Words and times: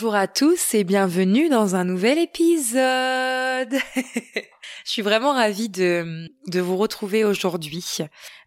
Bonjour 0.00 0.14
à 0.14 0.28
tous 0.28 0.72
et 0.72 0.82
bienvenue 0.82 1.50
dans 1.50 1.76
un 1.76 1.84
nouvel 1.84 2.16
épisode. 2.16 2.72
Je 3.94 4.90
suis 4.90 5.02
vraiment 5.02 5.34
ravie 5.34 5.68
de, 5.68 6.30
vous 6.58 6.78
retrouver 6.78 7.22
aujourd'hui. 7.22 7.98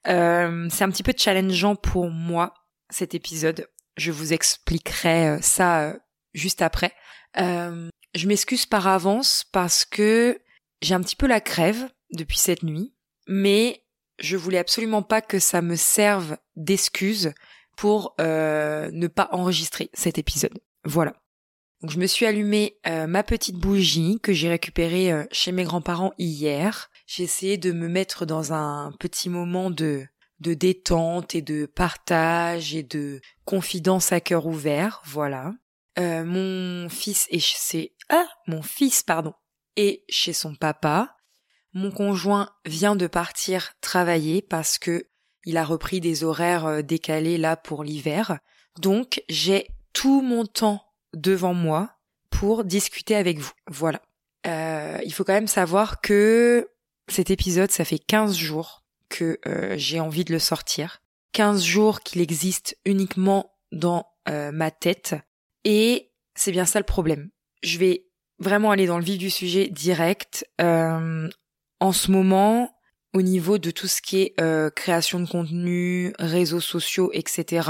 Euh, 0.08 0.68
c'est 0.72 0.84
un 0.84 0.90
petit 0.90 1.04
peu 1.04 1.14
challengeant 1.16 1.76
pour 1.76 2.10
moi 2.10 2.56
cet 2.90 3.14
épisode. 3.14 3.68
Je 3.98 4.12
vous 4.12 4.34
expliquerai 4.34 5.28
euh, 5.28 5.38
ça 5.42 5.82
euh, 5.84 5.94
juste 6.34 6.64
après. 6.64 6.92
Je 7.36 8.28
m'excuse 8.28 8.66
par 8.66 8.88
avance 8.88 9.46
parce 9.52 9.86
que 9.86 10.42
j'ai 10.82 10.96
un 10.96 11.02
petit 11.02 11.16
peu 11.16 11.28
la 11.28 11.40
crève 11.40 11.88
depuis 12.14 12.40
cette 12.40 12.64
nuit, 12.64 12.96
mais 13.28 13.86
je 14.18 14.38
voulais 14.38 14.58
absolument 14.58 15.04
pas 15.04 15.22
que 15.22 15.38
ça 15.38 15.62
me 15.62 15.76
serve 15.76 16.36
d'excuse 16.56 17.32
pour 17.78 18.16
ne 18.18 19.08
pas 19.08 19.30
enregistrer 19.32 19.92
cet 19.94 20.18
épisode. 20.18 20.60
Voilà. 20.84 21.14
Donc 21.84 21.92
je 21.92 22.00
me 22.00 22.08
suis 22.08 22.26
allumé 22.26 22.80
euh, 22.88 23.08
ma 23.08 23.24
petite 23.24 23.58
bougie 23.58 24.18
que 24.24 24.32
j'ai 24.32 24.48
récupérée 24.48 25.12
euh, 25.12 25.26
chez 25.34 25.52
mes 25.52 25.66
grands-parents 25.66 26.14
hier. 26.18 26.90
J'ai 27.06 27.24
essayé 27.24 27.58
de 27.58 27.74
me 27.74 27.90
mettre 27.90 28.26
dans 28.26 28.54
un 28.54 28.94
petit 29.00 29.30
moment 29.30 29.70
de 29.70 30.08
de 30.40 30.54
détente 30.54 31.36
et 31.36 31.42
de 31.42 31.66
partage 31.66 32.74
et 32.74 32.84
de 32.84 33.22
confidence 33.46 34.12
à 34.12 34.20
cœur 34.20 34.46
ouvert, 34.46 35.02
voilà. 35.06 35.54
Euh, 36.00 36.24
mon 36.24 36.90
fils 36.90 37.28
est 37.30 37.40
chez 37.40 37.96
ah 38.10 38.28
mon 38.48 38.62
fils 38.62 39.04
pardon 39.04 39.34
est 39.76 40.04
chez 40.10 40.34
son 40.34 40.56
papa. 40.56 41.18
Mon 41.74 41.92
conjoint 41.92 42.50
vient 42.66 42.96
de 42.96 43.08
partir 43.08 43.74
travailler 43.82 44.42
parce 44.42 44.78
que 44.78 45.10
il 45.46 45.58
a 45.58 45.66
repris 45.66 46.00
des 46.00 46.24
horaires 46.24 46.66
euh, 46.66 46.82
décalés 46.82 47.38
là 47.38 47.58
pour 47.58 47.84
l'hiver. 47.84 48.40
Donc 48.80 49.22
j'ai 49.28 49.68
tout 49.92 50.22
mon 50.22 50.46
temps 50.46 50.82
devant 51.14 51.54
moi 51.54 51.92
pour 52.30 52.64
discuter 52.64 53.16
avec 53.16 53.40
vous. 53.40 53.52
Voilà. 53.68 54.02
Euh, 54.48 55.00
il 55.06 55.14
faut 55.14 55.24
quand 55.24 55.34
même 55.34 55.48
savoir 55.48 56.02
que 56.02 56.68
cet 57.08 57.32
épisode, 57.32 57.72
ça 57.72 57.86
fait 57.86 58.00
15 58.00 58.36
jours 58.36 58.84
que 59.10 59.40
euh, 59.46 59.76
j'ai 59.78 60.00
envie 60.00 60.26
de 60.26 60.34
le 60.34 60.40
sortir. 60.40 61.02
15 61.34 61.64
jours 61.64 62.02
qu'il 62.02 62.22
existe 62.22 62.78
uniquement 62.86 63.56
dans 63.72 64.08
euh, 64.30 64.52
ma 64.52 64.72
tête. 64.72 65.16
Et 65.64 66.12
c'est 66.36 66.52
bien 66.52 66.66
ça 66.66 66.80
le 66.80 66.86
problème. 66.86 67.30
Je 67.62 67.78
vais 67.78 68.06
vraiment 68.40 68.72
aller 68.72 68.88
dans 68.88 68.98
le 68.98 69.04
vif 69.04 69.18
du 69.18 69.30
sujet 69.30 69.68
direct. 69.68 70.48
Euh, 70.62 71.30
en 71.80 71.92
ce 71.92 72.12
moment, 72.12 72.76
au 73.14 73.22
niveau 73.22 73.58
de 73.58 73.72
tout 73.72 73.88
ce 73.88 74.02
qui 74.02 74.22
est 74.22 74.72
création 74.76 75.20
de 75.20 75.30
contenu, 75.30 76.14
réseaux 76.18 76.62
sociaux, 76.62 77.12
etc., 77.14 77.70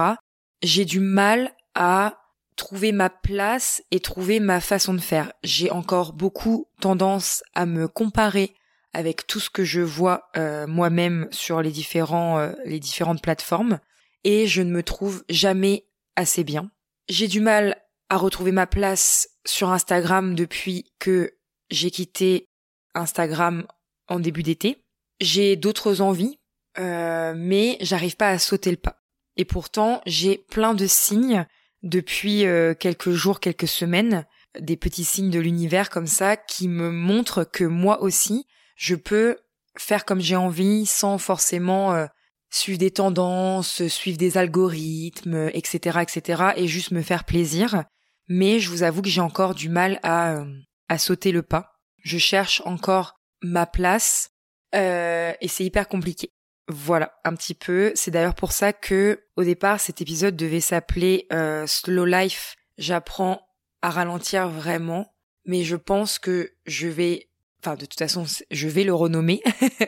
j'ai 0.61 0.85
du 0.85 0.99
mal 0.99 1.51
à 1.75 2.22
trouver 2.55 2.91
ma 2.91 3.09
place 3.09 3.83
et 3.91 3.99
trouver 3.99 4.39
ma 4.39 4.59
façon 4.61 4.93
de 4.93 5.01
faire. 5.01 5.33
J'ai 5.43 5.71
encore 5.71 6.13
beaucoup 6.13 6.67
tendance 6.79 7.43
à 7.53 7.65
me 7.65 7.87
comparer 7.87 8.53
avec 8.93 9.25
tout 9.27 9.39
ce 9.39 9.49
que 9.49 9.63
je 9.63 9.81
vois 9.81 10.29
euh, 10.37 10.67
moi-même 10.67 11.27
sur 11.31 11.61
les 11.61 11.71
différents 11.71 12.39
euh, 12.39 12.53
les 12.65 12.79
différentes 12.79 13.21
plateformes 13.21 13.79
et 14.23 14.47
je 14.47 14.61
ne 14.61 14.71
me 14.71 14.83
trouve 14.83 15.23
jamais 15.29 15.85
assez 16.15 16.43
bien. 16.43 16.71
J'ai 17.09 17.27
du 17.27 17.41
mal 17.41 17.77
à 18.09 18.17
retrouver 18.17 18.51
ma 18.51 18.67
place 18.67 19.29
sur 19.45 19.69
Instagram 19.71 20.35
depuis 20.35 20.91
que 20.99 21.33
j'ai 21.69 21.91
quitté 21.91 22.47
Instagram 22.93 23.65
en 24.07 24.19
début 24.19 24.43
d'été. 24.43 24.83
J'ai 25.19 25.55
d'autres 25.55 26.01
envies, 26.01 26.39
euh, 26.79 27.33
mais 27.35 27.77
j'arrive 27.81 28.15
pas 28.15 28.29
à 28.29 28.39
sauter 28.39 28.71
le 28.71 28.77
pas. 28.77 29.01
Et 29.35 29.45
pourtant, 29.45 30.01
j'ai 30.05 30.37
plein 30.37 30.73
de 30.73 30.85
signes 30.85 31.45
depuis 31.83 32.45
euh, 32.45 32.73
quelques 32.73 33.11
jours, 33.11 33.39
quelques 33.39 33.67
semaines, 33.67 34.25
des 34.59 34.77
petits 34.77 35.03
signes 35.03 35.29
de 35.29 35.39
l'univers 35.39 35.89
comme 35.89 36.07
ça 36.07 36.37
qui 36.37 36.67
me 36.67 36.91
montrent 36.91 37.43
que 37.43 37.63
moi 37.63 38.01
aussi, 38.01 38.45
je 38.75 38.95
peux 38.95 39.37
faire 39.77 40.05
comme 40.05 40.21
j'ai 40.21 40.35
envie 40.35 40.85
sans 40.85 41.17
forcément 41.17 41.93
euh, 41.93 42.05
suivre 42.49 42.77
des 42.77 42.91
tendances, 42.91 43.85
suivre 43.87 44.17
des 44.17 44.37
algorithmes, 44.37 45.49
etc., 45.53 45.99
etc., 46.01 46.43
et 46.55 46.67
juste 46.67 46.91
me 46.91 47.01
faire 47.01 47.23
plaisir. 47.23 47.83
Mais 48.27 48.59
je 48.59 48.69
vous 48.69 48.83
avoue 48.83 49.01
que 49.01 49.09
j'ai 49.09 49.21
encore 49.21 49.55
du 49.55 49.69
mal 49.69 49.99
à, 50.03 50.35
euh, 50.35 50.45
à 50.87 50.97
sauter 50.97 51.31
le 51.31 51.41
pas. 51.41 51.73
Je 52.03 52.17
cherche 52.17 52.61
encore 52.65 53.15
ma 53.41 53.65
place 53.65 54.29
euh, 54.75 55.33
et 55.41 55.47
c'est 55.47 55.65
hyper 55.65 55.87
compliqué. 55.87 56.32
Voilà, 56.69 57.13
un 57.25 57.35
petit 57.35 57.55
peu. 57.55 57.91
C'est 57.95 58.11
d'ailleurs 58.11 58.35
pour 58.35 58.51
ça 58.51 58.71
que 58.71 59.23
au 59.35 59.43
départ 59.43 59.79
cet 59.79 60.01
épisode 60.01 60.35
devait 60.35 60.61
s'appeler 60.61 61.27
euh, 61.33 61.67
Slow 61.67 62.05
Life. 62.05 62.55
J'apprends 62.77 63.41
à 63.81 63.89
ralentir 63.89 64.47
vraiment, 64.47 65.13
mais 65.45 65.63
je 65.63 65.75
pense 65.75 66.19
que 66.19 66.53
je 66.65 66.87
vais, 66.87 67.29
enfin 67.61 67.75
de 67.75 67.85
toute 67.85 67.99
façon, 67.99 68.25
je 68.49 68.67
vais 68.67 68.85
le 68.85 68.93
renommer 68.93 69.41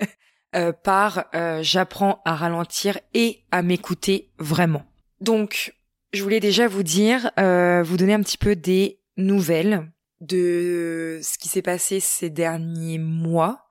euh, 0.55 0.73
par 0.73 1.25
euh, 1.33 1.63
J'apprends 1.63 2.21
à 2.25 2.35
ralentir 2.35 2.99
et 3.13 3.45
à 3.51 3.61
m'écouter 3.61 4.31
vraiment. 4.37 4.85
Donc, 5.21 5.73
je 6.11 6.21
voulais 6.21 6.41
déjà 6.41 6.67
vous 6.67 6.83
dire, 6.83 7.31
vous 7.37 7.97
donner 7.97 8.13
un 8.13 8.21
petit 8.21 8.37
peu 8.37 8.55
des 8.55 8.99
nouvelles 9.17 9.91
de 10.21 11.19
ce 11.23 11.37
qui 11.37 11.47
s'est 11.47 11.61
passé 11.61 11.99
ces 11.99 12.29
derniers 12.29 12.99
mois 12.99 13.65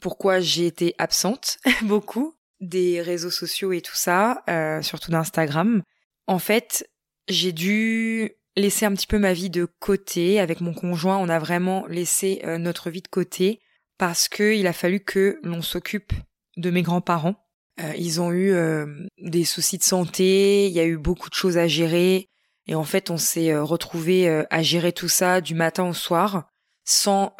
pourquoi 0.00 0.40
j'ai 0.40 0.66
été 0.66 0.94
absente 0.98 1.58
beaucoup 1.82 2.34
des 2.60 3.00
réseaux 3.02 3.30
sociaux 3.30 3.72
et 3.72 3.80
tout 3.80 3.94
ça, 3.94 4.42
euh, 4.48 4.82
surtout 4.82 5.10
d'Instagram. 5.10 5.82
En 6.26 6.38
fait, 6.38 6.90
j'ai 7.28 7.52
dû 7.52 8.38
laisser 8.58 8.86
un 8.86 8.92
petit 8.92 9.06
peu 9.06 9.18
ma 9.18 9.32
vie 9.32 9.50
de 9.50 9.66
côté 9.78 10.40
avec 10.40 10.60
mon 10.60 10.74
conjoint. 10.74 11.18
On 11.18 11.28
a 11.28 11.38
vraiment 11.38 11.86
laissé 11.86 12.40
euh, 12.44 12.58
notre 12.58 12.90
vie 12.90 13.02
de 13.02 13.08
côté 13.08 13.60
parce 13.98 14.28
que 14.28 14.54
il 14.54 14.66
a 14.66 14.72
fallu 14.72 15.00
que 15.00 15.38
l'on 15.42 15.62
s'occupe 15.62 16.12
de 16.56 16.70
mes 16.70 16.82
grands-parents. 16.82 17.36
Euh, 17.80 17.94
ils 17.96 18.20
ont 18.20 18.32
eu 18.32 18.52
euh, 18.52 18.86
des 19.18 19.44
soucis 19.44 19.78
de 19.78 19.84
santé, 19.84 20.66
il 20.66 20.72
y 20.72 20.80
a 20.80 20.84
eu 20.84 20.98
beaucoup 20.98 21.30
de 21.30 21.34
choses 21.34 21.56
à 21.56 21.68
gérer 21.68 22.28
et 22.66 22.74
en 22.74 22.84
fait 22.84 23.10
on 23.10 23.16
s'est 23.16 23.56
retrouvé 23.56 24.28
à 24.50 24.62
gérer 24.62 24.92
tout 24.92 25.08
ça 25.08 25.40
du 25.40 25.54
matin 25.54 25.88
au 25.88 25.94
soir 25.94 26.50
sans 26.84 27.34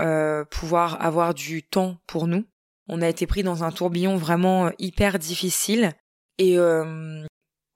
pouvoir 0.50 1.04
avoir 1.04 1.34
du 1.34 1.62
temps 1.62 1.98
pour 2.06 2.26
nous 2.26 2.46
on 2.88 3.02
a 3.02 3.08
été 3.08 3.26
pris 3.26 3.42
dans 3.42 3.64
un 3.64 3.70
tourbillon 3.70 4.16
vraiment 4.16 4.66
euh, 4.66 4.70
hyper 4.78 5.18
difficile. 5.18 5.92
Et 6.38 6.58
euh, 6.58 7.24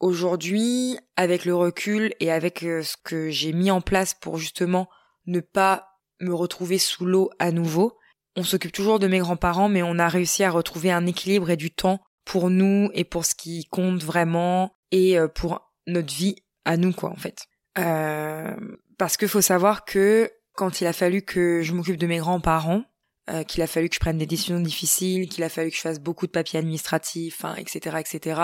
aujourd'hui, 0.01 0.99
avec 1.17 1.45
le 1.45 1.55
recul 1.55 2.15
et 2.21 2.31
avec 2.31 2.63
euh, 2.63 2.83
ce 2.83 2.97
que 3.03 3.31
j'ai 3.31 3.53
mis 3.53 3.71
en 3.71 3.81
place 3.81 4.15
pour 4.15 4.39
justement 4.39 4.89
ne 5.27 5.41
pas 5.41 5.89
me 6.21 6.35
retrouver 6.35 6.79
sous 6.79 7.05
l'eau 7.05 7.31
à 7.39 7.53
nouveau, 7.53 7.97
on 8.37 8.45
s'occupe 8.45 8.73
toujours 8.73 8.99
de 8.99 9.09
mes 9.09 9.19
grands-parents, 9.19 9.69
mais 9.69 9.83
on 9.83 9.99
a 9.99 10.09
réussi 10.09 10.45
à 10.45 10.51
retrouver 10.51 10.91
un 10.91 11.07
équilibre 11.07 11.51
et 11.51 11.57
du 11.57 11.71
temps 11.71 12.01
pour 12.25 12.51
nous 12.51 12.89
et 12.95 13.05
pour 13.05 13.25
ce 13.25 13.35
qui 13.35 13.67
compte 13.67 14.03
vraiment 14.03 14.73
et 14.91 15.17
pour 15.35 15.73
notre 15.87 16.15
vie 16.15 16.37
à 16.65 16.77
nous 16.77 16.93
quoi 16.93 17.11
en 17.11 17.17
fait. 17.17 17.47
Euh, 17.79 18.55
parce 18.99 19.17
qu'il 19.17 19.29
faut 19.29 19.41
savoir 19.41 19.85
que 19.85 20.31
quand 20.55 20.81
il 20.81 20.87
a 20.87 20.93
fallu 20.93 21.23
que 21.23 21.63
je 21.63 21.73
m'occupe 21.73 21.97
de 21.97 22.07
mes 22.07 22.19
grands-parents, 22.19 22.85
euh, 23.31 23.45
qu'il 23.45 23.63
a 23.63 23.67
fallu 23.67 23.89
que 23.89 23.95
je 23.95 24.01
prenne 24.01 24.19
des 24.19 24.27
décisions 24.27 24.59
difficiles, 24.61 25.29
qu'il 25.29 25.45
a 25.45 25.49
fallu 25.49 25.71
que 25.71 25.77
je 25.77 25.83
fasse 25.83 26.01
beaucoup 26.01 26.27
de 26.27 26.33
papiers 26.33 26.59
administratifs, 26.59 27.45
hein, 27.45 27.55
etc., 27.57 27.99
etc. 28.01 28.41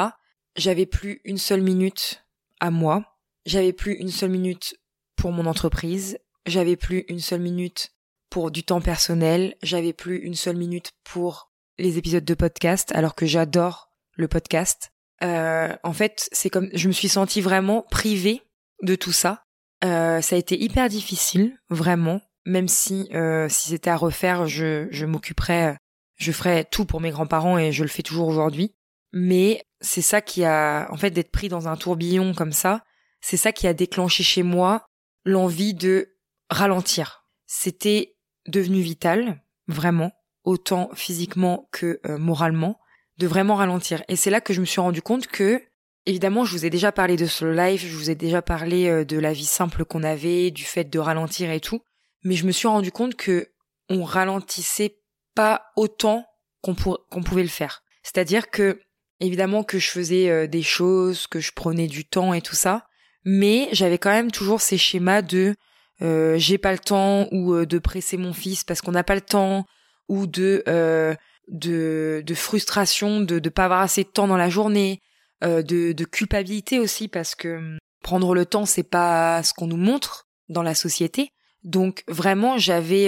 J'avais 0.56 0.86
plus 0.86 1.20
une 1.24 1.38
seule 1.38 1.62
minute 1.62 2.24
à 2.60 2.70
moi. 2.70 3.18
J'avais 3.44 3.72
plus 3.72 3.94
une 3.94 4.10
seule 4.10 4.30
minute 4.30 4.76
pour 5.16 5.32
mon 5.32 5.46
entreprise. 5.46 6.18
J'avais 6.46 6.76
plus 6.76 7.04
une 7.08 7.20
seule 7.20 7.40
minute 7.40 7.92
pour 8.30 8.50
du 8.50 8.62
temps 8.62 8.80
personnel. 8.80 9.56
J'avais 9.62 9.92
plus 9.92 10.18
une 10.18 10.34
seule 10.34 10.56
minute 10.56 10.92
pour 11.02 11.50
les 11.78 11.98
épisodes 11.98 12.24
de 12.24 12.34
podcast, 12.34 12.92
alors 12.94 13.14
que 13.14 13.26
j'adore 13.26 13.90
le 14.12 14.28
podcast. 14.28 14.92
Euh, 15.22 15.74
en 15.82 15.92
fait, 15.92 16.28
c'est 16.32 16.50
comme 16.50 16.70
je 16.72 16.88
me 16.88 16.92
suis 16.92 17.08
sentie 17.08 17.40
vraiment 17.40 17.82
privée 17.90 18.42
de 18.82 18.94
tout 18.94 19.12
ça. 19.12 19.42
Euh, 19.84 20.20
ça 20.20 20.36
a 20.36 20.38
été 20.38 20.60
hyper 20.60 20.88
difficile, 20.88 21.58
vraiment 21.70 22.20
même 22.44 22.68
si 22.68 23.08
euh, 23.14 23.48
si 23.48 23.70
c'était 23.70 23.90
à 23.90 23.96
refaire, 23.96 24.46
je, 24.46 24.88
je 24.90 25.06
m'occuperais, 25.06 25.76
je 26.16 26.32
ferais 26.32 26.64
tout 26.64 26.84
pour 26.84 27.00
mes 27.00 27.10
grands-parents 27.10 27.58
et 27.58 27.72
je 27.72 27.82
le 27.82 27.88
fais 27.88 28.02
toujours 28.02 28.28
aujourd'hui. 28.28 28.74
Mais 29.12 29.62
c'est 29.80 30.02
ça 30.02 30.20
qui 30.20 30.44
a, 30.44 30.88
en 30.90 30.96
fait, 30.96 31.10
d'être 31.10 31.30
pris 31.30 31.48
dans 31.48 31.68
un 31.68 31.76
tourbillon 31.76 32.34
comme 32.34 32.52
ça, 32.52 32.82
c'est 33.20 33.36
ça 33.36 33.52
qui 33.52 33.66
a 33.66 33.74
déclenché 33.74 34.22
chez 34.22 34.42
moi 34.42 34.86
l'envie 35.24 35.74
de 35.74 36.14
ralentir. 36.50 37.24
C'était 37.46 38.16
devenu 38.46 38.80
vital, 38.80 39.42
vraiment, 39.66 40.12
autant 40.44 40.90
physiquement 40.94 41.68
que 41.72 42.00
euh, 42.06 42.18
moralement, 42.18 42.78
de 43.18 43.26
vraiment 43.26 43.56
ralentir. 43.56 44.02
Et 44.08 44.16
c'est 44.16 44.30
là 44.30 44.40
que 44.40 44.52
je 44.52 44.60
me 44.60 44.66
suis 44.66 44.80
rendu 44.80 45.02
compte 45.02 45.26
que, 45.26 45.62
évidemment, 46.06 46.44
je 46.44 46.52
vous 46.52 46.64
ai 46.64 46.70
déjà 46.70 46.92
parlé 46.92 47.16
de 47.16 47.26
Slow 47.26 47.52
Life, 47.52 47.84
je 47.86 47.96
vous 47.96 48.10
ai 48.10 48.14
déjà 48.14 48.42
parlé 48.42 48.88
euh, 48.88 49.04
de 49.04 49.18
la 49.18 49.32
vie 49.32 49.44
simple 49.44 49.84
qu'on 49.84 50.02
avait, 50.02 50.50
du 50.50 50.64
fait 50.64 50.84
de 50.84 50.98
ralentir 50.98 51.50
et 51.50 51.60
tout 51.60 51.80
mais 52.24 52.34
je 52.34 52.46
me 52.46 52.52
suis 52.52 52.68
rendu 52.68 52.92
compte 52.92 53.14
que 53.14 53.48
on 53.88 54.04
ralentissait 54.04 54.98
pas 55.34 55.70
autant 55.76 56.26
qu'on 56.62 56.74
pouvait 56.74 57.42
le 57.42 57.48
faire. 57.48 57.82
C'est-à-dire 58.02 58.50
que 58.50 58.80
évidemment 59.20 59.64
que 59.64 59.78
je 59.78 59.90
faisais 59.90 60.28
euh, 60.28 60.46
des 60.46 60.62
choses, 60.62 61.26
que 61.26 61.40
je 61.40 61.52
prenais 61.52 61.86
du 61.86 62.04
temps 62.04 62.34
et 62.34 62.42
tout 62.42 62.54
ça, 62.54 62.86
mais 63.24 63.68
j'avais 63.72 63.98
quand 63.98 64.10
même 64.10 64.30
toujours 64.30 64.60
ces 64.60 64.78
schémas 64.78 65.22
de 65.22 65.54
euh, 66.00 66.38
j'ai 66.38 66.58
pas 66.58 66.72
le 66.72 66.78
temps 66.78 67.26
ou 67.32 67.54
euh, 67.54 67.66
de 67.66 67.78
presser 67.78 68.16
mon 68.16 68.32
fils 68.32 68.62
parce 68.62 68.80
qu'on 68.80 68.92
n'a 68.92 69.04
pas 69.04 69.16
le 69.16 69.20
temps 69.20 69.66
ou 70.08 70.26
de 70.26 70.62
euh, 70.68 71.14
de, 71.48 72.34
frustration 72.34 73.20
de 73.20 73.40
ne 73.40 73.48
pas 73.48 73.64
avoir 73.64 73.80
assez 73.80 74.04
de 74.04 74.08
temps 74.08 74.28
dans 74.28 74.36
la 74.36 74.50
journée, 74.50 75.00
de, 75.42 75.62
de 75.92 76.04
culpabilité 76.04 76.78
aussi 76.78 77.08
parce 77.08 77.34
que 77.34 77.56
hum, 77.56 77.78
prendre 78.02 78.34
le 78.34 78.46
temps 78.46 78.66
c'est 78.66 78.82
pas 78.82 79.42
ce 79.42 79.52
qu'on 79.54 79.66
nous 79.66 79.76
montre 79.76 80.26
dans 80.48 80.62
la 80.62 80.74
société. 80.74 81.32
Donc 81.64 82.04
vraiment 82.08 82.58
j'avais 82.58 83.06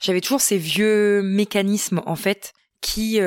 j'avais 0.00 0.20
toujours 0.20 0.40
ces 0.40 0.58
vieux 0.58 1.22
mécanismes 1.22 2.02
en 2.06 2.16
fait 2.16 2.52
qui 2.80 3.20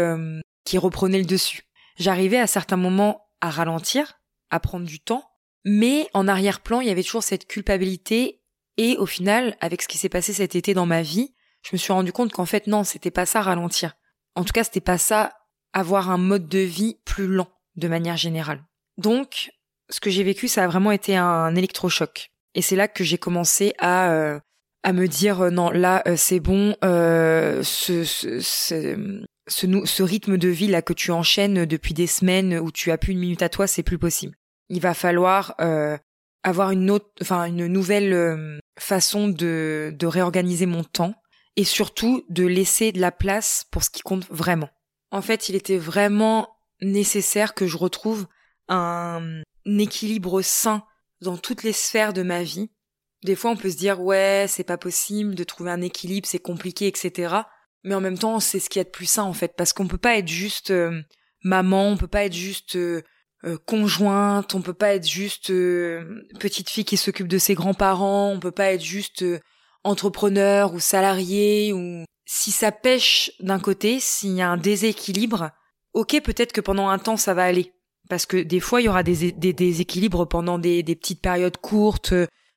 qui 0.65 0.77
reprenaient 0.77 1.19
le 1.19 1.25
dessus. 1.25 1.63
J'arrivais 1.97 2.39
à 2.39 2.47
certains 2.47 2.77
moments 2.77 3.27
à 3.41 3.49
ralentir, 3.49 4.19
à 4.49 4.59
prendre 4.59 4.85
du 4.85 4.99
temps, 4.99 5.23
mais 5.65 6.07
en 6.13 6.27
arrière-plan, 6.27 6.81
il 6.81 6.87
y 6.87 6.91
avait 6.91 7.03
toujours 7.03 7.23
cette 7.23 7.47
culpabilité 7.47 8.41
et 8.77 8.97
au 8.97 9.05
final, 9.05 9.57
avec 9.59 9.81
ce 9.81 9.87
qui 9.87 9.97
s'est 9.97 10.09
passé 10.09 10.33
cet 10.33 10.55
été 10.55 10.73
dans 10.73 10.85
ma 10.85 11.01
vie, 11.01 11.33
je 11.61 11.69
me 11.73 11.77
suis 11.77 11.93
rendu 11.93 12.11
compte 12.11 12.31
qu'en 12.31 12.45
fait 12.45 12.67
non, 12.67 12.83
c'était 12.83 13.11
pas 13.11 13.25
ça 13.25 13.41
ralentir. 13.41 13.93
En 14.35 14.43
tout 14.43 14.53
cas, 14.53 14.63
c'était 14.63 14.81
pas 14.81 14.97
ça 14.97 15.33
avoir 15.73 16.09
un 16.09 16.17
mode 16.17 16.47
de 16.47 16.59
vie 16.59 16.97
plus 17.05 17.27
lent 17.27 17.49
de 17.75 17.87
manière 17.87 18.17
générale. 18.17 18.63
Donc, 18.97 19.51
ce 19.89 19.99
que 19.99 20.09
j'ai 20.09 20.23
vécu, 20.23 20.47
ça 20.47 20.63
a 20.63 20.67
vraiment 20.67 20.91
été 20.91 21.15
un 21.15 21.55
électrochoc. 21.55 22.30
Et 22.55 22.61
c'est 22.61 22.75
là 22.75 22.87
que 22.87 23.03
j'ai 23.03 23.17
commencé 23.17 23.73
à 23.79 24.11
euh, 24.11 24.39
à 24.83 24.93
me 24.93 25.07
dire 25.07 25.41
euh, 25.41 25.49
non, 25.49 25.69
là 25.69 26.03
euh, 26.07 26.15
c'est 26.17 26.39
bon, 26.39 26.75
ce, 26.81 28.03
ce, 28.03 28.39
ce, 28.39 29.25
ce, 29.47 30.03
rythme 30.03 30.37
de 30.37 30.47
vie 30.49 30.67
là 30.67 30.81
que 30.81 30.93
tu 30.93 31.11
enchaînes 31.11 31.65
depuis 31.65 31.93
des 31.93 32.07
semaines 32.07 32.57
où 32.59 32.71
tu 32.71 32.91
as 32.91 32.97
plus 32.97 33.13
une 33.13 33.19
minute 33.19 33.41
à 33.41 33.49
toi, 33.49 33.67
c'est 33.67 33.83
plus 33.83 33.99
possible. 33.99 34.35
Il 34.69 34.81
va 34.81 34.93
falloir 34.93 35.55
avoir 36.43 36.71
une 36.71 36.89
autre, 36.89 37.09
enfin 37.21 37.45
une 37.45 37.67
nouvelle 37.67 38.13
euh, 38.13 38.59
façon 38.79 39.27
de, 39.27 39.93
de 39.95 40.07
réorganiser 40.07 40.65
mon 40.65 40.83
temps 40.83 41.13
et 41.55 41.63
surtout 41.63 42.23
de 42.29 42.45
laisser 42.45 42.91
de 42.91 42.99
la 42.99 43.11
place 43.11 43.65
pour 43.71 43.83
ce 43.83 43.89
qui 43.89 44.01
compte 44.01 44.25
vraiment. 44.29 44.69
En 45.11 45.21
fait, 45.21 45.49
il 45.49 45.55
était 45.55 45.77
vraiment 45.77 46.49
nécessaire 46.81 47.53
que 47.53 47.67
je 47.67 47.77
retrouve 47.77 48.27
un 48.69 49.41
équilibre 49.65 50.41
sain 50.41 50.83
dans 51.21 51.37
toutes 51.37 51.63
les 51.63 51.73
sphères 51.73 52.13
de 52.13 52.23
ma 52.23 52.43
vie. 52.43 52.71
Des 53.23 53.35
fois, 53.35 53.51
on 53.51 53.55
peut 53.55 53.69
se 53.69 53.77
dire 53.77 54.01
ouais, 54.01 54.45
c'est 54.47 54.63
pas 54.63 54.77
possible 54.77 55.35
de 55.35 55.43
trouver 55.43 55.71
un 55.71 55.81
équilibre, 55.81 56.27
c'est 56.27 56.39
compliqué, 56.39 56.87
etc. 56.87 57.35
Mais 57.83 57.95
en 57.95 58.01
même 58.01 58.17
temps, 58.17 58.39
c'est 58.39 58.59
ce 58.59 58.69
qu'il 58.69 58.79
y 58.79 58.81
a 58.81 58.85
de 58.85 58.89
plus 58.89 59.05
sain 59.05 59.23
en 59.23 59.33
fait, 59.33 59.53
parce 59.55 59.73
qu'on 59.73 59.87
peut 59.87 59.97
pas 59.97 60.17
être 60.17 60.27
juste 60.27 60.71
euh, 60.71 61.01
maman, 61.43 61.89
on 61.89 61.97
peut 61.97 62.07
pas 62.07 62.25
être 62.25 62.33
juste 62.33 62.75
euh, 62.75 63.01
euh, 63.43 63.57
conjointe, 63.65 64.53
on 64.55 64.61
peut 64.61 64.73
pas 64.73 64.93
être 64.93 65.07
juste 65.07 65.47
petite 66.39 66.69
fille 66.69 66.85
qui 66.85 66.97
s'occupe 66.97 67.27
de 67.27 67.37
ses 67.37 67.55
grands-parents, 67.55 68.31
on 68.31 68.39
peut 68.39 68.51
pas 68.51 68.71
être 68.71 68.83
juste 68.83 69.25
entrepreneur 69.83 70.73
ou 70.73 70.79
salarié 70.79 71.73
ou 71.73 72.05
si 72.25 72.51
ça 72.51 72.71
pêche 72.71 73.31
d'un 73.39 73.59
côté, 73.59 73.99
s'il 73.99 74.33
y 74.33 74.41
a 74.41 74.49
un 74.49 74.57
déséquilibre, 74.57 75.49
ok 75.93 76.21
peut-être 76.21 76.53
que 76.53 76.61
pendant 76.61 76.87
un 76.87 76.99
temps 76.99 77.17
ça 77.17 77.33
va 77.33 77.43
aller 77.43 77.73
parce 78.11 78.25
que 78.25 78.35
des 78.35 78.59
fois 78.59 78.81
il 78.81 78.85
y 78.85 78.89
aura 78.89 79.03
des, 79.03 79.31
déséquilibres 79.31 80.27
pendant 80.27 80.59
des, 80.59 80.83
petites 80.83 81.21
périodes 81.21 81.55
courtes, 81.55 82.13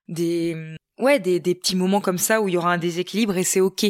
des 0.09 0.57
ouais 0.99 1.21
des, 1.21 1.41
petits 1.41 1.77
moments 1.77 2.01
comme 2.01 2.19
ça 2.19 2.41
où 2.41 2.49
il 2.49 2.55
y 2.55 2.57
aura 2.57 2.73
un 2.73 2.79
déséquilibre 2.79 3.37
et 3.37 3.45
c'est 3.45 3.61
ok. 3.61 3.87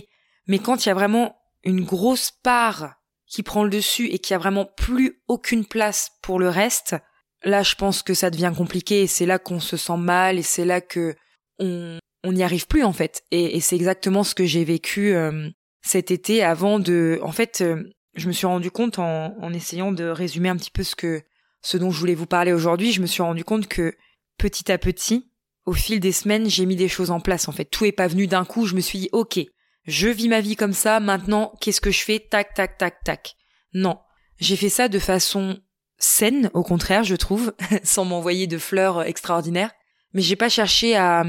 Mais 0.46 0.58
quand 0.58 0.84
il 0.84 0.90
y 0.90 0.93
a 0.93 0.94
vraiment 0.94 1.38
une 1.62 1.82
grosse 1.82 2.32
part 2.43 2.96
qui 3.26 3.43
prend 3.43 3.64
le 3.64 3.70
dessus 3.70 4.08
et 4.08 4.19
qui 4.19 4.34
a 4.34 4.38
vraiment 4.38 4.66
plus 4.66 5.22
aucune 5.26 5.64
place 5.64 6.11
pour 6.20 6.38
le 6.38 6.50
reste, 6.50 6.96
là 7.44 7.62
je 7.62 7.76
pense 7.76 8.02
que 8.02 8.12
ça 8.12 8.28
devient 8.28 8.52
compliqué 8.55 9.00
et 9.00 9.06
c'est 9.06 9.25
là 9.25 9.38
qu'on 9.38 9.58
se 9.58 9.78
sent 9.78 9.96
mal 9.96 10.38
et 10.38 10.43
c'est 10.43 10.66
là 10.66 10.82
que 10.82 11.16
on 11.58 11.99
n'y 12.31 12.43
arrive 12.43 12.66
plus 12.66 12.84
en 12.84 12.93
fait. 12.93 13.25
Et, 13.31 13.58
c'est 13.61 13.76
exactement 13.76 14.22
ce 14.22 14.34
que 14.34 14.44
j'ai 14.44 14.64
vécu 14.64 15.14
euh, 15.14 15.49
cet 15.81 16.11
été 16.11 16.43
avant 16.43 16.78
de. 16.78 17.20
En 17.22 17.32
fait, 17.32 17.62
euh, 17.62 17.90
je 18.16 18.28
me 18.28 18.32
suis 18.32 18.46
rendu 18.46 18.70
compte 18.70 18.99
en 18.99 19.52
essayant 19.55 19.93
de 19.93 20.05
résumer 20.05 20.50
un 20.50 20.56
petit 20.56 20.70
peu 20.70 20.82
ce 20.82 20.94
que 20.94 21.22
ce 21.64 21.78
dont 21.78 21.90
je 21.90 21.99
voulais 21.99 22.14
vous 22.14 22.26
parler 22.26 22.52
aujourd'hui, 22.52 22.93
je 22.93 23.00
me 23.00 23.06
suis 23.06 23.22
rendu 23.22 23.43
compte 23.43 23.66
que 23.66 23.96
petit 24.37 24.70
à 24.70 24.76
petit, 24.76 25.31
au 25.64 25.72
fil 25.72 25.99
des 25.99 26.12
semaines, 26.12 26.49
j'ai 26.49 26.66
mis 26.66 26.76
des 26.76 26.88
choses 26.88 27.11
en 27.11 27.20
place. 27.20 27.49
En 27.49 27.52
fait, 27.52 27.64
tout 27.64 27.87
est 27.87 27.93
pas 27.93 28.06
venu 28.06 28.26
d'un 28.26 28.44
coup. 28.44 28.66
Je 28.66 28.76
me 28.76 28.82
suis 28.82 28.99
dit, 28.99 29.08
ok, 29.12 29.40
je 29.87 30.08
vis 30.08 30.28
ma 30.28 30.43
vie 30.43 30.56
comme 30.56 30.75
ça, 30.75 31.00
maintenant, 31.00 31.55
qu'est-ce 31.62 31.81
que 31.81 31.90
je 31.90 32.02
fais? 32.02 32.20
Tac, 32.20 32.52
tac, 32.52 32.76
tac, 32.76 33.02
tac. 33.02 33.37
Non. 33.72 33.99
J'ai 34.38 34.56
fait 34.56 34.69
ça 34.69 34.88
de 34.88 34.99
façon 34.99 35.58
saine, 35.96 36.50
au 36.52 36.62
contraire, 36.62 37.02
je 37.02 37.16
trouve, 37.16 37.55
sans 37.82 38.05
m'envoyer 38.05 38.46
de 38.46 38.58
fleurs 38.58 39.02
extraordinaires. 39.02 39.72
Mais 40.12 40.20
j'ai 40.20 40.37
pas 40.37 40.50
cherché 40.50 40.94
à, 40.96 41.25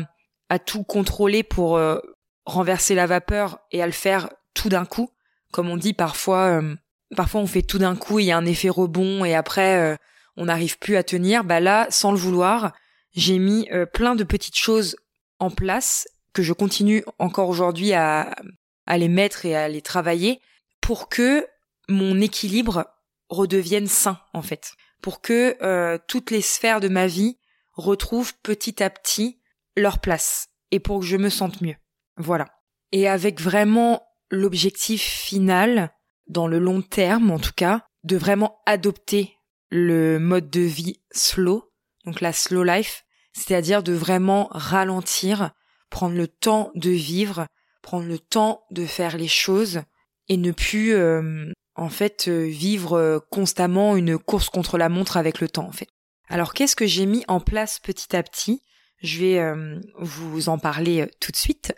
à 0.50 0.60
tout 0.60 0.84
contrôler 0.84 1.44
pour 1.44 1.78
euh, 1.78 1.98
renverser 2.44 2.94
la 2.94 3.08
vapeur 3.08 3.60
et 3.72 3.82
à 3.82 3.86
le 3.86 3.94
faire 3.94 4.30
tout 4.54 4.68
d'un 4.68 4.86
coup. 4.86 5.10
Comme 5.54 5.70
on 5.70 5.78
dit 5.78 5.94
parfois, 5.94 6.60
euh, 6.60 6.76
parfois 7.16 7.40
on 7.40 7.48
fait 7.48 7.62
tout 7.62 7.80
d'un 7.80 7.96
coup, 7.96 8.20
il 8.20 8.26
y 8.26 8.32
a 8.34 8.38
un 8.38 8.46
effet 8.46 8.68
rebond 8.68 9.24
et 9.24 9.34
après 9.34 9.80
euh, 9.80 9.96
on 10.38 10.46
n'arrive 10.46 10.78
plus 10.80 10.96
à 10.96 11.04
tenir. 11.04 11.44
Bah 11.44 11.60
là, 11.60 11.88
sans 11.90 12.12
le 12.12 12.18
vouloir, 12.18 12.74
j'ai 13.14 13.40
mis 13.40 13.70
plein 13.94 14.16
de 14.16 14.24
petites 14.24 14.58
choses 14.58 14.96
en 15.40 15.50
place 15.50 16.08
que 16.34 16.44
je 16.44 16.54
continue 16.54 17.04
encore 17.20 17.50
aujourd'hui 17.50 17.94
à, 17.94 18.36
à 18.86 18.98
les 18.98 19.08
mettre 19.08 19.46
et 19.46 19.56
à 19.56 19.68
les 19.68 19.82
travailler 19.82 20.40
pour 20.82 21.10
que 21.10 21.48
mon 21.88 22.20
équilibre 22.22 22.86
redevienne 23.30 23.88
sain 23.88 24.20
en 24.34 24.42
fait, 24.42 24.74
pour 25.02 25.22
que 25.22 25.58
euh, 25.62 25.98
toutes 26.08 26.32
les 26.32 26.42
sphères 26.42 26.80
de 26.80 26.88
ma 26.88 27.08
vie 27.08 27.38
retrouvent 27.74 28.34
petit 28.44 28.82
à 28.84 28.90
petit 28.90 29.40
leur 29.76 30.00
place 30.00 30.50
et 30.72 30.80
pour 30.80 31.00
que 31.00 31.06
je 31.06 31.18
me 31.18 31.30
sente 31.30 31.62
mieux. 31.62 31.76
Voilà. 32.18 32.48
Et 32.92 33.08
avec 33.08 33.42
vraiment 33.42 34.08
l'objectif 34.30 35.02
final, 35.02 35.92
dans 36.28 36.48
le 36.48 36.60
long 36.60 36.82
terme 36.82 37.32
en 37.32 37.40
tout 37.40 37.54
cas, 37.56 37.86
de 38.04 38.18
vraiment 38.18 38.60
adopter 38.66 39.35
le 39.76 40.20
mode 40.20 40.50
de 40.50 40.62
vie 40.62 41.02
slow, 41.12 41.72
donc 42.06 42.22
la 42.22 42.34
slow 42.34 42.64
life, 42.64 43.06
c'est-à-dire 43.34 43.84
de 43.84 43.94
vraiment 43.94 44.48
ralentir, 44.52 45.52
prendre 45.90 46.16
le 46.16 46.28
temps 46.28 46.72
de 46.76 46.90
vivre, 46.90 47.48
prendre 47.82 48.08
le 48.08 48.20
temps 48.20 48.64
de 48.72 48.86
faire 48.86 49.18
les 49.18 49.28
choses 49.28 49.82
et 50.28 50.38
ne 50.38 50.52
plus 50.52 50.94
euh, 50.94 51.52
en 51.76 51.90
fait 51.90 52.28
euh, 52.28 52.46
vivre 52.46 52.98
euh, 52.98 53.20
constamment 53.30 53.96
une 53.96 54.18
course 54.18 54.50
contre 54.50 54.78
la 54.78 54.90
montre 54.90 55.18
avec 55.18 55.40
le 55.40 55.50
temps 55.50 55.68
en 55.68 55.72
fait. 55.72 55.90
Alors 56.28 56.54
qu'est-ce 56.54 56.76
que 56.76 56.88
j'ai 56.88 57.06
mis 57.06 57.24
en 57.28 57.40
place 57.40 57.80
petit 57.80 58.16
à 58.16 58.24
petit? 58.24 58.62
Je 59.04 59.20
vais 59.20 59.54
vous 60.00 60.50
en 60.50 60.58
parler 60.58 61.06
tout 61.20 61.32
de 61.32 61.36
suite. 61.36 61.76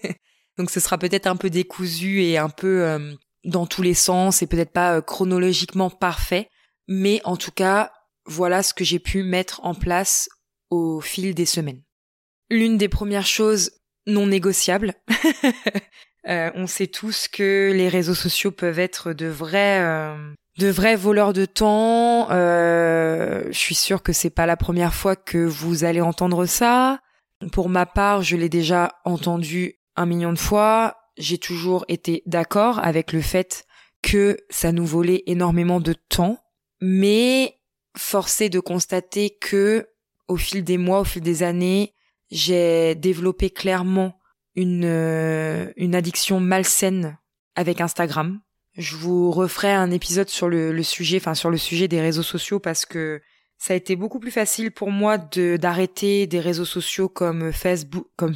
Donc 0.58 0.70
ce 0.70 0.80
sera 0.80 0.98
peut-être 0.98 1.26
un 1.26 1.36
peu 1.36 1.48
décousu 1.48 2.22
et 2.22 2.36
un 2.36 2.50
peu 2.50 3.16
dans 3.44 3.66
tous 3.66 3.80
les 3.80 3.94
sens 3.94 4.42
et 4.42 4.46
peut-être 4.46 4.72
pas 4.72 5.00
chronologiquement 5.00 5.88
parfait, 5.88 6.50
mais 6.88 7.20
en 7.24 7.36
tout 7.36 7.50
cas, 7.50 7.92
voilà 8.26 8.62
ce 8.62 8.74
que 8.74 8.84
j'ai 8.84 8.98
pu 8.98 9.22
mettre 9.22 9.60
en 9.64 9.74
place 9.74 10.28
au 10.70 11.00
fil 11.00 11.34
des 11.34 11.46
semaines. 11.46 11.82
L'une 12.50 12.78
des 12.78 12.88
premières 12.88 13.26
choses 13.26 13.72
non 14.06 14.26
négociables, 14.26 14.94
euh, 16.28 16.50
on 16.54 16.66
sait 16.66 16.86
tous 16.86 17.28
que 17.28 17.72
les 17.74 17.88
réseaux 17.88 18.14
sociaux 18.14 18.52
peuvent 18.52 18.78
être 18.78 19.12
de 19.12 19.26
vrais, 19.26 19.80
euh, 19.80 20.32
de 20.58 20.68
vrais 20.68 20.96
voleurs 20.96 21.32
de 21.32 21.44
temps. 21.44 22.28
Euh, 22.30 23.44
je 23.48 23.58
suis 23.58 23.74
sûre 23.74 24.02
que 24.02 24.12
c'est 24.12 24.30
pas 24.30 24.46
la 24.46 24.56
première 24.56 24.94
fois 24.94 25.16
que 25.16 25.38
vous 25.38 25.84
allez 25.84 26.00
entendre 26.00 26.46
ça. 26.46 27.00
Pour 27.52 27.68
ma 27.68 27.84
part, 27.84 28.22
je 28.22 28.36
l'ai 28.36 28.48
déjà 28.48 28.92
entendu 29.04 29.74
un 29.96 30.06
million 30.06 30.32
de 30.32 30.38
fois. 30.38 30.96
J'ai 31.18 31.38
toujours 31.38 31.84
été 31.88 32.22
d'accord 32.26 32.78
avec 32.78 33.12
le 33.12 33.20
fait 33.20 33.64
que 34.02 34.36
ça 34.50 34.72
nous 34.72 34.86
volait 34.86 35.24
énormément 35.26 35.80
de 35.80 35.94
temps, 36.08 36.38
mais 36.80 37.58
forcé 37.96 38.48
de 38.48 38.60
constater 38.60 39.30
que 39.30 39.88
au 40.28 40.36
fil 40.36 40.64
des 40.64 40.78
mois, 40.78 41.00
au 41.00 41.04
fil 41.04 41.22
des 41.22 41.42
années, 41.42 41.94
j'ai 42.30 42.94
développé 42.94 43.50
clairement 43.50 44.18
une, 44.54 44.84
euh, 44.84 45.72
une 45.76 45.94
addiction 45.94 46.40
malsaine 46.40 47.18
avec 47.54 47.80
Instagram. 47.80 48.40
Je 48.76 48.96
vous 48.96 49.30
referai 49.30 49.72
un 49.72 49.90
épisode 49.90 50.28
sur 50.28 50.48
le, 50.48 50.82
sujet, 50.82 51.18
enfin 51.18 51.34
sur 51.34 51.50
le 51.50 51.56
sujet 51.56 51.88
des 51.88 52.00
réseaux 52.00 52.22
sociaux 52.22 52.58
parce 52.58 52.84
que 52.84 53.22
ça 53.58 53.72
a 53.72 53.76
été 53.76 53.96
beaucoup 53.96 54.20
plus 54.20 54.30
facile 54.30 54.70
pour 54.70 54.90
moi 54.90 55.16
de 55.16 55.56
d'arrêter 55.56 56.26
des 56.26 56.40
réseaux 56.40 56.66
sociaux 56.66 57.08
comme 57.08 57.52
Facebook, 57.52 58.08
comme 58.16 58.34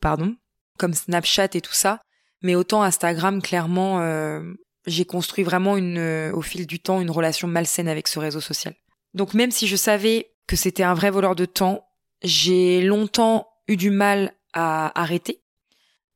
pardon, 0.00 0.34
comme 0.76 0.92
Snapchat 0.92 1.50
et 1.54 1.60
tout 1.60 1.72
ça. 1.72 2.00
Mais 2.42 2.56
autant 2.56 2.82
Instagram, 2.82 3.40
clairement, 3.40 4.00
euh, 4.00 4.42
j'ai 4.86 5.04
construit 5.04 5.44
vraiment 5.44 5.76
une, 5.76 5.98
euh, 5.98 6.32
au 6.32 6.42
fil 6.42 6.66
du 6.66 6.80
temps, 6.80 7.00
une 7.00 7.10
relation 7.10 7.48
malsaine 7.48 7.88
avec 7.88 8.08
ce 8.08 8.18
réseau 8.18 8.40
social. 8.40 8.74
Donc 9.14 9.34
même 9.34 9.50
si 9.50 9.66
je 9.66 9.76
savais 9.76 10.32
que 10.46 10.56
c'était 10.56 10.82
un 10.82 10.94
vrai 10.94 11.10
voleur 11.10 11.34
de 11.34 11.44
temps, 11.44 11.86
j'ai 12.22 12.82
longtemps 12.82 13.48
eu 13.68 13.76
du 13.76 13.90
mal 13.90 14.32
à 14.52 14.98
arrêter, 15.00 15.42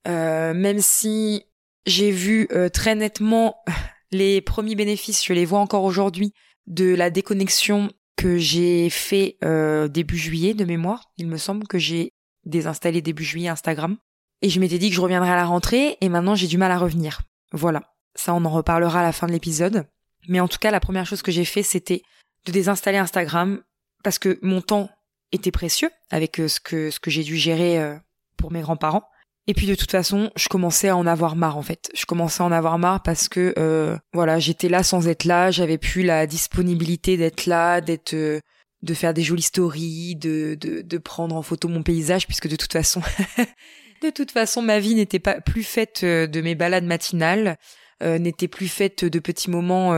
euh, 0.09 0.55
même 0.55 0.81
si 0.81 1.45
j'ai 1.87 2.11
vu 2.11 2.49
euh, 2.53 2.69
très 2.69 2.95
nettement 2.95 3.57
les 4.12 4.41
premiers 4.41 4.75
bénéfices, 4.75 5.25
je 5.25 5.33
les 5.33 5.45
vois 5.45 5.61
encore 5.61 5.85
aujourd'hui, 5.85 6.33
de 6.67 6.95
la 6.95 7.11
déconnexion 7.11 7.91
que 8.17 8.39
j'ai 8.39 8.91
fait 8.91 9.39
euh, 9.45 9.89
début 9.89 10.19
juillet 10.19 10.55
de 10.55 10.65
mémoire. 10.65 11.11
Il 11.17 11.27
me 11.27 11.39
semble 11.39 11.67
que 11.67 11.79
j'ai 11.79 12.12
désinstallé 12.45 13.03
début 13.03 13.25
juillet 13.25 13.49
Instagram. 13.49 13.97
Et 14.43 14.49
je 14.49 14.61
m'étais 14.61 14.79
dit 14.79 14.89
que 14.89 14.97
je 14.97 15.00
reviendrais 15.00 15.31
à 15.31 15.37
la 15.37 15.45
rentrée 15.45 15.99
et 16.00 16.09
maintenant 16.09 16.35
j'ai 16.35 16.47
du 16.47 16.59
mal 16.59 16.71
à 16.71 16.79
revenir. 16.79 17.23
Voilà. 17.53 17.83
Ça, 18.14 18.35
on 18.35 18.45
en 18.45 18.50
reparlera 18.50 19.00
à 19.00 19.02
la 19.02 19.12
fin 19.12 19.26
de 19.26 19.33
l'épisode. 19.33 19.87
Mais 20.29 20.40
en 20.40 20.49
tout 20.49 20.59
cas, 20.59 20.71
la 20.71 20.81
première 20.81 21.07
chose 21.07 21.23
que 21.23 21.33
j'ai 21.33 21.45
fait, 21.45 21.62
c'était 21.62 22.02
de 22.47 22.52
désinstaller 22.52 22.99
Instagram 22.99 23.62
parce 24.02 24.19
que 24.19 24.38
mon 24.43 24.61
temps 24.61 24.90
était 25.33 25.50
précieux 25.50 25.90
avec 26.11 26.40
euh, 26.40 26.49
ce 26.49 26.61
que, 26.61 26.90
ce 26.90 27.00
que 27.00 27.11
j'ai 27.11 27.23
dû 27.23 27.37
gérer 27.37 27.79
euh, 27.79 27.97
pour 28.37 28.52
mes 28.52 28.61
grands-parents. 28.61 29.05
Et 29.47 29.55
puis 29.55 29.67
de 29.67 29.75
toute 29.75 29.90
façon, 29.90 30.31
je 30.37 30.49
commençais 30.49 30.88
à 30.88 30.97
en 30.97 31.07
avoir 31.07 31.35
marre 31.35 31.57
en 31.57 31.62
fait. 31.62 31.90
Je 31.95 32.05
commençais 32.07 32.43
à 32.43 32.47
en 32.47 32.52
avoir 32.52 32.79
marre 32.79 33.02
parce 33.02 33.29
que 33.29 33.55
euh, 33.59 33.97
voilà, 34.12 34.38
j'étais 34.38 34.69
là 34.69 34.83
sans 34.83 35.09
être 35.09 35.25
là, 35.25 35.50
j'avais 35.50 35.79
plus 35.79 36.02
la 36.02 36.26
disponibilité 36.26 37.17
d'être 37.17 37.47
là, 37.47 37.81
d'être 37.81 38.14
de 38.14 38.95
faire 38.95 39.12
des 39.12 39.23
jolies 39.23 39.43
stories, 39.43 40.17
de, 40.17 40.57
de, 40.59 40.83
de 40.83 40.99
prendre 40.99 41.35
en 41.35 41.43
photo 41.43 41.69
mon 41.69 41.83
paysage 41.83 42.26
puisque 42.26 42.49
de 42.49 42.57
toute 42.57 42.73
façon 42.73 43.02
de 44.02 44.11
toute 44.11 44.31
façon 44.31 44.62
ma 44.62 44.79
vie 44.79 44.95
n'était 44.95 45.19
pas 45.19 45.40
plus 45.40 45.64
faite 45.64 46.05
de 46.05 46.40
mes 46.40 46.55
balades 46.55 46.85
matinales, 46.85 47.59
n'était 48.00 48.49
plus 48.49 48.69
faite 48.69 49.04
de 49.04 49.19
petits 49.19 49.50
moments 49.50 49.95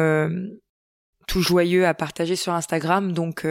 tout 1.27 1.43
joyeux 1.43 1.87
à 1.87 1.95
partager 1.95 2.37
sur 2.37 2.53
Instagram 2.53 3.13
donc 3.13 3.47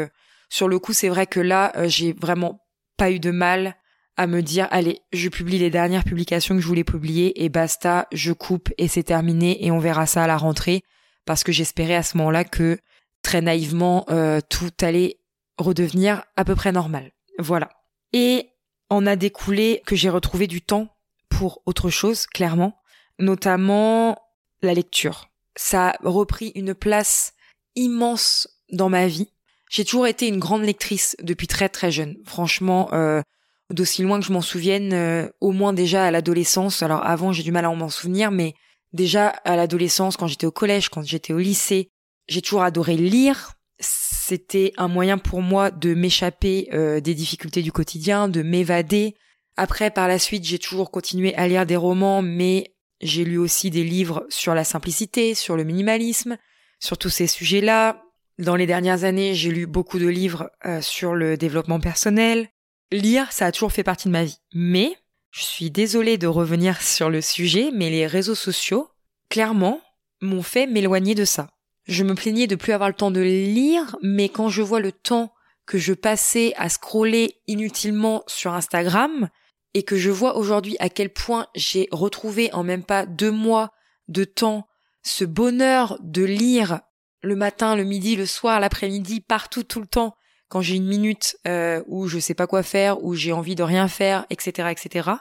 sur 0.52 0.68
le 0.68 0.80
coup, 0.80 0.92
c'est 0.92 1.08
vrai 1.08 1.28
que 1.28 1.40
là, 1.40 1.72
euh, 1.78 1.88
j'ai 1.88 2.12
vraiment 2.12 2.60
pas 2.98 3.10
eu 3.10 3.20
de 3.20 3.32
mal 3.32 3.78
à 4.18 4.28
me 4.28 4.42
dire 4.42 4.68
allez, 4.70 5.00
je 5.14 5.30
publie 5.30 5.58
les 5.58 5.70
dernières 5.70 6.04
publications 6.04 6.56
que 6.56 6.62
je 6.62 6.68
voulais 6.68 6.84
publier 6.84 7.42
et 7.44 7.48
basta, 7.48 8.08
je 8.12 8.34
coupe 8.34 8.70
et 8.78 8.90
c'est 8.90 9.04
terminé 9.04 9.66
et 9.66 9.72
on 9.72 9.80
verra 9.80 10.06
ça 10.06 10.26
à 10.26 10.28
la 10.28 10.36
rentrée 10.36 10.84
parce 11.26 11.46
que 11.46 11.54
j'espérais 11.54 11.96
à 11.96 12.04
ce 12.04 12.18
moment-là 12.18 12.44
que 12.44 12.78
très 13.24 13.42
naïvement 13.42 14.06
euh, 14.10 14.42
tout 14.50 14.72
allait 14.82 15.20
redevenir 15.58 16.22
à 16.36 16.44
peu 16.44 16.54
près 16.54 16.74
normal. 16.74 17.12
Voilà. 17.40 17.70
Et 18.12 18.50
on 18.90 19.08
a 19.08 19.16
découlé 19.16 19.82
que 19.86 19.96
j'ai 19.96 20.10
retrouvé 20.10 20.48
du 20.48 20.62
temps 20.62 20.90
pour 21.30 21.62
autre 21.66 21.90
chose, 21.90 22.26
clairement, 22.26 22.78
notamment 23.20 24.18
la 24.62 24.74
lecture. 24.74 25.30
Ça 25.56 25.90
a 25.90 25.98
repris 26.04 26.52
une 26.56 26.74
place 26.74 27.34
immense 27.76 28.48
dans 28.72 28.90
ma 28.90 29.08
vie. 29.08 29.32
J'ai 29.70 29.86
toujours 29.86 30.08
été 30.08 30.28
une 30.28 30.40
grande 30.40 30.64
lectrice 30.64 31.16
depuis 31.22 31.48
très 31.48 31.70
très 31.70 31.92
jeune. 31.92 32.18
Franchement, 32.26 32.90
euh, 32.94 33.22
d'aussi 33.70 34.02
loin 34.02 34.20
que 34.20 34.26
je 34.26 34.34
m'en 34.34 34.42
souvienne, 34.42 34.94
euh, 34.94 35.30
au 35.40 35.52
moins 35.52 35.74
déjà 35.74 36.06
à 36.06 36.12
l'adolescence. 36.12 36.84
Alors 36.84 37.06
avant, 37.06 37.32
j'ai 37.32 37.44
du 37.44 37.52
mal 37.52 37.66
à 37.66 37.74
m'en 37.74 37.90
souvenir, 37.90 38.32
mais 38.32 38.54
déjà 38.94 39.30
à 39.30 39.56
l'adolescence, 39.56 40.18
quand 40.18 40.28
j'étais 40.28 40.46
au 40.46 40.52
collège, 40.52 40.90
quand 40.90 41.04
j'étais 41.04 41.34
au 41.34 41.40
lycée, 41.40 41.90
j'ai 42.28 42.42
toujours 42.42 42.64
adoré 42.64 42.96
lire. 42.96 43.54
C'était 43.80 44.74
un 44.78 44.88
moyen 44.88 45.18
pour 45.18 45.42
moi 45.42 45.72
de 45.72 45.94
m'échapper 45.94 46.70
euh, 46.74 47.00
des 47.00 47.16
difficultés 47.16 47.62
du 47.62 47.72
quotidien, 47.72 48.28
de 48.28 48.42
m'évader. 48.42 49.16
Après, 49.58 49.92
par 49.92 50.08
la 50.08 50.20
suite, 50.20 50.46
j'ai 50.46 50.60
toujours 50.60 50.92
continué 50.92 51.36
à 51.36 51.48
lire 51.48 51.66
des 51.66 51.76
romans, 51.76 52.22
mais 52.22 52.74
j'ai 53.02 53.24
lu 53.24 53.38
aussi 53.38 53.70
des 53.70 53.84
livres 53.84 54.26
sur 54.30 54.54
la 54.54 54.64
simplicité, 54.64 55.34
sur 55.36 55.56
le 55.56 55.64
minimalisme, 55.64 56.38
sur 56.80 56.98
tous 56.98 57.10
ces 57.10 57.28
sujets-là. 57.28 58.04
Dans 58.40 58.56
les 58.56 58.66
dernières 58.66 59.04
années, 59.04 59.34
j'ai 59.34 59.52
lu 59.52 59.66
beaucoup 59.66 60.00
de 60.00 60.08
livres 60.08 60.50
euh, 60.66 60.82
sur 60.82 61.14
le 61.14 61.38
développement 61.38 61.80
personnel. 61.80 62.50
Lire, 62.92 63.32
ça 63.32 63.48
a 63.48 63.52
toujours 63.52 63.72
fait 63.72 63.84
partie 63.84 64.08
de 64.08 64.14
ma 64.14 64.24
vie. 64.24 64.40
Mais, 64.54 64.96
je 65.32 65.44
suis 65.44 65.72
désolée 65.72 66.18
de 66.18 66.28
revenir 66.28 66.82
sur 66.82 67.10
le 67.10 67.22
sujet, 67.22 67.72
mais 67.74 67.90
les 67.90 68.08
réseaux 68.08 68.36
sociaux, 68.36 68.90
clairement, 69.30 69.80
m'ont 70.22 70.44
fait 70.44 70.68
m'éloigner 70.68 71.16
de 71.16 71.26
ça. 71.26 71.50
Je 71.86 72.04
me 72.04 72.16
plaignais 72.16 72.48
de 72.48 72.56
plus 72.56 72.74
avoir 72.74 72.90
le 72.90 72.96
temps 72.96 73.12
de 73.12 73.22
lire, 73.22 73.96
mais 74.02 74.30
quand 74.30 74.50
je 74.50 74.62
vois 74.62 74.80
le 74.80 74.92
temps 74.92 75.34
que 75.66 75.78
je 75.78 75.94
passais 75.94 76.54
à 76.58 76.70
scroller 76.70 77.36
inutilement 77.48 78.24
sur 78.28 78.54
Instagram, 78.54 79.30
et 79.74 79.84
que 79.84 79.98
je 79.98 80.10
vois 80.10 80.36
aujourd'hui 80.36 80.76
à 80.80 80.90
quel 80.90 81.10
point 81.12 81.48
j'ai 81.56 81.88
retrouvé 81.92 82.54
en 82.54 82.64
même 82.64 82.84
pas 82.84 83.06
deux 83.06 83.32
mois 83.32 83.72
de 84.08 84.24
temps 84.24 84.68
ce 85.04 85.26
bonheur 85.26 85.98
de 86.02 86.24
lire 86.24 86.82
le 87.24 87.36
matin, 87.36 87.76
le 87.76 87.84
midi, 87.84 88.16
le 88.16 88.26
soir, 88.26 88.60
l'après-midi, 88.60 89.22
partout, 89.22 89.64
tout 89.64 89.80
le 89.80 89.88
temps, 89.88 90.16
quand 90.50 90.62
j'ai 90.62 90.76
une 90.76 90.88
minute 90.88 91.38
euh, 91.48 91.84
où 91.88 92.08
je 92.08 92.20
sais 92.20 92.34
pas 92.34 92.48
quoi 92.48 92.64
faire, 92.64 93.04
où 93.04 93.14
j'ai 93.14 93.32
envie 93.32 93.56
de 93.56 93.64
rien 93.64 93.88
faire, 93.88 94.26
etc., 94.30 94.70
etc. 94.72 95.12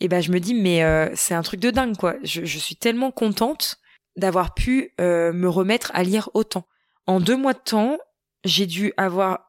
Et 0.00 0.08
ben 0.08 0.20
je 0.20 0.30
me 0.30 0.38
dis 0.38 0.54
mais 0.54 0.84
euh, 0.84 1.10
c'est 1.14 1.34
un 1.34 1.42
truc 1.42 1.60
de 1.60 1.70
dingue 1.70 1.96
quoi. 1.96 2.14
Je, 2.22 2.44
suis 2.44 2.76
tellement 2.76 3.10
contente 3.10 3.78
d'avoir 4.16 4.54
pu 4.54 4.94
euh, 5.00 5.32
me 5.32 5.48
remettre 5.48 5.90
à 5.94 6.04
lire 6.04 6.30
autant. 6.34 6.66
En 7.06 7.20
deux 7.20 7.36
mois 7.36 7.52
de 7.52 7.58
temps, 7.58 7.98
j'ai 8.44 8.66
dû 8.66 8.92
avoir, 8.96 9.40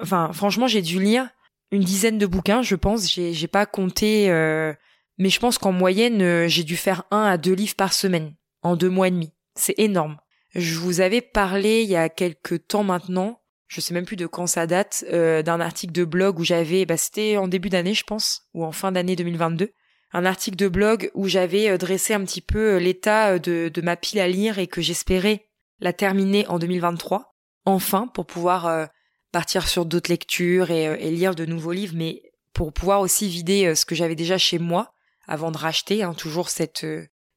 enfin 0.00 0.32
franchement 0.32 0.66
j'ai 0.66 0.82
dû 0.82 0.98
lire 0.98 1.28
une 1.70 1.82
dizaine 1.82 2.18
de 2.18 2.26
bouquins, 2.26 2.62
je 2.62 2.76
pense. 2.76 3.12
J'ai 3.12 3.32
j'ai 3.32 3.48
pas 3.48 3.66
compté, 3.66 4.28
mais 5.18 5.28
je 5.28 5.40
pense 5.40 5.58
qu'en 5.58 5.72
moyenne 5.72 6.48
j'ai 6.48 6.64
dû 6.64 6.76
faire 6.76 7.04
un 7.10 7.24
à 7.24 7.36
deux 7.36 7.54
livres 7.54 7.76
par 7.76 7.92
semaine 7.92 8.34
en 8.62 8.76
deux 8.76 8.90
mois 8.90 9.08
et 9.08 9.10
demi. 9.12 9.32
C'est 9.54 9.78
énorme. 9.78 10.16
Je 10.54 10.78
vous 10.78 11.00
avais 11.00 11.20
parlé 11.20 11.82
il 11.82 11.90
y 11.90 11.96
a 11.96 12.08
quelques 12.08 12.66
temps 12.68 12.84
maintenant, 12.84 13.42
je 13.66 13.80
sais 13.80 13.92
même 13.92 14.06
plus 14.06 14.16
de 14.16 14.26
quand 14.26 14.46
ça 14.46 14.66
date, 14.66 15.04
euh, 15.12 15.42
d'un 15.42 15.60
article 15.60 15.92
de 15.92 16.04
blog 16.04 16.38
où 16.38 16.44
j'avais, 16.44 16.86
bah 16.86 16.96
c'était 16.96 17.36
en 17.36 17.48
début 17.48 17.68
d'année 17.68 17.94
je 17.94 18.04
pense, 18.04 18.48
ou 18.54 18.64
en 18.64 18.72
fin 18.72 18.90
d'année 18.90 19.14
2022, 19.14 19.70
un 20.12 20.24
article 20.24 20.56
de 20.56 20.68
blog 20.68 21.10
où 21.14 21.28
j'avais 21.28 21.68
euh, 21.68 21.76
dressé 21.76 22.14
un 22.14 22.24
petit 22.24 22.40
peu 22.40 22.76
euh, 22.76 22.78
l'état 22.78 23.38
de, 23.38 23.70
de 23.72 23.80
ma 23.82 23.96
pile 23.96 24.20
à 24.20 24.28
lire 24.28 24.58
et 24.58 24.66
que 24.66 24.80
j'espérais 24.80 25.44
la 25.80 25.92
terminer 25.92 26.46
en 26.48 26.58
2023, 26.58 27.36
enfin, 27.66 28.08
pour 28.08 28.26
pouvoir 28.26 28.88
partir 29.32 29.68
sur 29.68 29.84
d'autres 29.84 30.10
lectures 30.10 30.70
et, 30.70 30.84
et, 30.84 31.10
lire 31.10 31.34
de 31.34 31.44
nouveaux 31.44 31.72
livres, 31.72 31.94
mais 31.96 32.22
pour 32.52 32.72
pouvoir 32.72 33.00
aussi 33.00 33.28
vider 33.28 33.74
ce 33.74 33.84
que 33.84 33.94
j'avais 33.94 34.14
déjà 34.14 34.38
chez 34.38 34.58
moi 34.58 34.92
avant 35.26 35.50
de 35.50 35.58
racheter, 35.58 36.02
hein, 36.02 36.14
toujours 36.14 36.48
cette 36.48 36.86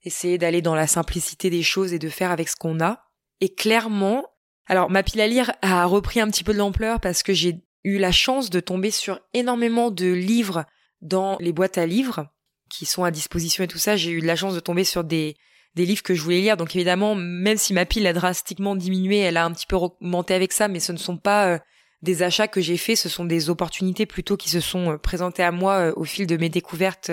essayer 0.03 0.37
d'aller 0.37 0.61
dans 0.61 0.75
la 0.75 0.87
simplicité 0.87 1.49
des 1.49 1.63
choses 1.63 1.93
et 1.93 1.99
de 1.99 2.09
faire 2.09 2.31
avec 2.31 2.49
ce 2.49 2.55
qu'on 2.55 2.79
a. 2.79 3.03
Et 3.39 3.53
clairement, 3.53 4.25
alors 4.67 4.89
ma 4.89 5.03
pile 5.03 5.21
à 5.21 5.27
lire 5.27 5.51
a 5.61 5.85
repris 5.85 6.19
un 6.19 6.27
petit 6.27 6.43
peu 6.43 6.53
de 6.53 6.57
l'ampleur 6.57 6.99
parce 6.99 7.23
que 7.23 7.33
j'ai 7.33 7.61
eu 7.83 7.97
la 7.97 8.11
chance 8.11 8.49
de 8.49 8.59
tomber 8.59 8.91
sur 8.91 9.19
énormément 9.33 9.91
de 9.91 10.11
livres 10.11 10.65
dans 11.01 11.37
les 11.39 11.51
boîtes 11.51 11.77
à 11.77 11.85
livres 11.85 12.27
qui 12.69 12.85
sont 12.85 13.03
à 13.03 13.11
disposition 13.11 13.63
et 13.63 13.67
tout 13.67 13.79
ça. 13.79 13.97
J'ai 13.97 14.11
eu 14.11 14.21
la 14.21 14.35
chance 14.35 14.53
de 14.53 14.59
tomber 14.59 14.83
sur 14.83 15.03
des, 15.03 15.35
des 15.75 15.85
livres 15.85 16.03
que 16.03 16.13
je 16.13 16.21
voulais 16.21 16.41
lire. 16.41 16.57
Donc 16.57 16.75
évidemment, 16.75 17.15
même 17.15 17.57
si 17.57 17.73
ma 17.73 17.85
pile 17.85 18.07
a 18.07 18.13
drastiquement 18.13 18.75
diminué, 18.75 19.19
elle 19.19 19.37
a 19.37 19.45
un 19.45 19.51
petit 19.51 19.65
peu 19.65 19.75
augmenté 19.75 20.33
avec 20.33 20.53
ça, 20.53 20.67
mais 20.67 20.79
ce 20.79 20.91
ne 20.91 20.97
sont 20.97 21.17
pas 21.17 21.47
euh, 21.47 21.59
des 22.01 22.23
achats 22.23 22.47
que 22.47 22.61
j'ai 22.61 22.77
faits, 22.77 22.97
ce 22.97 23.09
sont 23.09 23.25
des 23.25 23.49
opportunités 23.49 24.05
plutôt 24.05 24.37
qui 24.37 24.49
se 24.49 24.59
sont 24.59 24.91
euh, 24.91 24.97
présentées 24.97 25.43
à 25.43 25.51
moi 25.51 25.73
euh, 25.75 25.93
au 25.95 26.03
fil 26.03 26.27
de 26.27 26.37
mes 26.37 26.49
découvertes 26.49 27.11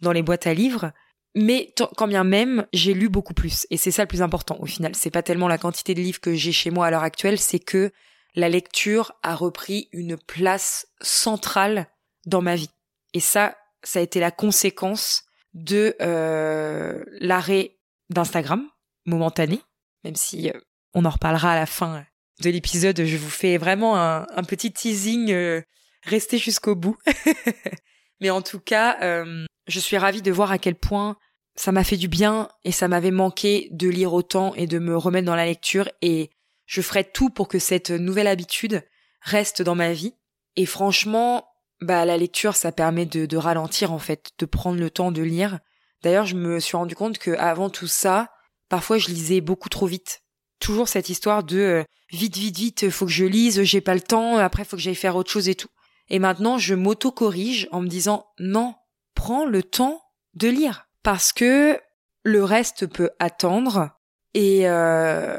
dans 0.00 0.12
les 0.12 0.22
boîtes 0.22 0.46
à 0.46 0.54
livres. 0.54 0.92
Mais 1.34 1.74
quand 1.96 2.08
bien 2.08 2.24
même, 2.24 2.66
j'ai 2.72 2.94
lu 2.94 3.10
beaucoup 3.10 3.34
plus. 3.34 3.66
Et 3.70 3.76
c'est 3.76 3.90
ça 3.90 4.02
le 4.02 4.08
plus 4.08 4.22
important 4.22 4.56
au 4.60 4.66
final. 4.66 4.94
C'est 4.94 5.10
pas 5.10 5.22
tellement 5.22 5.48
la 5.48 5.58
quantité 5.58 5.94
de 5.94 6.00
livres 6.00 6.20
que 6.20 6.34
j'ai 6.34 6.52
chez 6.52 6.70
moi 6.70 6.86
à 6.86 6.90
l'heure 6.90 7.02
actuelle, 7.02 7.38
c'est 7.38 7.58
que 7.58 7.92
la 8.34 8.48
lecture 8.48 9.12
a 9.22 9.34
repris 9.34 9.88
une 9.92 10.16
place 10.16 10.86
centrale 11.02 11.88
dans 12.24 12.40
ma 12.40 12.56
vie. 12.56 12.70
Et 13.12 13.20
ça, 13.20 13.56
ça 13.82 13.98
a 13.98 14.02
été 14.02 14.18
la 14.18 14.30
conséquence 14.30 15.24
de 15.52 15.94
euh, 16.00 17.02
l'arrêt 17.20 17.78
d'Instagram, 18.10 18.66
momentané, 19.04 19.60
même 20.04 20.16
si 20.16 20.50
euh, 20.50 20.58
on 20.94 21.04
en 21.04 21.10
reparlera 21.10 21.52
à 21.52 21.56
la 21.56 21.66
fin 21.66 22.04
de 22.42 22.50
l'épisode. 22.50 23.04
Je 23.04 23.16
vous 23.16 23.30
fais 23.30 23.56
vraiment 23.56 23.96
un, 23.96 24.44
petit 24.44 24.72
teasing. 24.72 25.32
Euh, 25.32 25.62
restez 26.02 26.38
jusqu'au 26.38 26.74
bout. 26.74 26.96
Mais 28.20 28.30
en 28.30 28.42
tout 28.42 28.60
cas, 28.60 28.98
euh, 29.02 29.44
je 29.66 29.80
suis 29.80 29.98
ravie 29.98 30.22
de 30.22 30.32
voir 30.32 30.50
à 30.50 30.58
quel 30.58 30.74
point 30.74 31.16
ça 31.54 31.72
m'a 31.72 31.84
fait 31.84 31.96
du 31.96 32.08
bien 32.08 32.48
et 32.64 32.72
ça 32.72 32.88
m'avait 32.88 33.10
manqué 33.10 33.68
de 33.72 33.88
lire 33.88 34.12
autant 34.12 34.54
et 34.54 34.66
de 34.66 34.78
me 34.78 34.96
remettre 34.96 35.26
dans 35.26 35.36
la 35.36 35.46
lecture 35.46 35.88
et 36.02 36.30
je 36.66 36.82
ferai 36.82 37.04
tout 37.04 37.30
pour 37.30 37.48
que 37.48 37.58
cette 37.58 37.90
nouvelle 37.90 38.26
habitude 38.26 38.82
reste 39.22 39.62
dans 39.62 39.74
ma 39.74 39.92
vie. 39.92 40.14
Et 40.56 40.66
franchement, 40.66 41.48
bah 41.80 42.04
la 42.04 42.16
lecture 42.16 42.56
ça 42.56 42.72
permet 42.72 43.06
de, 43.06 43.26
de 43.26 43.36
ralentir 43.36 43.92
en 43.92 43.98
fait, 43.98 44.30
de 44.38 44.46
prendre 44.46 44.78
le 44.78 44.90
temps 44.90 45.12
de 45.12 45.22
lire. 45.22 45.60
D'ailleurs, 46.02 46.26
je 46.26 46.36
me 46.36 46.60
suis 46.60 46.76
rendu 46.76 46.94
compte 46.94 47.18
que 47.18 47.30
avant 47.32 47.70
tout 47.70 47.86
ça, 47.86 48.30
parfois 48.68 48.98
je 48.98 49.08
lisais 49.08 49.40
beaucoup 49.40 49.68
trop 49.68 49.86
vite. 49.86 50.22
Toujours 50.60 50.88
cette 50.88 51.08
histoire 51.08 51.44
de 51.44 51.58
euh, 51.58 51.84
vite 52.10 52.36
vite 52.36 52.56
vite, 52.56 52.90
faut 52.90 53.06
que 53.06 53.12
je 53.12 53.24
lise, 53.24 53.62
j'ai 53.62 53.80
pas 53.80 53.94
le 53.94 54.00
temps, 54.00 54.38
après 54.38 54.64
faut 54.64 54.76
que 54.76 54.82
j'aille 54.82 54.94
faire 54.94 55.16
autre 55.16 55.30
chose 55.30 55.48
et 55.48 55.54
tout. 55.54 55.68
Et 56.08 56.18
maintenant, 56.18 56.58
je 56.58 56.74
m'auto-corrige 56.74 57.68
en 57.72 57.80
me 57.80 57.88
disant 57.88 58.26
non, 58.38 58.74
prends 59.14 59.44
le 59.44 59.62
temps 59.62 60.00
de 60.34 60.48
lire 60.48 60.88
parce 61.02 61.32
que 61.32 61.78
le 62.22 62.44
reste 62.44 62.86
peut 62.86 63.10
attendre 63.18 63.90
et 64.34 64.68
euh, 64.68 65.38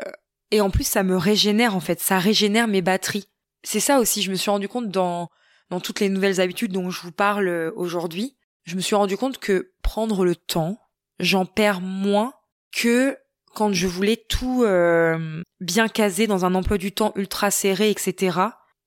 et 0.52 0.62
en 0.62 0.70
plus 0.70 0.86
ça 0.86 1.04
me 1.04 1.18
régénère 1.18 1.76
en 1.76 1.80
fait, 1.80 2.00
ça 2.00 2.20
régénère 2.20 2.68
mes 2.68 2.82
batteries. 2.82 3.28
C'est 3.64 3.80
ça 3.80 4.00
aussi, 4.00 4.22
je 4.22 4.32
me 4.32 4.36
suis 4.36 4.52
rendu 4.52 4.68
compte 4.68 4.90
dans 4.90 5.30
dans 5.70 5.82
toutes 5.82 6.00
les 6.00 6.10
nouvelles 6.10 6.40
habitudes 6.40 6.72
dont 6.72 6.90
je 6.90 7.02
vous 7.02 7.12
parle 7.12 7.48
euh, 7.48 7.72
aujourd'hui, 7.76 8.38
je 8.64 8.76
me 8.76 8.82
suis 8.82 8.96
rendu 8.96 9.18
compte 9.18 9.38
que 9.38 9.74
prendre 9.82 10.26
le 10.26 10.36
temps, 10.36 10.78
j'en 11.20 11.46
perds 11.46 11.82
moins 11.82 12.34
que 12.72 13.18
quand 13.58 13.74
je 13.74 13.88
voulais 13.88 14.18
tout 14.30 14.64
euh, 14.64 15.42
bien 15.60 15.88
caser 15.88 16.28
dans 16.28 16.46
un 16.46 16.54
emploi 16.54 16.78
du 16.78 16.92
temps 16.92 17.12
ultra 17.16 17.50
serré, 17.50 17.90
etc. 17.90 18.38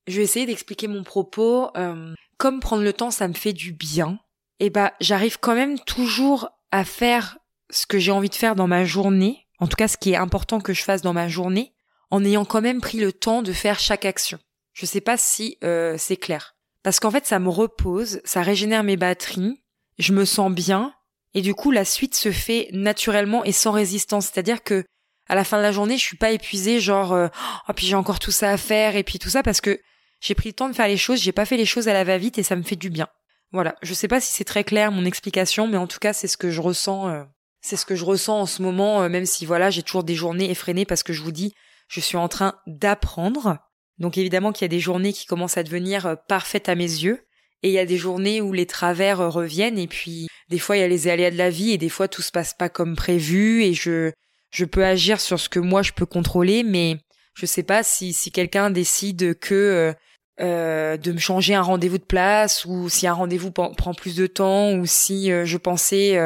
Je 0.07 0.19
vais 0.19 0.23
essayer 0.23 0.47
d'expliquer 0.47 0.87
mon 0.87 1.03
propos. 1.03 1.71
comme 2.39 2.61
prendre 2.61 2.85
le 2.85 2.93
temps, 2.93 3.11
ça 3.11 3.27
me 3.27 3.35
fait 3.35 3.53
du 3.53 3.73
bien, 3.73 4.21
et 4.61 4.67
eh 4.67 4.71
bah 4.71 4.93
j'arrive 5.01 5.41
quand 5.41 5.57
même 5.57 5.81
toujours 5.81 6.51
à 6.71 6.85
faire 6.85 7.39
ce 7.71 7.85
que 7.85 7.99
j'ai 7.99 8.13
envie 8.13 8.29
de 8.29 8.35
faire 8.37 8.55
dans 8.55 8.69
ma 8.69 8.85
journée, 8.85 9.49
en 9.59 9.67
tout 9.67 9.75
cas 9.77 9.89
ce 9.89 9.97
qui 9.97 10.13
est 10.13 10.17
important 10.17 10.61
que 10.61 10.73
je 10.73 10.85
fasse 10.85 11.03
dans 11.03 11.13
ma 11.15 11.27
journée, 11.27 11.75
en 12.11 12.25
ayant 12.25 12.45
quand 12.45 12.61
même 12.61 12.81
pris 12.81 12.99
le 12.99 13.13
temps 13.13 13.43
de 13.43 13.53
faire 13.53 13.81
chaque 13.81 14.05
action. 14.05 14.39
Je 14.73 14.87
sais 14.87 15.01
pas 15.01 15.17
si 15.17 15.59
euh, 15.65 15.97
c'est 15.99 16.17
clair. 16.17 16.55
Parce 16.85 17.01
qu'en 17.01 17.11
fait, 17.11 17.27
ça 17.27 17.41
me 17.41 17.49
repose, 17.49 18.21
ça 18.25 18.43
régénère 18.43 18.85
mes 18.85 18.97
batteries, 18.97 19.63
je 19.99 20.13
me 20.13 20.25
sens 20.25 20.53
bien, 20.53 20.95
et 21.35 21.43
du 21.43 21.55
coup, 21.55 21.71
la 21.71 21.85
suite 21.85 22.15
se 22.15 22.33
fait 22.33 22.69
naturellement 22.73 23.45
et 23.45 23.53
sans 23.53 23.73
résistance. 23.73 24.27
C'est-à-dire 24.27 24.63
que 24.63 24.85
à 25.29 25.35
la 25.35 25.45
fin 25.45 25.59
de 25.59 25.63
la 25.63 25.73
journée, 25.73 25.97
je 25.97 26.05
suis 26.05 26.17
pas 26.17 26.33
épuisée, 26.33 26.81
genre, 26.81 27.13
euh, 27.13 27.29
oh, 27.69 27.73
puis 27.75 27.87
j'ai 27.87 27.95
encore 27.95 28.19
tout 28.19 28.33
ça 28.33 28.51
à 28.51 28.57
faire, 28.57 28.97
et 28.97 29.05
puis 29.05 29.21
tout 29.21 29.29
ça, 29.29 29.45
parce 29.45 29.61
que 29.61 29.81
j'ai 30.21 30.35
pris 30.35 30.49
le 30.49 30.55
temps 30.55 30.69
de 30.69 30.75
faire 30.75 30.89
les 30.89 30.97
choses, 30.97 31.21
j'ai 31.21 31.31
pas 31.31 31.45
fait 31.45 31.57
les 31.57 31.67
choses 31.67 31.87
à 31.87 31.93
la 31.93 32.03
va-vite, 32.03 32.39
et 32.39 32.43
ça 32.43 32.57
me 32.57 32.63
fait 32.63 32.75
du 32.75 32.91
bien. 32.91 33.07
Voilà. 33.53 33.77
Je 33.83 33.95
sais 33.95 34.09
pas 34.09 34.21
si 34.21 34.33
c'est 34.33 34.45
très 34.45 34.65
clair 34.65 34.91
mon 34.91 35.05
explication, 35.05 35.69
mais 35.69 35.77
en 35.77 35.87
tout 35.87 36.01
cas, 36.01 36.13
c'est 36.13 36.27
ce 36.27 36.37
que 36.37 36.51
je 36.51 36.61
ressens, 36.61 37.09
euh, 37.09 37.23
c'est 37.61 37.77
ce 37.77 37.87
que 37.87 37.95
je 37.95 38.05
ressens 38.05 38.41
en 38.41 38.47
ce 38.47 38.61
moment, 38.61 39.09
même 39.09 39.27
si 39.27 39.47
voilà, 39.47 39.71
j'ai 39.71 39.83
toujours 39.83 40.03
des 40.03 40.17
journées 40.17 40.51
effrénées 40.51 40.85
parce 40.85 41.05
que 41.05 41.13
je 41.13 41.23
vous 41.23 41.33
dis, 41.33 41.55
je 41.91 42.01
suis 42.01 42.17
en 42.17 42.29
train 42.29 42.55
d'apprendre. 42.67 43.59
Donc 43.99 44.17
évidemment 44.17 44.53
qu'il 44.53 44.65
y 44.65 44.65
a 44.65 44.69
des 44.69 44.81
journées 44.81 45.13
qui 45.13 45.27
commencent 45.27 45.59
à 45.59 45.63
devenir 45.63 46.07
euh, 46.07 46.15
parfaites 46.29 46.69
à 46.69 46.75
mes 46.75 46.85
yeux. 46.85 47.27
Et 47.63 47.69
il 47.69 47.73
y 47.73 47.79
a 47.79 47.85
des 47.85 47.99
journées 47.99 48.41
où 48.41 48.53
les 48.53 48.67
travers 48.67 49.21
euh, 49.21 49.29
reviennent 49.29 49.79
et 49.79 49.87
puis 49.87 50.27
des 50.51 50.59
fois 50.59 50.77
il 50.77 50.81
y 50.81 50.83
a 50.83 50.89
les 50.89 51.09
aléas 51.09 51.31
de 51.31 51.37
la 51.37 51.51
vie 51.51 51.73
et 51.73 51.79
des 51.79 51.89
fois 51.89 52.09
tout 52.09 52.23
se 52.23 52.33
passe 52.33 52.55
pas 52.55 52.69
comme 52.69 52.97
prévu 52.97 53.63
et 53.63 53.75
je 53.75 54.13
je 54.51 54.65
peux 54.65 54.85
agir 54.85 55.21
sur 55.21 55.39
ce 55.39 55.49
que 55.49 55.61
moi 55.61 55.83
je 55.83 55.93
peux 55.93 56.07
contrôler 56.07 56.63
mais 56.63 56.97
je 57.35 57.47
sais 57.47 57.63
pas 57.63 57.83
si 57.83 58.13
si 58.13 58.31
quelqu'un 58.31 58.71
décide 58.71 59.39
que 59.39 59.95
euh, 60.41 60.97
de 60.97 61.13
me 61.13 61.19
changer 61.19 61.55
un 61.55 61.63
rendez-vous 61.63 61.99
de 61.99 62.05
place 62.05 62.65
ou 62.65 62.89
si 62.89 63.07
un 63.07 63.13
rendez-vous 63.13 63.51
prend 63.51 63.95
plus 63.95 64.17
de 64.17 64.27
temps 64.27 64.73
ou 64.73 64.87
si 64.87 65.29
je 65.29 65.57
pensais 65.57 66.19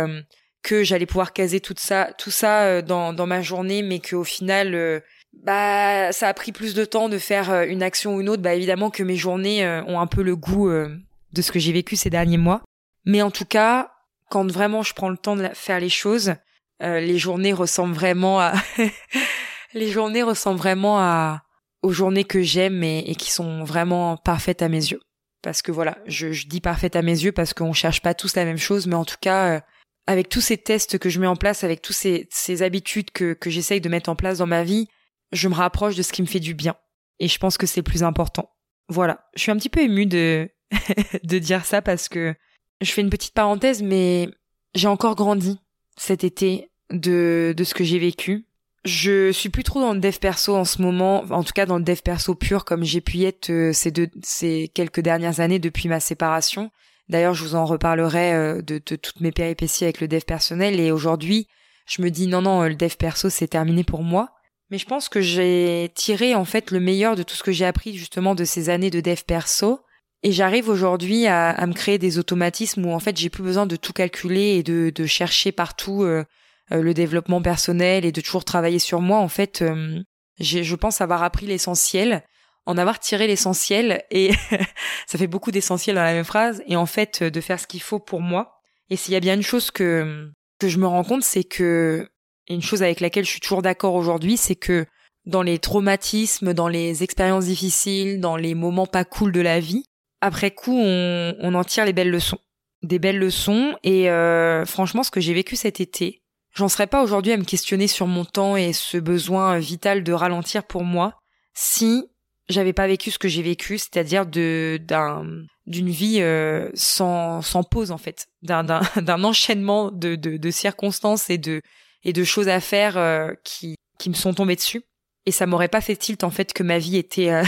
que 0.63 0.85
j'allais 0.85 1.07
pouvoir 1.07 1.33
caser 1.33 1.61
tout 1.61 1.75
ça 1.77 2.11
tout 2.17 2.31
ça 2.31 2.81
dans 2.81 3.13
dans 3.13 3.27
ma 3.27 3.43
journée 3.43 3.83
mais 3.83 3.99
qu'au 3.99 4.25
final 4.25 5.03
bah 5.43 6.13
ça 6.13 6.29
a 6.29 6.35
pris 6.35 6.53
plus 6.53 6.75
de 6.75 6.85
temps 6.85 7.09
de 7.09 7.19
faire 7.19 7.51
euh, 7.51 7.65
une 7.67 7.83
action 7.83 8.17
ou 8.17 8.21
une 8.21 8.29
autre, 8.29 8.43
bah 8.43 8.55
évidemment 8.55 8.91
que 8.91 9.03
mes 9.03 9.17
journées 9.17 9.65
euh, 9.65 9.83
ont 9.85 10.01
un 10.01 10.07
peu 10.07 10.23
le 10.23 10.37
goût 10.37 10.69
euh, 10.69 10.97
de 11.33 11.43
ce 11.43 11.53
que 11.53 11.59
j'ai 11.59 11.73
vécu 11.73 11.97
ces 11.97 12.11
derniers 12.11 12.39
mois. 12.39 12.63
Mais 13.05 13.23
en 13.23 13.31
tout 13.31 13.45
cas, 13.45 13.91
quand 14.35 14.51
vraiment 14.51 14.83
je 14.83 14.95
prends 14.95 15.11
le 15.11 15.17
temps 15.17 15.37
de 15.37 15.49
faire 15.55 15.79
les 15.79 15.89
choses, 15.89 16.35
les 16.81 17.19
journées 17.19 17.53
ressemblent 17.53 17.95
vraiment 17.95 18.41
à 18.41 18.53
les 19.75 19.89
journées 19.89 20.25
ressemblent 20.25 20.59
vraiment 20.59 20.99
à 20.99 21.45
aux 21.83 21.93
journées 21.93 22.25
que 22.25 22.43
j'aime 22.43 22.83
et, 22.83 23.15
qui 23.15 23.31
sont 23.31 23.63
vraiment 23.63 24.17
parfaites 24.17 24.61
à 24.61 24.69
mes 24.69 24.91
yeux. 24.91 25.01
Parce 25.41 25.63
que 25.63 25.71
voilà, 25.71 25.99
je, 26.07 26.33
je 26.33 26.49
dis 26.49 26.61
parfaites 26.61 26.97
à 26.97 27.03
mes 27.03 27.13
yeux 27.13 27.31
parce 27.31 27.55
qu'on 27.55 27.73
cherche 27.73 28.03
pas 28.03 28.13
tous 28.13 28.35
la 28.35 28.45
même 28.45 28.59
chose, 28.59 28.89
mais 28.89 28.97
en 28.97 29.05
tout 29.05 29.19
cas, 29.21 29.63
avec 30.09 30.29
tous 30.29 30.41
ces 30.41 30.59
tests 30.59 30.99
que 30.99 31.09
je 31.09 31.21
mets 31.21 31.29
en 31.29 31.37
place, 31.37 31.63
avec 31.63 31.81
tous 31.81 31.93
ces, 31.93 32.27
ces 32.31 32.63
habitudes 32.63 33.13
que, 33.13 33.35
que 33.35 33.51
j'essaye 33.51 33.81
de 33.81 33.89
mettre 33.89 34.11
en 34.11 34.17
place 34.17 34.39
dans 34.39 34.47
ma 34.47 34.65
vie, 34.65 34.89
je 35.31 35.49
me 35.49 35.55
rapproche 35.55 35.95
de 35.95 36.03
ce 36.03 36.13
qui 36.13 36.23
me 36.23 36.27
fait 36.27 36.41
du 36.41 36.55
bien. 36.55 36.75
Et 37.21 37.29
je 37.29 37.39
pense 37.39 37.57
que 37.57 37.67
c'est 37.67 37.83
plus 37.83 38.03
important. 38.03 38.51
Voilà. 38.89 39.27
Je 39.37 39.43
suis 39.43 39.53
un 39.53 39.57
petit 39.57 39.71
peu 39.71 39.81
émue 39.81 40.07
de, 40.07 40.51
de 41.23 41.39
dire 41.39 41.65
ça 41.65 41.83
parce 41.83 42.09
que 42.09 42.35
je 42.81 42.91
fais 42.91 43.01
une 43.01 43.11
petite 43.11 43.35
parenthèse, 43.35 43.83
mais 43.83 44.29
j'ai 44.75 44.89
encore 44.89 45.15
grandi 45.15 45.59
cet 45.97 46.25
été 46.25 46.71
de, 46.91 47.55
de 47.57 47.65
ce 47.65 47.75
que 47.75 47.85
j'ai 47.85 47.99
vécu. 47.99 48.47
Je 48.85 49.33
suis 49.33 49.49
plus 49.49 49.63
trop 49.63 49.81
dans 49.81 49.95
le 49.95 50.01
dev 50.01 50.19
perso 50.19 50.55
en 50.55 50.67
ce 50.67 50.83
moment, 50.83 51.25
en 51.31 51.43
tout 51.43 51.55
cas 51.55 51.65
dans 51.65 51.79
le 51.79 51.85
dev 51.85 52.01
perso 52.03 52.35
pur 52.35 52.67
comme 52.67 52.85
j'ai 52.85 53.01
pu 53.01 53.23
être 53.23 53.51
euh, 53.51 53.73
ces 53.73 53.91
deux, 53.91 54.09
ces 54.23 54.71
quelques 54.75 55.01
dernières 55.01 55.41
années 55.41 55.59
depuis 55.59 55.89
ma 55.89 56.01
séparation. 56.01 56.71
D'ailleurs, 57.09 57.33
je 57.33 57.45
vous 57.45 57.55
en 57.55 57.65
reparlerai 57.65 58.35
euh, 58.35 58.63
de, 58.63 58.83
de 58.85 58.97
toutes 58.97 59.21
mes 59.21 59.33
péripéties 59.33 59.85
avec 59.85 60.03
le 60.03 60.09
dev 60.09 60.21
personnel 60.21 60.81
et 60.81 60.91
aujourd'hui, 60.91 61.49
je 61.87 62.03
me 62.03 62.11
dis 62.11 62.27
non 62.27 62.43
non, 62.43 62.63
le 62.65 62.75
dev 62.75 62.95
perso 62.99 63.31
c'est 63.31 63.49
terminé 63.49 63.85
pour 63.85 64.03
moi. 64.03 64.33
Mais 64.71 64.77
je 64.77 64.87
pense 64.87 65.09
que 65.09 65.21
j'ai 65.21 65.91
tiré 65.95 66.35
en 66.35 66.45
fait 66.45 66.71
le 66.71 66.81
meilleur 66.81 67.17
de 67.17 67.23
tout 67.23 67.37
ce 67.37 67.43
que 67.43 67.53
j'ai 67.53 67.65
appris 67.65 67.97
justement 67.97 68.35
de 68.35 68.45
ces 68.45 68.69
années 68.69 68.91
de 68.91 69.01
dev 69.01 69.21
perso. 69.27 69.81
Et 70.27 70.33
j'arrive 70.33 70.71
aujourd'hui 70.71 71.27
à, 71.27 71.67
me 71.67 71.75
créer 71.75 71.99
des 71.99 72.19
automatismes 72.19 72.87
où 72.87 72.93
en 72.93 72.99
fait 72.99 73.15
j'ai 73.15 73.29
plus 73.29 73.43
besoin 73.43 73.67
de 73.67 73.77
tout 73.77 73.93
calculer 73.93 74.57
et 74.57 74.63
de, 74.63 74.89
de 74.89 75.05
chercher 75.05 75.53
partout 75.53 76.03
euh, 76.03 76.25
euh, 76.73 76.81
le 76.81 76.95
développement 76.95 77.43
personnel 77.43 78.07
et 78.07 78.11
de 78.11 78.23
toujours 78.23 78.47
travailler 78.47 78.79
sur 78.79 79.03
moi. 79.03 79.19
En 79.19 79.29
fait, 79.29 79.61
euh, 79.61 80.01
je 80.41 80.75
pense 80.77 81.03
avoir 81.03 81.23
appris 81.23 81.45
l'essentiel, 81.45 82.25
en 82.65 82.79
avoir 82.79 83.01
tiré 83.01 83.27
l'essentiel 83.27 84.03
et 84.11 84.31
ça 85.07 85.19
fait 85.19 85.27
beaucoup 85.27 85.51
d'essentiel 85.51 85.97
dans 85.97 86.03
la 86.03 86.15
même 86.15 86.25
phrase. 86.25 86.63
Et 86.67 86.77
en 86.77 86.87
fait, 86.87 87.23
de 87.23 87.41
faire 87.43 87.61
ce 87.61 87.67
qu'il 87.67 87.83
faut 87.83 88.01
pour 88.01 88.23
moi. 88.23 88.55
Et 88.89 88.97
s'il 88.97 89.13
y 89.13 89.19
a 89.19 89.21
bien 89.21 89.35
une 89.35 89.43
chose 89.43 89.71
que 89.71 90.31
que 90.59 90.69
je 90.69 90.79
me 90.79 90.87
rends 90.87 91.05
compte, 91.05 91.23
c'est 91.23 91.45
que 91.45 92.09
et 92.49 92.55
une 92.55 92.63
chose 92.63 92.83
avec 92.83 93.01
laquelle 93.01 93.27
je 93.27 93.31
suis 93.31 93.41
toujours 93.41 93.61
d'accord 93.61 93.95
aujourd'hui, 93.95 94.39
c'est 94.39 94.57
que 94.57 94.87
dans 95.27 95.43
les 95.43 95.59
traumatismes, 95.59 96.55
dans 96.55 96.69
les 96.69 97.03
expériences 97.03 97.45
difficiles, 97.45 98.21
dans 98.21 98.37
les 98.37 98.55
moments 98.55 98.87
pas 98.87 99.05
cool 99.05 99.31
de 99.31 99.41
la 99.43 99.61
vie, 99.61 99.85
après 100.25 100.51
coup, 100.51 100.79
on, 100.79 101.55
en 101.55 101.65
tire 101.65 101.85
les 101.85 101.93
belles 101.93 102.11
leçons. 102.11 102.39
Des 102.83 102.99
belles 102.99 103.19
leçons. 103.19 103.77
Et 103.83 104.11
euh, 104.11 104.65
franchement, 104.65 105.03
ce 105.03 105.11
que 105.11 105.21
j'ai 105.21 105.35
vécu 105.35 105.55
cet 105.55 105.81
été, 105.81 106.23
j'en 106.55 106.69
serais 106.69 106.87
pas 106.87 107.03
aujourd'hui 107.03 107.33
à 107.33 107.37
me 107.37 107.45
questionner 107.45 107.89
sur 107.89 108.07
mon 108.07 108.25
temps 108.25 108.57
et 108.57 108.73
ce 108.73 108.97
besoin 108.97 109.59
vital 109.59 110.03
de 110.03 110.13
ralentir 110.15 110.65
pour 110.65 110.83
moi 110.83 111.19
si 111.53 112.07
j'avais 112.49 112.73
pas 112.73 112.87
vécu 112.87 113.11
ce 113.11 113.19
que 113.19 113.29
j'ai 113.29 113.43
vécu, 113.43 113.77
c'est-à-dire 113.77 114.25
de 114.25 114.79
d'un 114.83 115.27
d'une 115.67 115.91
vie 115.91 116.21
euh, 116.21 116.71
sans 116.75 117.43
sans 117.43 117.63
pause 117.63 117.91
en 117.91 117.99
fait, 117.99 118.27
d'un 118.43 118.65
d'un 118.65 119.25
enchaînement 119.25 119.91
de, 119.91 120.17
de 120.17 120.51
circonstances 120.51 121.29
et 121.29 121.39
de 121.39 121.61
et 122.03 122.13
de 122.13 122.25
choses 122.25 122.49
à 122.49 122.61
faire 122.61 122.97
euh, 122.97 123.33
qui 123.45 123.77
qui 123.99 124.09
me 124.09 124.15
sont 124.15 124.35
tombées 124.35 124.57
dessus 124.57 124.83
et 125.27 125.31
ça 125.31 125.47
m'aurait 125.47 125.69
pas 125.69 125.81
fait 125.81 125.97
tilt 125.97 126.25
en 126.25 126.31
fait 126.31 126.53
que 126.53 126.63
ma 126.63 126.79
vie 126.79 126.97
était 126.97 127.31
euh, 127.31 127.45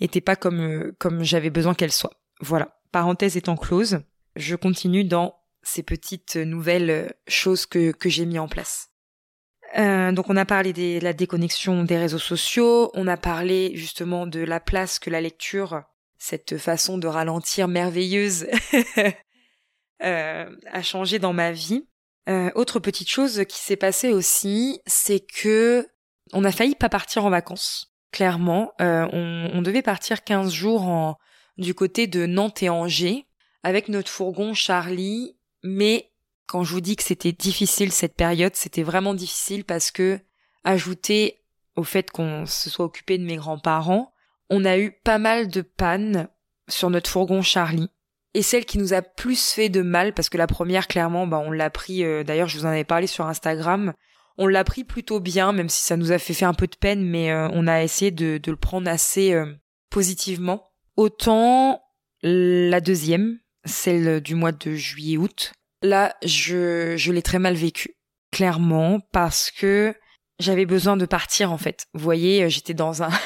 était 0.00 0.20
pas 0.20 0.36
comme 0.36 0.60
euh, 0.60 0.96
comme 0.98 1.22
j'avais 1.22 1.50
besoin 1.50 1.74
qu'elle 1.74 1.92
soit. 1.92 2.12
Voilà. 2.40 2.80
Parenthèse 2.92 3.36
étant 3.36 3.56
close, 3.56 4.00
je 4.36 4.56
continue 4.56 5.04
dans 5.04 5.36
ces 5.62 5.82
petites 5.82 6.36
nouvelles 6.36 7.14
choses 7.28 7.66
que 7.66 7.92
que 7.92 8.08
j'ai 8.08 8.26
mis 8.26 8.38
en 8.38 8.48
place. 8.48 8.88
donc 9.76 10.28
on 10.28 10.36
a 10.36 10.44
parlé 10.44 10.72
de 10.72 10.98
la 11.00 11.12
déconnexion 11.12 11.84
des 11.84 11.98
réseaux 11.98 12.18
sociaux, 12.18 12.90
on 12.94 13.06
a 13.06 13.16
parlé 13.16 13.72
justement 13.76 14.26
de 14.26 14.40
la 14.40 14.58
place 14.58 14.98
que 14.98 15.10
la 15.10 15.20
lecture, 15.20 15.82
cette 16.18 16.58
façon 16.58 16.98
de 16.98 17.06
ralentir 17.06 17.68
merveilleuse, 17.68 18.48
a 20.00 20.82
changé 20.82 21.18
dans 21.18 21.32
ma 21.32 21.52
vie. 21.52 21.86
Euh, 22.28 22.50
autre 22.54 22.78
petite 22.78 23.08
chose 23.08 23.44
qui 23.48 23.58
s'est 23.58 23.76
passée 23.76 24.12
aussi, 24.12 24.80
c'est 24.86 25.20
que 25.20 25.88
on 26.32 26.44
a 26.44 26.52
failli 26.52 26.74
pas 26.74 26.88
partir 26.88 27.24
en 27.24 27.30
vacances. 27.30 27.89
Clairement, 28.12 28.72
euh, 28.80 29.06
on, 29.12 29.62
devait 29.62 29.82
partir 29.82 30.24
15 30.24 30.52
jours 30.52 30.82
en, 30.82 31.16
du 31.58 31.74
côté 31.74 32.06
de 32.06 32.26
Nantes 32.26 32.62
et 32.62 32.68
Angers 32.68 33.26
avec 33.62 33.88
notre 33.88 34.10
fourgon 34.10 34.54
Charlie, 34.54 35.36
mais 35.62 36.10
quand 36.46 36.64
je 36.64 36.72
vous 36.72 36.80
dis 36.80 36.96
que 36.96 37.04
c'était 37.04 37.32
difficile 37.32 37.92
cette 37.92 38.16
période, 38.16 38.56
c'était 38.56 38.82
vraiment 38.82 39.14
difficile 39.14 39.64
parce 39.64 39.90
que 39.90 40.18
ajouté 40.64 41.40
au 41.76 41.84
fait 41.84 42.10
qu'on 42.10 42.46
se 42.46 42.68
soit 42.68 42.84
occupé 42.84 43.18
de 43.18 43.24
mes 43.24 43.36
grands-parents, 43.36 44.12
on 44.48 44.64
a 44.64 44.76
eu 44.76 44.90
pas 44.90 45.18
mal 45.18 45.48
de 45.48 45.62
pannes 45.62 46.28
sur 46.68 46.90
notre 46.90 47.08
fourgon 47.08 47.42
Charlie. 47.42 47.90
Et 48.34 48.42
celle 48.42 48.64
qui 48.64 48.78
nous 48.78 48.94
a 48.94 49.02
plus 49.02 49.52
fait 49.52 49.68
de 49.68 49.82
mal 49.82 50.14
parce 50.14 50.28
que 50.28 50.38
la 50.38 50.46
première 50.46 50.86
clairement 50.88 51.26
bah 51.26 51.42
on 51.44 51.50
l'a 51.50 51.68
pris 51.68 52.04
euh, 52.04 52.22
d'ailleurs 52.22 52.46
je 52.46 52.58
vous 52.58 52.64
en 52.64 52.68
avais 52.68 52.84
parlé 52.84 53.08
sur 53.08 53.26
Instagram 53.26 53.92
on 54.38 54.46
l'a 54.46 54.64
pris 54.64 54.84
plutôt 54.84 55.20
bien 55.20 55.52
même 55.52 55.68
si 55.68 55.82
ça 55.82 55.96
nous 55.96 56.12
a 56.12 56.18
fait 56.18 56.34
faire 56.34 56.48
un 56.48 56.54
peu 56.54 56.66
de 56.66 56.76
peine 56.76 57.04
mais 57.04 57.30
euh, 57.30 57.48
on 57.52 57.66
a 57.66 57.82
essayé 57.82 58.10
de, 58.10 58.40
le 58.44 58.56
prendre 58.56 58.90
assez 58.90 59.32
euh, 59.32 59.46
positivement. 59.90 60.70
Autant 60.96 61.82
la 62.22 62.80
deuxième 62.80 63.38
celle 63.64 64.20
du 64.20 64.34
mois 64.34 64.52
de 64.52 64.72
juillet 64.72 65.16
août 65.16 65.52
là 65.82 66.14
je 66.22 66.96
je 66.96 67.12
l'ai 67.12 67.22
très 67.22 67.38
mal 67.38 67.54
vécu 67.54 67.96
clairement 68.30 69.00
parce 69.12 69.50
que 69.50 69.94
j'avais 70.38 70.66
besoin 70.66 70.96
de 70.96 71.06
partir 71.06 71.52
en 71.52 71.58
fait. 71.58 71.86
Vous 71.94 72.04
voyez 72.04 72.48
j'étais 72.50 72.74
dans 72.74 73.02
un 73.02 73.10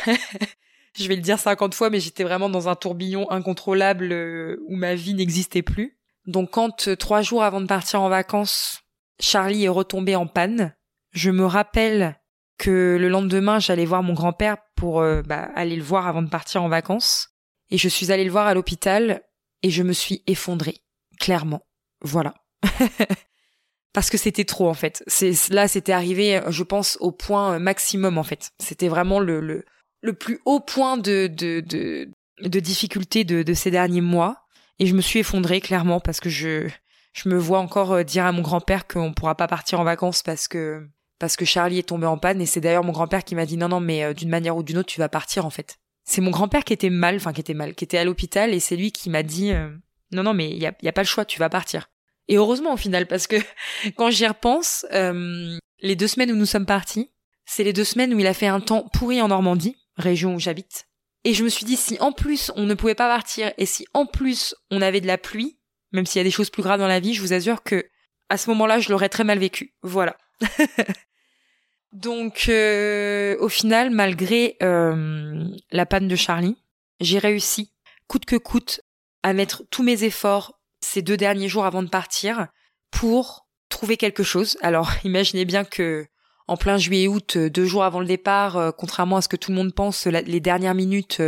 je 0.96 1.08
vais 1.08 1.16
le 1.16 1.22
dire 1.22 1.38
50 1.38 1.74
fois, 1.74 1.90
mais 1.90 2.00
j'étais 2.00 2.24
vraiment 2.24 2.48
dans 2.48 2.68
un 2.68 2.74
tourbillon 2.74 3.30
incontrôlable 3.30 4.12
euh, 4.12 4.64
où 4.68 4.76
ma 4.76 4.94
vie 4.94 5.14
n'existait 5.14 5.62
plus. 5.62 5.98
Donc 6.26 6.50
quand 6.52 6.88
euh, 6.88 6.96
trois 6.96 7.22
jours 7.22 7.42
avant 7.42 7.60
de 7.60 7.66
partir 7.66 8.00
en 8.00 8.08
vacances, 8.08 8.82
Charlie 9.20 9.64
est 9.64 9.68
retombé 9.68 10.16
en 10.16 10.26
panne, 10.26 10.74
je 11.14 11.30
me 11.30 11.46
rappelle 11.46 12.20
que 12.58 12.96
le 13.00 13.08
lendemain 13.08 13.58
j'allais 13.58 13.86
voir 13.86 14.02
mon 14.02 14.12
grand-père 14.12 14.58
pour 14.76 15.00
euh, 15.00 15.22
bah, 15.22 15.48
aller 15.54 15.76
le 15.76 15.82
voir 15.82 16.06
avant 16.06 16.22
de 16.22 16.28
partir 16.28 16.62
en 16.62 16.68
vacances, 16.68 17.30
et 17.70 17.78
je 17.78 17.88
suis 17.88 18.12
allée 18.12 18.24
le 18.24 18.30
voir 18.30 18.46
à 18.46 18.54
l'hôpital 18.54 19.22
et 19.62 19.70
je 19.70 19.82
me 19.82 19.92
suis 19.92 20.22
effondrée, 20.26 20.82
clairement. 21.18 21.62
Voilà. 22.02 22.34
Parce 23.94 24.10
que 24.10 24.18
c'était 24.18 24.44
trop 24.44 24.68
en 24.68 24.74
fait. 24.74 25.02
C'est 25.06 25.48
là, 25.50 25.68
c'était 25.68 25.92
arrivé, 25.92 26.40
je 26.48 26.62
pense, 26.64 26.98
au 27.00 27.12
point 27.12 27.58
maximum 27.58 28.18
en 28.18 28.24
fait. 28.24 28.50
C'était 28.58 28.88
vraiment 28.88 29.20
le, 29.20 29.40
le 29.40 29.64
le 30.02 30.12
plus 30.12 30.40
haut 30.44 30.60
point 30.60 30.98
de, 30.98 31.28
de, 31.28 31.60
de, 31.60 32.10
de 32.42 32.60
difficulté 32.60 33.24
de, 33.24 33.42
de 33.42 33.54
ces 33.54 33.70
derniers 33.70 34.02
mois. 34.02 34.44
Et 34.78 34.86
je 34.86 34.94
me 34.94 35.00
suis 35.00 35.20
effondrée 35.20 35.60
clairement 35.60 35.98
parce 35.98 36.20
que 36.20 36.28
je 36.28 36.68
je 37.14 37.28
me 37.28 37.38
vois 37.38 37.60
encore 37.60 37.92
euh, 37.92 38.02
dire 38.02 38.26
à 38.26 38.32
mon 38.32 38.42
grand-père 38.42 38.86
qu'on 38.86 39.14
pourra 39.14 39.36
pas 39.36 39.46
partir 39.46 39.80
en 39.80 39.84
vacances 39.84 40.22
parce 40.22 40.48
que 40.48 40.86
parce 41.18 41.36
que 41.36 41.44
Charlie 41.44 41.78
est 41.78 41.88
tombé 41.88 42.06
en 42.06 42.18
panne 42.18 42.40
et 42.40 42.46
c'est 42.46 42.60
d'ailleurs 42.60 42.84
mon 42.84 42.92
grand-père 42.92 43.24
qui 43.24 43.34
m'a 43.34 43.46
dit 43.46 43.56
non 43.56 43.68
non 43.68 43.80
mais 43.80 44.04
euh, 44.04 44.14
d'une 44.14 44.28
manière 44.28 44.56
ou 44.56 44.62
d'une 44.62 44.78
autre 44.78 44.88
tu 44.88 45.00
vas 45.00 45.08
partir 45.08 45.46
en 45.46 45.50
fait. 45.50 45.78
C'est 46.04 46.20
mon 46.20 46.30
grand-père 46.30 46.64
qui 46.64 46.72
était 46.72 46.90
mal, 46.90 47.16
enfin 47.16 47.32
qui 47.32 47.40
était 47.40 47.54
mal, 47.54 47.74
qui 47.74 47.84
était 47.84 47.98
à 47.98 48.04
l'hôpital 48.04 48.52
et 48.52 48.60
c'est 48.60 48.76
lui 48.76 48.92
qui 48.92 49.10
m'a 49.10 49.22
dit 49.22 49.52
euh, 49.52 49.70
non 50.12 50.22
non 50.22 50.34
mais 50.34 50.50
il 50.50 50.58
y 50.58 50.66
a, 50.66 50.74
y 50.82 50.88
a 50.88 50.92
pas 50.92 51.02
le 51.02 51.06
choix, 51.06 51.24
tu 51.24 51.38
vas 51.38 51.48
partir. 51.48 51.88
Et 52.28 52.36
heureusement 52.36 52.74
au 52.74 52.76
final 52.76 53.06
parce 53.06 53.26
que 53.26 53.36
quand 53.96 54.10
j'y 54.10 54.26
repense, 54.26 54.86
les 54.90 55.96
deux 55.96 56.08
semaines 56.08 56.32
où 56.32 56.36
nous 56.36 56.46
sommes 56.46 56.66
partis, 56.66 57.10
c'est 57.46 57.64
les 57.64 57.72
deux 57.72 57.84
semaines 57.84 58.14
où 58.14 58.18
il 58.18 58.26
a 58.26 58.34
fait 58.34 58.46
un 58.46 58.60
temps 58.60 58.88
pourri 58.92 59.20
en 59.20 59.28
Normandie, 59.28 59.76
région 59.96 60.34
où 60.34 60.38
j'habite. 60.38 60.86
Et 61.24 61.32
je 61.32 61.42
me 61.42 61.48
suis 61.48 61.64
dit 61.64 61.76
si 61.76 61.98
en 62.00 62.12
plus 62.12 62.52
on 62.56 62.64
ne 62.64 62.74
pouvait 62.74 62.94
pas 62.94 63.08
partir 63.08 63.52
et 63.56 63.66
si 63.66 63.86
en 63.94 64.06
plus 64.06 64.54
on 64.70 64.82
avait 64.82 65.00
de 65.00 65.06
la 65.06 65.18
pluie, 65.18 65.58
même 65.92 66.06
s'il 66.06 66.18
y 66.18 66.20
a 66.20 66.24
des 66.24 66.30
choses 66.30 66.50
plus 66.50 66.62
graves 66.62 66.80
dans 66.80 66.88
la 66.88 67.00
vie, 67.00 67.14
je 67.14 67.22
vous 67.22 67.32
assure 67.32 67.62
que 67.62 67.86
à 68.28 68.36
ce 68.36 68.50
moment-là, 68.50 68.78
je 68.78 68.90
l'aurais 68.90 69.08
très 69.08 69.24
mal 69.24 69.38
vécu. 69.38 69.74
Voilà. 69.82 70.16
Donc, 71.92 72.46
euh, 72.48 73.36
au 73.38 73.48
final, 73.48 73.90
malgré 73.90 74.56
euh, 74.62 75.44
la 75.70 75.86
panne 75.86 76.08
de 76.08 76.16
Charlie, 76.16 76.56
j'ai 77.00 77.18
réussi, 77.18 77.72
coûte 78.08 78.24
que 78.24 78.36
coûte, 78.36 78.80
à 79.22 79.32
mettre 79.32 79.62
tous 79.70 79.82
mes 79.82 80.02
efforts 80.02 80.58
ces 80.80 81.02
deux 81.02 81.16
derniers 81.16 81.48
jours 81.48 81.64
avant 81.64 81.82
de 81.82 81.88
partir 81.88 82.48
pour 82.90 83.46
trouver 83.68 83.96
quelque 83.96 84.24
chose. 84.24 84.58
Alors, 84.60 84.90
imaginez 85.04 85.44
bien 85.44 85.64
que 85.64 86.06
en 86.46 86.56
plein 86.56 86.76
juillet-août, 86.76 87.38
deux 87.38 87.64
jours 87.64 87.84
avant 87.84 88.00
le 88.00 88.06
départ, 88.06 88.56
euh, 88.56 88.70
contrairement 88.72 89.16
à 89.16 89.22
ce 89.22 89.28
que 89.28 89.36
tout 89.36 89.50
le 89.52 89.56
monde 89.56 89.72
pense, 89.72 90.06
les 90.06 90.40
dernières 90.40 90.74
minutes, 90.74 91.22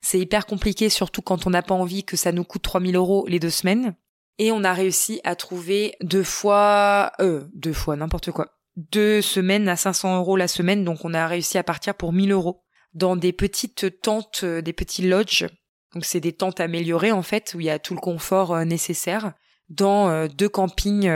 c'est 0.00 0.18
hyper 0.18 0.46
compliqué, 0.46 0.88
surtout 0.88 1.22
quand 1.22 1.46
on 1.46 1.50
n'a 1.50 1.62
pas 1.62 1.74
envie 1.74 2.04
que 2.04 2.16
ça 2.16 2.32
nous 2.32 2.42
coûte 2.42 2.62
3000 2.62 2.96
euros 2.96 3.26
les 3.28 3.38
deux 3.38 3.50
semaines 3.50 3.94
et 4.38 4.52
on 4.52 4.64
a 4.64 4.72
réussi 4.72 5.20
à 5.24 5.36
trouver 5.36 5.94
deux 6.02 6.22
fois, 6.22 7.12
euh, 7.20 7.44
deux 7.54 7.72
fois, 7.72 7.96
n'importe 7.96 8.30
quoi, 8.30 8.56
deux 8.76 9.22
semaines 9.22 9.68
à 9.68 9.76
500 9.76 10.18
euros 10.18 10.36
la 10.36 10.48
semaine, 10.48 10.84
donc 10.84 11.04
on 11.04 11.14
a 11.14 11.26
réussi 11.26 11.58
à 11.58 11.62
partir 11.62 11.94
pour 11.94 12.12
1000 12.12 12.32
euros 12.32 12.62
dans 12.96 13.16
des 13.16 13.32
petites 13.32 14.00
tentes, 14.00 14.40
euh, 14.42 14.62
des 14.62 14.72
petits 14.72 15.06
lodges. 15.06 15.46
Donc 15.94 16.04
c'est 16.04 16.20
des 16.20 16.32
tentes 16.32 16.60
améliorées 16.60 17.12
en 17.12 17.22
fait, 17.22 17.54
où 17.54 17.60
il 17.60 17.66
y 17.66 17.70
a 17.70 17.78
tout 17.78 17.94
le 17.94 18.00
confort 18.00 18.54
euh, 18.54 18.64
nécessaire, 18.64 19.32
dans 19.68 20.08
euh, 20.08 20.28
deux 20.28 20.48
campings 20.48 21.10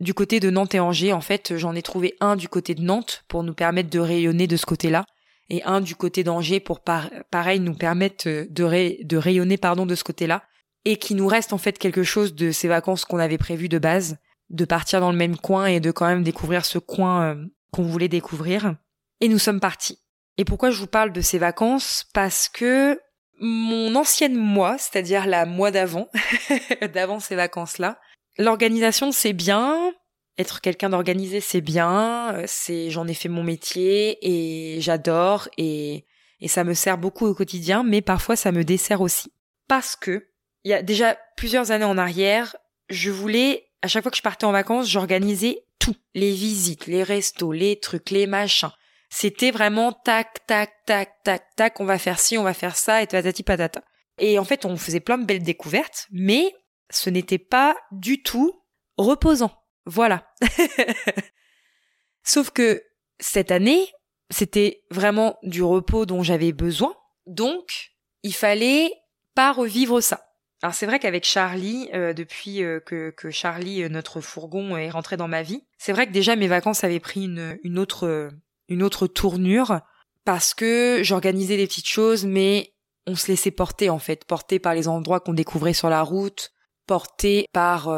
du 0.00 0.14
côté 0.14 0.38
de 0.38 0.50
Nantes 0.50 0.74
et 0.74 0.80
Angers. 0.80 1.12
En 1.12 1.20
fait, 1.20 1.56
j'en 1.56 1.74
ai 1.74 1.82
trouvé 1.82 2.14
un 2.20 2.36
du 2.36 2.48
côté 2.48 2.74
de 2.74 2.82
Nantes 2.82 3.24
pour 3.28 3.42
nous 3.42 3.54
permettre 3.54 3.90
de 3.90 3.98
rayonner 3.98 4.46
de 4.46 4.56
ce 4.56 4.66
côté-là, 4.66 5.04
et 5.50 5.62
un 5.64 5.80
du 5.80 5.96
côté 5.96 6.24
d'Angers 6.24 6.60
pour 6.60 6.80
pareil 6.80 7.60
nous 7.60 7.74
permettre 7.74 8.28
de, 8.28 8.46
de 9.02 9.16
rayonner 9.16 9.56
pardon 9.56 9.86
de 9.86 9.94
ce 9.94 10.04
côté-là 10.04 10.42
et 10.84 10.96
qui 10.96 11.14
nous 11.14 11.26
reste 11.26 11.52
en 11.52 11.58
fait 11.58 11.78
quelque 11.78 12.02
chose 12.02 12.34
de 12.34 12.50
ces 12.50 12.68
vacances 12.68 13.04
qu'on 13.04 13.18
avait 13.18 13.38
prévues 13.38 13.68
de 13.68 13.78
base, 13.78 14.18
de 14.50 14.64
partir 14.64 15.00
dans 15.00 15.10
le 15.10 15.18
même 15.18 15.36
coin 15.36 15.66
et 15.66 15.80
de 15.80 15.90
quand 15.90 16.06
même 16.06 16.22
découvrir 16.22 16.64
ce 16.64 16.78
coin 16.78 17.22
euh, 17.22 17.44
qu'on 17.72 17.82
voulait 17.82 18.08
découvrir. 18.08 18.74
Et 19.20 19.28
nous 19.28 19.38
sommes 19.38 19.60
partis. 19.60 19.98
Et 20.38 20.44
pourquoi 20.44 20.70
je 20.70 20.78
vous 20.78 20.86
parle 20.86 21.12
de 21.12 21.20
ces 21.20 21.38
vacances? 21.38 22.06
Parce 22.14 22.48
que 22.48 23.00
mon 23.40 23.94
ancienne 23.94 24.36
moi, 24.36 24.78
c'est-à-dire 24.78 25.26
la 25.26 25.46
moi 25.46 25.70
d'avant, 25.70 26.08
d'avant 26.94 27.20
ces 27.20 27.36
vacances-là, 27.36 28.00
l'organisation 28.38 29.12
c'est 29.12 29.32
bien, 29.32 29.92
être 30.38 30.60
quelqu'un 30.60 30.90
d'organisé 30.90 31.40
c'est 31.40 31.60
bien, 31.60 32.34
euh, 32.34 32.44
c'est 32.46 32.90
j'en 32.90 33.06
ai 33.06 33.14
fait 33.14 33.28
mon 33.28 33.44
métier 33.44 34.18
et 34.22 34.80
j'adore 34.80 35.48
et 35.58 36.06
et 36.40 36.46
ça 36.46 36.62
me 36.62 36.72
sert 36.72 36.98
beaucoup 36.98 37.26
au 37.26 37.34
quotidien, 37.34 37.82
mais 37.82 38.00
parfois 38.00 38.36
ça 38.36 38.52
me 38.52 38.62
dessert 38.64 39.00
aussi 39.00 39.32
parce 39.66 39.96
que 39.96 40.27
il 40.64 40.70
y 40.70 40.74
a 40.74 40.82
déjà 40.82 41.16
plusieurs 41.36 41.70
années 41.70 41.84
en 41.84 41.98
arrière, 41.98 42.56
je 42.88 43.10
voulais, 43.10 43.70
à 43.82 43.88
chaque 43.88 44.02
fois 44.02 44.10
que 44.10 44.16
je 44.16 44.22
partais 44.22 44.46
en 44.46 44.52
vacances, 44.52 44.88
j'organisais 44.88 45.64
tout. 45.78 45.94
Les 46.14 46.32
visites, 46.32 46.86
les 46.86 47.02
restos, 47.02 47.52
les 47.52 47.78
trucs, 47.78 48.10
les 48.10 48.26
machins. 48.26 48.70
C'était 49.10 49.50
vraiment 49.50 49.92
tac, 49.92 50.46
tac, 50.46 50.72
tac, 50.84 51.22
tac, 51.24 51.54
tac, 51.56 51.80
on 51.80 51.84
va 51.84 51.98
faire 51.98 52.18
ci, 52.18 52.36
on 52.36 52.42
va 52.42 52.54
faire 52.54 52.76
ça, 52.76 53.02
et 53.02 53.06
patati 53.06 53.42
patata. 53.42 53.82
Et 54.18 54.38
en 54.38 54.44
fait, 54.44 54.64
on 54.64 54.76
faisait 54.76 55.00
plein 55.00 55.18
de 55.18 55.24
belles 55.24 55.42
découvertes, 55.42 56.06
mais 56.10 56.54
ce 56.90 57.08
n'était 57.08 57.38
pas 57.38 57.76
du 57.92 58.22
tout 58.22 58.62
reposant. 58.96 59.52
Voilà. 59.86 60.30
Sauf 62.22 62.50
que 62.50 62.82
cette 63.20 63.50
année, 63.50 63.90
c'était 64.30 64.82
vraiment 64.90 65.38
du 65.42 65.62
repos 65.62 66.04
dont 66.04 66.22
j'avais 66.22 66.52
besoin. 66.52 66.94
Donc, 67.26 67.92
il 68.22 68.34
fallait 68.34 68.92
pas 69.34 69.52
revivre 69.52 70.02
ça. 70.02 70.27
Alors 70.62 70.74
c'est 70.74 70.86
vrai 70.86 70.98
qu'avec 70.98 71.24
Charlie, 71.24 71.88
euh, 71.94 72.12
depuis 72.12 72.64
euh, 72.64 72.80
que, 72.80 73.10
que, 73.10 73.30
Charlie, 73.30 73.84
euh, 73.84 73.88
notre 73.88 74.20
fourgon, 74.20 74.76
est 74.76 74.90
rentré 74.90 75.16
dans 75.16 75.28
ma 75.28 75.42
vie, 75.42 75.64
c'est 75.78 75.92
vrai 75.92 76.06
que 76.06 76.12
déjà 76.12 76.34
mes 76.34 76.48
vacances 76.48 76.82
avaient 76.82 77.00
pris 77.00 77.24
une, 77.24 77.58
une 77.62 77.78
autre 77.78 78.30
une 78.68 78.82
autre 78.82 79.06
tournure 79.06 79.80
parce 80.24 80.52
que 80.52 81.00
j'organisais 81.02 81.56
des 81.56 81.66
petites 81.66 81.88
choses, 81.88 82.26
mais 82.26 82.74
on 83.06 83.14
se 83.14 83.28
laissait 83.28 83.52
porter 83.52 83.88
en 83.88 83.98
fait, 83.98 84.24
porter 84.24 84.58
par 84.58 84.74
les 84.74 84.88
endroits 84.88 85.20
qu'on 85.20 85.32
découvrait 85.32 85.72
sur 85.72 85.88
la 85.88 86.02
route, 86.02 86.50
porter 86.86 87.46
par 87.52 87.88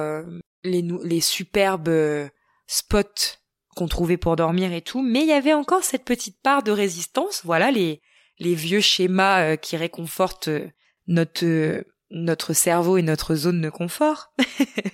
les, 0.63 0.85
les 1.03 1.21
superbes 1.21 2.31
spots 2.69 3.39
qu'on 3.75 3.89
trouvait 3.89 4.17
pour 4.17 4.37
dormir 4.37 4.73
et 4.73 4.83
tout, 4.83 5.03
mais 5.03 5.23
il 5.23 5.27
y 5.27 5.33
avait 5.33 5.55
encore 5.55 5.83
cette 5.83 6.05
petite 6.05 6.41
part 6.41 6.63
de 6.63 6.71
résistance, 6.71 7.41
voilà 7.45 7.73
les 7.73 8.01
les 8.39 8.55
vieux 8.55 8.81
schémas 8.81 9.57
qui 9.57 9.77
réconfortent 9.77 10.51
notre 11.09 11.85
notre 12.11 12.53
cerveau 12.53 12.97
et 12.97 13.03
notre 13.03 13.35
zone 13.35 13.61
de 13.61 13.71
confort. 13.71 14.33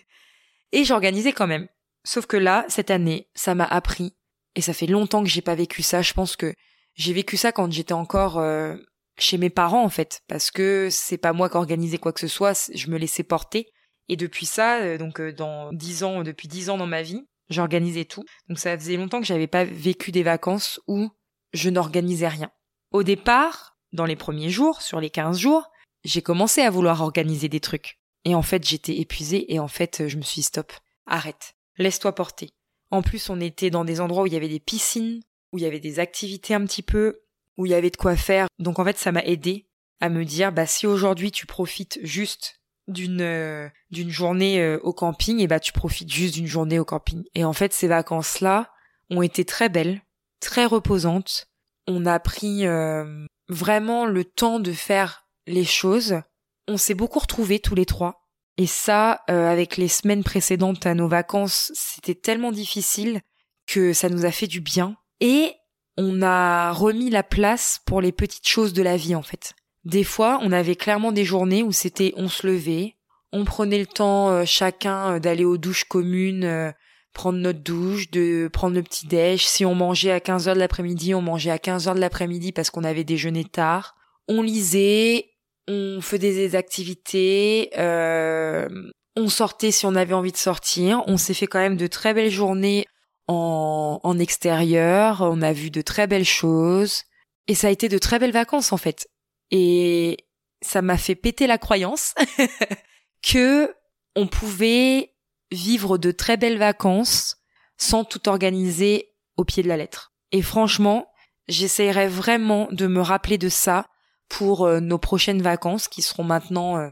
et 0.72 0.84
j'organisais 0.84 1.32
quand 1.32 1.46
même. 1.46 1.68
Sauf 2.04 2.26
que 2.26 2.36
là, 2.36 2.64
cette 2.68 2.90
année, 2.90 3.28
ça 3.34 3.54
m'a 3.54 3.64
appris, 3.64 4.14
et 4.54 4.60
ça 4.60 4.72
fait 4.72 4.86
longtemps 4.86 5.22
que 5.22 5.28
j'ai 5.28 5.42
pas 5.42 5.54
vécu 5.54 5.82
ça. 5.82 6.02
Je 6.02 6.14
pense 6.14 6.36
que 6.36 6.54
j'ai 6.94 7.12
vécu 7.12 7.36
ça 7.36 7.52
quand 7.52 7.70
j'étais 7.70 7.92
encore 7.92 8.38
euh, 8.38 8.76
chez 9.18 9.38
mes 9.38 9.50
parents 9.50 9.84
en 9.84 9.88
fait, 9.90 10.22
parce 10.28 10.50
que 10.50 10.88
c'est 10.90 11.18
pas 11.18 11.32
moi 11.32 11.48
qui 11.50 11.56
organisais 11.56 11.98
quoi 11.98 12.12
que 12.12 12.20
ce 12.20 12.28
soit, 12.28 12.70
je 12.74 12.90
me 12.90 12.98
laissais 12.98 13.22
porter. 13.22 13.68
Et 14.08 14.16
depuis 14.16 14.46
ça, 14.46 14.80
euh, 14.80 14.98
donc 14.98 15.20
euh, 15.20 15.32
dans 15.32 15.72
dix 15.72 16.04
ans, 16.04 16.22
depuis 16.22 16.48
dix 16.48 16.70
ans 16.70 16.78
dans 16.78 16.86
ma 16.86 17.02
vie, 17.02 17.26
j'organisais 17.50 18.04
tout. 18.04 18.24
Donc 18.48 18.58
ça 18.58 18.76
faisait 18.78 18.96
longtemps 18.96 19.20
que 19.20 19.26
j'avais 19.26 19.46
pas 19.46 19.64
vécu 19.64 20.10
des 20.10 20.22
vacances 20.22 20.80
où 20.86 21.10
je 21.52 21.68
n'organisais 21.68 22.28
rien. 22.28 22.50
Au 22.92 23.02
départ, 23.02 23.76
dans 23.92 24.06
les 24.06 24.16
premiers 24.16 24.50
jours, 24.50 24.80
sur 24.80 25.00
les 25.00 25.10
quinze 25.10 25.38
jours, 25.38 25.70
j'ai 26.06 26.22
commencé 26.22 26.62
à 26.62 26.70
vouloir 26.70 27.02
organiser 27.02 27.48
des 27.48 27.60
trucs. 27.60 27.98
Et 28.24 28.34
en 28.34 28.42
fait, 28.42 28.66
j'étais 28.66 28.98
épuisée 28.98 29.52
et 29.52 29.58
en 29.58 29.68
fait, 29.68 30.08
je 30.08 30.16
me 30.16 30.22
suis 30.22 30.42
stop, 30.42 30.72
arrête, 31.06 31.54
laisse-toi 31.78 32.14
porter. 32.14 32.50
En 32.90 33.02
plus, 33.02 33.28
on 33.30 33.40
était 33.40 33.70
dans 33.70 33.84
des 33.84 34.00
endroits 34.00 34.22
où 34.22 34.26
il 34.26 34.32
y 34.32 34.36
avait 34.36 34.48
des 34.48 34.60
piscines, 34.60 35.20
où 35.52 35.58
il 35.58 35.62
y 35.62 35.66
avait 35.66 35.80
des 35.80 35.98
activités 35.98 36.54
un 36.54 36.64
petit 36.64 36.82
peu, 36.82 37.20
où 37.56 37.66
il 37.66 37.70
y 37.70 37.74
avait 37.74 37.90
de 37.90 37.96
quoi 37.96 38.16
faire. 38.16 38.46
Donc 38.58 38.78
en 38.78 38.84
fait, 38.84 38.98
ça 38.98 39.12
m'a 39.12 39.24
aidé 39.24 39.66
à 40.00 40.08
me 40.08 40.24
dire 40.24 40.52
bah 40.52 40.66
si 40.66 40.86
aujourd'hui 40.86 41.30
tu 41.30 41.46
profites 41.46 41.98
juste 42.02 42.60
d'une 42.86 43.22
euh, 43.22 43.68
d'une 43.90 44.10
journée 44.10 44.60
euh, 44.60 44.78
au 44.82 44.92
camping, 44.92 45.40
et 45.40 45.46
bah 45.46 45.58
tu 45.58 45.72
profites 45.72 46.12
juste 46.12 46.34
d'une 46.34 46.46
journée 46.46 46.78
au 46.78 46.84
camping. 46.84 47.24
Et 47.34 47.44
en 47.44 47.52
fait, 47.52 47.72
ces 47.72 47.88
vacances-là 47.88 48.70
ont 49.10 49.22
été 49.22 49.44
très 49.44 49.68
belles, 49.68 50.02
très 50.40 50.66
reposantes. 50.66 51.48
On 51.88 52.06
a 52.06 52.20
pris 52.20 52.66
euh, 52.66 53.26
vraiment 53.48 54.06
le 54.06 54.24
temps 54.24 54.60
de 54.60 54.72
faire 54.72 55.25
les 55.46 55.64
choses. 55.64 56.20
On 56.68 56.76
s'est 56.76 56.94
beaucoup 56.94 57.18
retrouvés 57.18 57.60
tous 57.60 57.74
les 57.74 57.86
trois. 57.86 58.26
Et 58.58 58.66
ça, 58.66 59.20
euh, 59.28 59.50
avec 59.50 59.76
les 59.76 59.88
semaines 59.88 60.24
précédentes 60.24 60.86
à 60.86 60.94
nos 60.94 61.08
vacances, 61.08 61.72
c'était 61.74 62.14
tellement 62.14 62.52
difficile 62.52 63.20
que 63.66 63.92
ça 63.92 64.08
nous 64.08 64.24
a 64.24 64.30
fait 64.30 64.46
du 64.46 64.60
bien. 64.60 64.96
Et 65.20 65.52
on 65.98 66.22
a 66.22 66.72
remis 66.72 67.10
la 67.10 67.22
place 67.22 67.80
pour 67.84 68.00
les 68.00 68.12
petites 68.12 68.48
choses 68.48 68.72
de 68.72 68.82
la 68.82 68.96
vie, 68.96 69.14
en 69.14 69.22
fait. 69.22 69.54
Des 69.84 70.04
fois, 70.04 70.38
on 70.42 70.52
avait 70.52 70.76
clairement 70.76 71.12
des 71.12 71.24
journées 71.24 71.62
où 71.62 71.72
c'était 71.72 72.12
on 72.16 72.28
se 72.28 72.46
levait, 72.46 72.96
on 73.32 73.44
prenait 73.44 73.78
le 73.78 73.86
temps 73.86 74.30
euh, 74.30 74.44
chacun 74.46 75.14
euh, 75.14 75.18
d'aller 75.18 75.44
aux 75.44 75.58
douches 75.58 75.84
communes, 75.84 76.74
prendre 77.12 77.38
notre 77.38 77.60
douche, 77.60 78.10
de 78.10 78.48
prendre 78.52 78.74
le 78.74 78.82
petit 78.82 79.06
déj. 79.06 79.46
Si 79.46 79.64
on 79.64 79.74
mangeait 79.74 80.12
à 80.12 80.20
15 80.20 80.48
heures 80.48 80.54
de 80.54 80.60
l'après-midi, 80.60 81.14
on 81.14 81.22
mangeait 81.22 81.50
à 81.50 81.58
15 81.58 81.88
heures 81.88 81.94
de 81.94 82.00
l'après-midi 82.00 82.52
parce 82.52 82.70
qu'on 82.70 82.84
avait 82.84 83.04
déjeuné 83.04 83.44
tard. 83.44 83.96
On 84.28 84.42
lisait, 84.42 85.26
on 85.68 86.00
faisait 86.00 86.32
des 86.32 86.54
activités, 86.54 87.70
euh, 87.78 88.68
on 89.16 89.28
sortait 89.28 89.70
si 89.70 89.86
on 89.86 89.94
avait 89.94 90.14
envie 90.14 90.32
de 90.32 90.36
sortir, 90.36 91.02
on 91.06 91.16
s'est 91.16 91.34
fait 91.34 91.46
quand 91.46 91.58
même 91.58 91.76
de 91.76 91.86
très 91.86 92.14
belles 92.14 92.30
journées 92.30 92.86
en, 93.28 94.00
en 94.02 94.18
extérieur, 94.18 95.20
on 95.22 95.42
a 95.42 95.52
vu 95.52 95.70
de 95.70 95.80
très 95.80 96.06
belles 96.06 96.24
choses, 96.24 97.02
et 97.48 97.54
ça 97.54 97.68
a 97.68 97.70
été 97.70 97.88
de 97.88 97.98
très 97.98 98.18
belles 98.18 98.32
vacances 98.32 98.72
en 98.72 98.76
fait. 98.76 99.08
Et 99.50 100.18
ça 100.62 100.82
m'a 100.82 100.98
fait 100.98 101.14
péter 101.14 101.46
la 101.46 101.58
croyance 101.58 102.14
que 103.22 103.74
on 104.14 104.26
pouvait 104.26 105.14
vivre 105.50 105.98
de 105.98 106.10
très 106.10 106.36
belles 106.36 106.58
vacances 106.58 107.36
sans 107.76 108.04
tout 108.04 108.28
organiser 108.28 109.12
au 109.36 109.44
pied 109.44 109.62
de 109.62 109.68
la 109.68 109.76
lettre. 109.76 110.12
Et 110.32 110.42
franchement, 110.42 111.08
j'essayerais 111.48 112.08
vraiment 112.08 112.68
de 112.72 112.86
me 112.86 113.00
rappeler 113.00 113.38
de 113.38 113.48
ça 113.48 113.86
pour 114.28 114.64
euh, 114.64 114.80
nos 114.80 114.98
prochaines 114.98 115.42
vacances 115.42 115.88
qui 115.88 116.02
seront 116.02 116.24
maintenant 116.24 116.78
euh, 116.78 116.88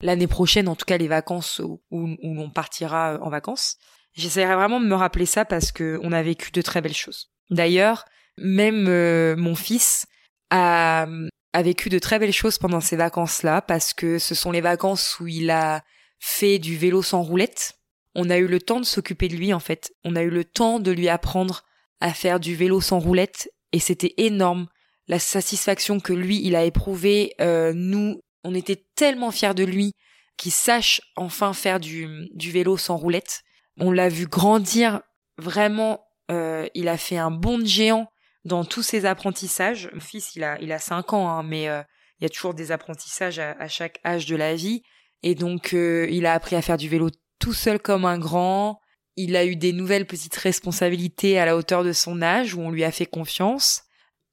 l'année 0.00 0.26
prochaine, 0.26 0.68
en 0.68 0.76
tout 0.76 0.84
cas 0.84 0.98
les 0.98 1.08
vacances 1.08 1.60
où, 1.60 1.80
où 1.90 2.16
on 2.22 2.50
partira 2.50 3.18
en 3.20 3.30
vacances. 3.30 3.76
J'essaierai 4.12 4.54
vraiment 4.54 4.80
de 4.80 4.86
me 4.86 4.94
rappeler 4.94 5.26
ça 5.26 5.44
parce 5.44 5.72
que 5.72 6.00
on 6.02 6.12
a 6.12 6.22
vécu 6.22 6.50
de 6.50 6.62
très 6.62 6.80
belles 6.80 6.94
choses. 6.94 7.30
D'ailleurs, 7.50 8.04
même 8.38 8.86
euh, 8.88 9.36
mon 9.36 9.54
fils 9.54 10.06
a, 10.50 11.06
a 11.52 11.62
vécu 11.62 11.90
de 11.90 11.98
très 11.98 12.18
belles 12.18 12.32
choses 12.32 12.58
pendant 12.58 12.80
ces 12.80 12.96
vacances-là 12.96 13.62
parce 13.62 13.92
que 13.92 14.18
ce 14.18 14.34
sont 14.34 14.50
les 14.50 14.60
vacances 14.60 15.20
où 15.20 15.26
il 15.26 15.50
a 15.50 15.82
fait 16.18 16.58
du 16.58 16.76
vélo 16.76 17.02
sans 17.02 17.22
roulette. 17.22 17.74
On 18.14 18.30
a 18.30 18.38
eu 18.38 18.46
le 18.46 18.60
temps 18.60 18.80
de 18.80 18.86
s'occuper 18.86 19.28
de 19.28 19.36
lui 19.36 19.52
en 19.52 19.60
fait. 19.60 19.92
On 20.04 20.16
a 20.16 20.22
eu 20.22 20.30
le 20.30 20.44
temps 20.44 20.80
de 20.80 20.90
lui 20.90 21.08
apprendre 21.08 21.64
à 22.00 22.12
faire 22.12 22.40
du 22.40 22.54
vélo 22.54 22.80
sans 22.80 22.98
roulette 22.98 23.50
et 23.72 23.78
c'était 23.78 24.14
énorme. 24.16 24.66
La 25.08 25.18
satisfaction 25.18 26.00
que 26.00 26.12
lui 26.12 26.40
il 26.44 26.56
a 26.56 26.64
éprouvé, 26.64 27.34
euh, 27.40 27.72
nous 27.74 28.20
on 28.44 28.54
était 28.54 28.84
tellement 28.94 29.30
fiers 29.30 29.54
de 29.54 29.64
lui 29.64 29.92
qu'il 30.36 30.52
sache 30.52 31.00
enfin 31.16 31.52
faire 31.52 31.80
du, 31.80 32.28
du 32.32 32.50
vélo 32.50 32.76
sans 32.76 32.96
roulette. 32.96 33.42
On 33.78 33.90
l'a 33.90 34.08
vu 34.08 34.26
grandir 34.26 35.00
vraiment. 35.38 36.06
Euh, 36.30 36.66
il 36.74 36.88
a 36.88 36.96
fait 36.96 37.16
un 37.16 37.30
bond 37.30 37.58
de 37.58 37.66
géant 37.66 38.08
dans 38.44 38.64
tous 38.64 38.82
ses 38.82 39.04
apprentissages. 39.06 39.90
Mon 39.92 40.00
fils, 40.00 40.34
il 40.36 40.44
a, 40.44 40.58
il 40.60 40.72
a 40.72 40.78
cinq 40.78 41.12
ans, 41.12 41.28
hein, 41.28 41.42
mais 41.42 41.68
euh, 41.68 41.82
il 42.20 42.24
y 42.24 42.26
a 42.26 42.28
toujours 42.28 42.54
des 42.54 42.72
apprentissages 42.72 43.38
à, 43.38 43.68
chaque 43.68 43.98
âge 44.04 44.26
de 44.26 44.36
la 44.36 44.54
vie. 44.54 44.82
Et 45.22 45.34
donc, 45.34 45.74
euh, 45.74 46.06
il 46.10 46.26
a 46.26 46.32
appris 46.32 46.56
à 46.56 46.62
faire 46.62 46.76
du 46.76 46.88
vélo 46.88 47.10
tout 47.38 47.52
seul 47.52 47.78
comme 47.78 48.04
un 48.04 48.18
grand. 48.18 48.80
Il 49.16 49.36
a 49.36 49.44
eu 49.44 49.56
des 49.56 49.72
nouvelles 49.72 50.06
petites 50.06 50.36
responsabilités 50.36 51.38
à 51.38 51.46
la 51.46 51.56
hauteur 51.56 51.84
de 51.84 51.92
son 51.92 52.22
âge 52.22 52.54
où 52.54 52.60
on 52.60 52.70
lui 52.70 52.84
a 52.84 52.90
fait 52.90 53.06
confiance. 53.06 53.82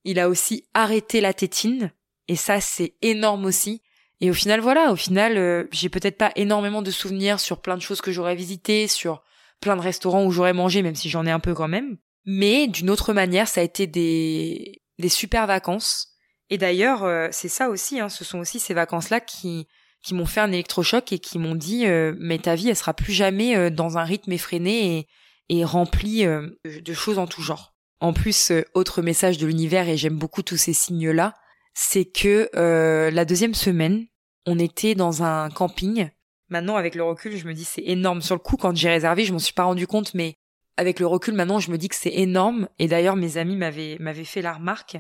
Il 0.04 0.20
a 0.20 0.30
aussi 0.30 0.66
arrêté 0.74 1.22
la 1.22 1.34
tétine. 1.34 1.92
Et 2.28 2.36
ça, 2.36 2.62
c'est 2.62 2.96
énorme 3.02 3.46
aussi. 3.46 3.82
Et 4.22 4.30
au 4.30 4.34
final, 4.34 4.62
voilà, 4.62 4.92
au 4.92 4.96
final, 4.96 5.38
euh, 5.38 5.66
j'ai 5.72 5.90
peut-être 5.90 6.18
pas 6.18 6.32
énormément 6.36 6.82
de 6.82 6.92
souvenirs 6.92 7.40
sur 7.40 7.62
plein 7.62 7.76
de 7.76 7.82
choses 7.82 8.02
que 8.02 8.12
j'aurais 8.12 8.36
visitées, 8.36 8.88
sur 8.88 9.22
plein 9.60 9.76
de 9.76 9.82
restaurants 9.82 10.26
où 10.26 10.32
j'aurais 10.32 10.54
mangé, 10.54 10.82
même 10.82 10.96
si 10.96 11.10
j'en 11.10 11.26
ai 11.26 11.32
un 11.32 11.42
peu 11.42 11.54
quand 11.54 11.68
même. 11.68 11.98
Mais 12.26 12.68
d'une 12.68 12.90
autre 12.90 13.14
manière, 13.14 13.48
ça 13.48 13.60
a 13.60 13.64
été 13.64 13.86
des, 13.86 14.82
des 14.98 15.10
super 15.10 15.46
vacances. 15.46 16.14
Et 16.50 16.58
d'ailleurs, 16.58 17.04
euh, 17.04 17.28
c'est 17.32 17.50
ça 17.50 17.70
aussi, 17.70 18.00
hein, 18.00 18.08
ce 18.08 18.24
sont 18.24 18.40
aussi 18.40 18.60
ces 18.60 18.74
vacances-là 18.74 19.20
qui, 19.20 19.68
qui 20.02 20.14
m'ont 20.14 20.26
fait 20.26 20.40
un 20.40 20.52
électrochoc 20.52 21.12
et 21.12 21.20
qui 21.20 21.38
m'ont 21.38 21.56
dit 21.56 21.86
euh, 21.86 22.14
mais 22.18 22.38
ta 22.38 22.56
vie, 22.56 22.70
elle 22.70 22.78
sera 22.78 22.94
plus 22.94 23.14
jamais 23.14 23.72
dans 23.72 23.98
un 23.98 24.04
rythme 24.04 24.32
effréné 24.32 25.00
et, 25.00 25.08
et 25.50 25.66
rempli 25.66 26.26
de 26.26 26.94
choses 26.94 27.20
en 27.20 27.28
tout 27.28 27.42
genre. 27.42 27.73
En 28.04 28.12
plus, 28.12 28.52
autre 28.74 29.02
message 29.02 29.38
de 29.38 29.48
l'univers, 29.48 29.88
et 29.88 29.96
j'aime 29.96 30.18
beaucoup 30.18 30.42
tous 30.42 30.58
ces 30.58 30.74
signes-là, 30.74 31.34
c'est 31.74 32.04
que 32.04 32.50
la 32.54 33.24
deuxième 33.24 33.54
semaine, 33.54 34.08
on 34.46 34.60
était 34.60 34.94
dans 34.94 35.24
un 35.24 35.50
camping. 35.50 36.10
Maintenant, 36.50 36.76
avec 36.76 36.96
le 36.96 37.04
recul, 37.04 37.38
je 37.38 37.48
me 37.48 37.54
dis 37.54 37.64
c'est 37.64 37.86
énorme. 37.86 38.22
Sur 38.22 38.36
le 38.36 38.42
coup, 38.42 38.58
quand 38.58 38.76
j'ai 38.76 38.90
réservé, 38.90 39.24
je 39.24 39.32
m'en 39.32 39.40
suis 39.40 39.54
pas 39.54 39.64
rendu 39.64 39.88
compte, 39.88 40.16
mais 40.16 40.36
avec 40.76 41.00
le 41.00 41.08
recul 41.08 41.34
maintenant, 41.34 41.60
je 41.60 41.72
me 41.72 41.78
dis 41.78 41.88
que 41.88 41.96
c'est 41.96 42.14
énorme. 42.14 42.68
Et 42.78 42.90
d'ailleurs, 42.90 43.16
mes 43.16 43.38
amis 43.38 43.56
m'avaient 43.56 43.96
m'avaient 44.02 44.26
fait 44.26 44.42
la 44.42 44.52
remarque. 44.52 44.98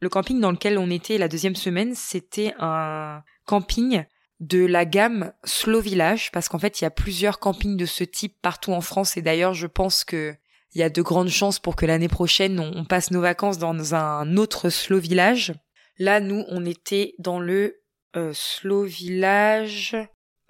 Le 0.00 0.08
camping 0.08 0.40
dans 0.40 0.50
lequel 0.50 0.78
on 0.78 0.88
était 0.88 1.18
la 1.18 1.28
deuxième 1.28 1.54
semaine, 1.54 1.94
c'était 1.94 2.54
un 2.58 3.22
camping 3.44 4.04
de 4.40 4.64
la 4.64 4.86
gamme 4.86 5.34
Slow 5.44 5.82
Village, 5.82 6.32
parce 6.32 6.48
qu'en 6.48 6.58
fait, 6.58 6.80
il 6.80 6.84
y 6.84 6.86
a 6.86 6.90
plusieurs 6.90 7.40
campings 7.40 7.76
de 7.76 7.84
ce 7.84 8.04
type 8.04 8.36
partout 8.40 8.72
en 8.72 8.80
France. 8.80 9.18
Et 9.18 9.22
d'ailleurs, 9.22 9.52
je 9.52 9.66
pense 9.66 10.02
que 10.02 10.34
il 10.74 10.80
y 10.80 10.84
a 10.84 10.90
de 10.90 11.02
grandes 11.02 11.28
chances 11.28 11.58
pour 11.58 11.76
que 11.76 11.86
l'année 11.86 12.08
prochaine, 12.08 12.60
on, 12.60 12.84
passe 12.84 13.10
nos 13.10 13.20
vacances 13.20 13.58
dans 13.58 13.94
un 13.94 14.36
autre 14.36 14.70
Slow 14.70 14.98
Village. 14.98 15.54
Là, 15.98 16.20
nous, 16.20 16.44
on 16.48 16.64
était 16.64 17.14
dans 17.18 17.40
le 17.40 17.80
euh, 18.16 18.32
Slow 18.34 18.84
Village. 18.84 19.96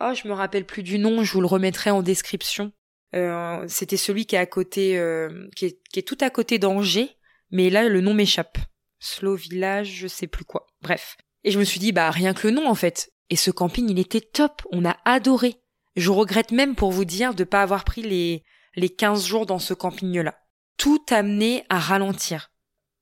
Oh, 0.00 0.12
je 0.14 0.28
me 0.28 0.34
rappelle 0.34 0.64
plus 0.64 0.82
du 0.82 0.98
nom. 0.98 1.22
Je 1.22 1.32
vous 1.32 1.40
le 1.40 1.46
remettrai 1.46 1.90
en 1.90 2.02
description. 2.02 2.72
Euh, 3.14 3.64
c'était 3.68 3.96
celui 3.96 4.26
qui 4.26 4.36
est 4.36 4.38
à 4.38 4.46
côté, 4.46 4.98
euh, 4.98 5.48
qui, 5.56 5.66
est, 5.66 5.78
qui, 5.90 6.00
est, 6.00 6.02
tout 6.02 6.18
à 6.20 6.30
côté 6.30 6.58
d'Angers, 6.58 7.16
mais 7.50 7.70
là 7.70 7.88
le 7.88 8.00
nom 8.00 8.12
m'échappe. 8.12 8.58
Slow 9.00 9.34
Village, 9.34 9.94
je 9.94 10.08
sais 10.08 10.26
plus 10.26 10.44
quoi. 10.44 10.66
Bref. 10.82 11.16
Et 11.44 11.50
je 11.50 11.58
me 11.58 11.64
suis 11.64 11.80
dit 11.80 11.92
bah 11.92 12.10
rien 12.10 12.34
que 12.34 12.46
le 12.46 12.54
nom 12.54 12.68
en 12.68 12.74
fait. 12.74 13.10
Et 13.30 13.36
ce 13.36 13.50
camping 13.50 13.88
il 13.88 13.98
était 13.98 14.20
top, 14.20 14.62
on 14.72 14.84
a 14.84 14.96
adoré. 15.04 15.56
Je 15.96 16.10
regrette 16.10 16.52
même 16.52 16.74
pour 16.74 16.90
vous 16.90 17.04
dire 17.04 17.34
de 17.34 17.44
pas 17.44 17.62
avoir 17.62 17.84
pris 17.84 18.02
les 18.02 18.44
les 18.78 18.88
15 18.88 19.26
jours 19.26 19.46
dans 19.46 19.58
ce 19.58 19.74
camping 19.74 20.20
là. 20.20 20.34
Tout 20.76 21.04
amené 21.10 21.64
à 21.68 21.78
ralentir. 21.78 22.52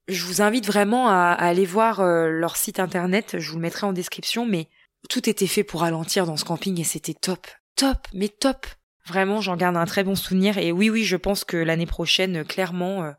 Je 0.08 0.24
vous 0.24 0.40
invite 0.40 0.66
vraiment 0.66 1.08
à, 1.08 1.32
aller 1.32 1.66
voir 1.66 2.00
euh, 2.00 2.28
leur 2.28 2.56
site 2.56 2.80
internet, 2.80 3.36
je 3.38 3.50
vous 3.50 3.56
le 3.56 3.62
mettrai 3.62 3.86
en 3.86 3.92
description, 3.92 4.46
mais 4.46 4.68
tout 5.10 5.28
était 5.28 5.46
fait 5.46 5.64
pour 5.64 5.82
ralentir 5.82 6.26
dans 6.26 6.36
ce 6.36 6.44
camping 6.44 6.80
et 6.80 6.84
c'était 6.84 7.14
top. 7.14 7.46
Top, 7.74 8.08
mais 8.14 8.28
top. 8.28 8.66
Vraiment, 9.06 9.40
j'en 9.40 9.56
garde 9.56 9.76
un 9.76 9.84
très 9.84 10.04
bon 10.04 10.14
souvenir. 10.14 10.58
Et 10.58 10.72
oui, 10.72 10.88
oui, 10.88 11.04
je 11.04 11.16
pense 11.16 11.44
que 11.44 11.56
l'année 11.56 11.86
prochaine, 11.86 12.44
clairement, 12.44 13.04
euh, 13.04 13.12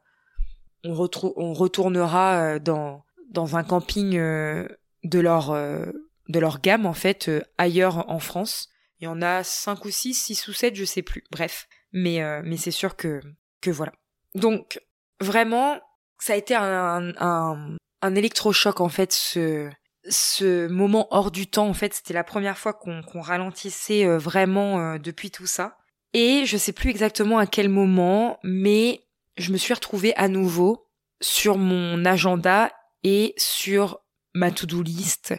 on, 0.83 1.53
retournera 1.53 2.55
euh, 2.55 2.59
dans, 2.59 3.03
un 3.55 3.63
camping 3.63 4.13
de 4.13 5.19
leur, 5.19 5.51
de 5.51 6.39
leur 6.39 6.59
gamme, 6.59 6.85
en 6.85 6.93
fait, 6.93 7.29
ailleurs 7.57 8.09
en 8.09 8.19
France. 8.19 8.69
Il 8.99 9.05
y 9.05 9.07
en 9.07 9.21
a 9.21 9.43
cinq 9.43 9.85
ou 9.85 9.91
six, 9.91 10.15
six 10.15 10.47
ou 10.47 10.53
sept, 10.53 10.75
je 10.75 10.85
sais 10.85 11.03
plus. 11.03 11.23
Bref. 11.31 11.67
Mais, 11.93 12.21
mais 12.43 12.57
c'est 12.57 12.71
sûr 12.71 12.95
que, 12.95 13.21
que 13.61 13.71
voilà. 13.71 13.93
Donc, 14.35 14.79
vraiment, 15.19 15.79
ça 16.19 16.33
a 16.33 16.35
été 16.35 16.55
un, 16.55 17.13
un, 17.17 17.77
un 18.01 18.15
électrochoc, 18.15 18.81
en 18.81 18.89
fait, 18.89 19.11
ce, 19.13 19.69
ce 20.09 20.67
moment 20.67 21.07
hors 21.11 21.31
du 21.31 21.47
temps, 21.47 21.67
en 21.67 21.73
fait, 21.73 21.93
c'était 21.93 22.13
la 22.13 22.23
première 22.23 22.57
fois 22.57 22.73
qu'on 22.73 23.21
ralentissait 23.21 24.05
euh, 24.05 24.17
vraiment 24.17 24.79
euh, 24.79 24.97
depuis 24.97 25.31
tout 25.31 25.47
ça. 25.47 25.77
Et 26.13 26.45
je 26.45 26.57
sais 26.57 26.71
plus 26.71 26.89
exactement 26.89 27.37
à 27.37 27.47
quel 27.47 27.69
moment, 27.69 28.39
mais 28.43 29.03
je 29.37 29.51
me 29.51 29.57
suis 29.57 29.73
retrouvée 29.73 30.15
à 30.15 30.27
nouveau 30.27 30.87
sur 31.21 31.57
mon 31.57 32.05
agenda 32.05 32.71
et 33.03 33.33
sur 33.37 33.99
ma 34.33 34.51
to-do 34.51 34.81
list 34.81 35.33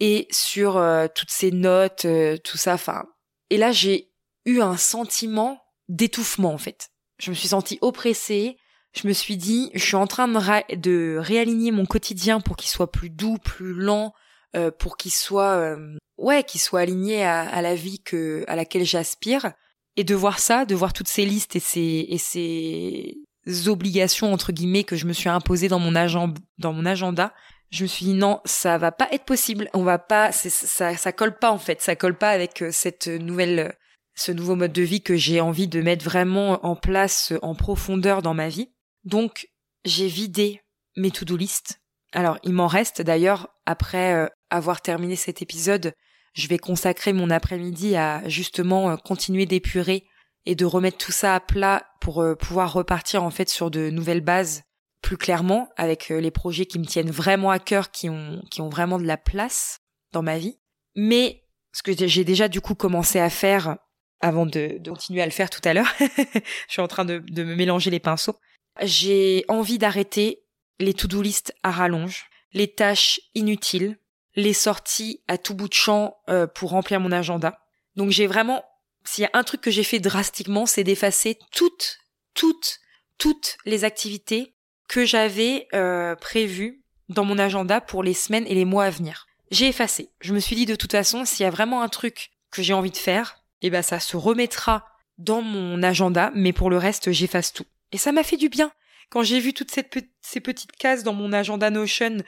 et 0.00 0.26
sur 0.30 0.76
euh, 0.76 1.06
toutes 1.14 1.30
ces 1.30 1.50
notes, 1.50 2.06
tout 2.42 2.56
ça. 2.56 2.74
Enfin, 2.74 3.04
et 3.50 3.56
là 3.56 3.70
j'ai 3.70 4.10
eu 4.44 4.60
un 4.60 4.76
sentiment 4.76 5.63
d'étouffement 5.88 6.52
en 6.52 6.58
fait. 6.58 6.90
Je 7.18 7.30
me 7.30 7.34
suis 7.34 7.48
sentie 7.48 7.78
oppressée. 7.80 8.56
Je 8.92 9.08
me 9.08 9.12
suis 9.12 9.36
dit, 9.36 9.70
je 9.74 9.84
suis 9.84 9.96
en 9.96 10.06
train 10.06 10.28
de, 10.28 10.76
de 10.76 11.16
réaligner 11.18 11.72
mon 11.72 11.84
quotidien 11.84 12.40
pour 12.40 12.56
qu'il 12.56 12.70
soit 12.70 12.92
plus 12.92 13.10
doux, 13.10 13.38
plus 13.38 13.74
lent, 13.74 14.12
euh, 14.54 14.70
pour 14.70 14.96
qu'il 14.96 15.12
soit, 15.12 15.56
euh, 15.56 15.96
ouais, 16.16 16.44
qu'il 16.44 16.60
soit 16.60 16.80
aligné 16.80 17.24
à, 17.24 17.60
la 17.60 17.74
vie 17.74 18.00
que 18.00 18.44
à 18.46 18.54
laquelle 18.54 18.84
j'aspire. 18.84 19.52
Et 19.96 20.04
de 20.04 20.14
voir 20.14 20.38
ça, 20.38 20.64
de 20.64 20.74
voir 20.74 20.92
toutes 20.92 21.08
ces 21.08 21.24
listes 21.24 21.56
et 21.56 21.60
ces 21.60 22.06
et 22.08 22.18
ces 22.18 23.68
obligations 23.68 24.32
entre 24.32 24.50
guillemets 24.52 24.84
que 24.84 24.96
je 24.96 25.06
me 25.06 25.12
suis 25.12 25.28
imposées 25.28 25.68
dans 25.68 25.78
mon 25.78 25.94
agenda, 25.94 26.40
dans 26.58 26.72
mon 26.72 26.84
agenda, 26.84 27.32
je 27.70 27.82
me 27.82 27.88
suis 27.88 28.06
dit 28.06 28.14
non, 28.14 28.40
ça 28.44 28.78
va 28.78 28.92
pas 28.92 29.08
être 29.12 29.24
possible. 29.24 29.68
On 29.74 29.82
va 29.82 29.98
pas, 29.98 30.32
ça, 30.32 30.96
ça 30.96 31.12
colle 31.12 31.36
pas 31.38 31.50
en 31.50 31.58
fait, 31.58 31.80
ça 31.80 31.96
colle 31.96 32.16
pas 32.16 32.30
avec 32.30 32.62
euh, 32.62 32.70
cette 32.72 33.08
nouvelle, 33.08 33.76
ce 34.14 34.32
nouveau 34.32 34.54
mode 34.54 34.72
de 34.72 34.82
vie 34.82 35.02
que 35.02 35.16
j'ai 35.16 35.40
envie 35.40 35.68
de 35.68 35.80
mettre 35.80 36.04
vraiment 36.04 36.64
en 36.64 36.76
place 36.76 37.32
en 37.42 37.54
profondeur 37.54 38.22
dans 38.22 38.34
ma 38.34 38.48
vie. 38.48 38.72
Donc, 39.04 39.48
j'ai 39.84 40.06
vidé 40.06 40.60
mes 40.96 41.10
to-do 41.10 41.36
list. 41.36 41.80
Alors, 42.12 42.38
il 42.44 42.52
m'en 42.52 42.68
reste 42.68 43.02
d'ailleurs, 43.02 43.48
après 43.66 44.14
euh, 44.14 44.28
avoir 44.50 44.80
terminé 44.80 45.16
cet 45.16 45.42
épisode, 45.42 45.92
je 46.32 46.46
vais 46.48 46.58
consacrer 46.58 47.12
mon 47.12 47.30
après-midi 47.30 47.96
à 47.96 48.26
justement 48.28 48.90
euh, 48.90 48.96
continuer 48.96 49.46
d'épurer 49.46 50.06
et 50.46 50.54
de 50.54 50.64
remettre 50.64 50.98
tout 50.98 51.12
ça 51.12 51.34
à 51.34 51.40
plat 51.40 51.84
pour 52.00 52.22
euh, 52.22 52.34
pouvoir 52.34 52.72
repartir 52.72 53.24
en 53.24 53.30
fait 53.30 53.48
sur 53.48 53.70
de 53.70 53.90
nouvelles 53.90 54.20
bases 54.20 54.62
plus 55.02 55.16
clairement 55.16 55.68
avec 55.76 56.08
les 56.08 56.30
projets 56.30 56.64
qui 56.64 56.78
me 56.78 56.86
tiennent 56.86 57.10
vraiment 57.10 57.50
à 57.50 57.58
cœur, 57.58 57.90
qui 57.90 58.08
ont, 58.08 58.40
qui 58.50 58.62
ont 58.62 58.70
vraiment 58.70 58.98
de 58.98 59.04
la 59.04 59.18
place 59.18 59.80
dans 60.12 60.22
ma 60.22 60.38
vie. 60.38 60.58
Mais 60.96 61.44
ce 61.72 61.82
que 61.82 61.92
j'ai 62.06 62.24
déjà 62.24 62.48
du 62.48 62.62
coup 62.62 62.74
commencé 62.74 63.20
à 63.20 63.28
faire 63.28 63.76
avant 64.24 64.46
de, 64.46 64.80
continuer 64.88 65.20
à 65.20 65.26
le 65.26 65.30
faire 65.30 65.50
tout 65.50 65.60
à 65.64 65.74
l'heure, 65.74 65.92
je 66.00 66.40
suis 66.68 66.80
en 66.80 66.88
train 66.88 67.04
de, 67.04 67.18
de 67.18 67.44
me 67.44 67.54
mélanger 67.54 67.90
les 67.90 68.00
pinceaux, 68.00 68.36
j'ai 68.80 69.44
envie 69.48 69.76
d'arrêter 69.76 70.42
les 70.80 70.94
to-do 70.94 71.20
list 71.20 71.54
à 71.62 71.70
rallonge, 71.70 72.24
les 72.54 72.68
tâches 72.68 73.20
inutiles, 73.34 73.98
les 74.34 74.54
sorties 74.54 75.22
à 75.28 75.36
tout 75.36 75.54
bout 75.54 75.68
de 75.68 75.74
champ 75.74 76.16
euh, 76.30 76.46
pour 76.46 76.70
remplir 76.70 77.00
mon 77.00 77.12
agenda. 77.12 77.58
Donc 77.96 78.10
j'ai 78.10 78.26
vraiment, 78.26 78.64
s'il 79.04 79.22
y 79.22 79.26
a 79.26 79.30
un 79.34 79.44
truc 79.44 79.60
que 79.60 79.70
j'ai 79.70 79.84
fait 79.84 80.00
drastiquement, 80.00 80.64
c'est 80.64 80.84
d'effacer 80.84 81.38
toutes, 81.52 81.98
toutes, 82.32 82.80
toutes 83.18 83.58
les 83.66 83.84
activités 83.84 84.54
que 84.88 85.04
j'avais 85.04 85.68
euh, 85.74 86.16
prévues 86.16 86.82
dans 87.10 87.24
mon 87.24 87.38
agenda 87.38 87.82
pour 87.82 88.02
les 88.02 88.14
semaines 88.14 88.46
et 88.46 88.54
les 88.54 88.64
mois 88.64 88.86
à 88.86 88.90
venir. 88.90 89.26
J'ai 89.50 89.68
effacé. 89.68 90.10
Je 90.20 90.32
me 90.32 90.40
suis 90.40 90.56
dit 90.56 90.66
de 90.66 90.76
toute 90.76 90.92
façon, 90.92 91.26
s'il 91.26 91.44
y 91.44 91.46
a 91.46 91.50
vraiment 91.50 91.82
un 91.82 91.88
truc 91.88 92.30
que 92.50 92.62
j'ai 92.62 92.72
envie 92.72 92.90
de 92.90 92.96
faire, 92.96 93.43
eh 93.66 93.70
ben 93.70 93.82
ça 93.82 94.00
se 94.00 94.16
remettra 94.16 94.86
dans 95.18 95.42
mon 95.42 95.82
agenda, 95.82 96.30
mais 96.34 96.52
pour 96.52 96.70
le 96.70 96.78
reste, 96.78 97.12
j'efface 97.12 97.52
tout. 97.52 97.66
Et 97.92 97.98
ça 97.98 98.12
m'a 98.12 98.24
fait 98.24 98.36
du 98.36 98.48
bien. 98.48 98.72
Quand 99.10 99.22
j'ai 99.22 99.40
vu 99.40 99.52
toutes 99.52 99.70
ces 99.70 100.40
petites 100.40 100.72
cases 100.72 101.02
dans 101.02 101.14
mon 101.14 101.32
agenda 101.32 101.70
Notion 101.70 102.18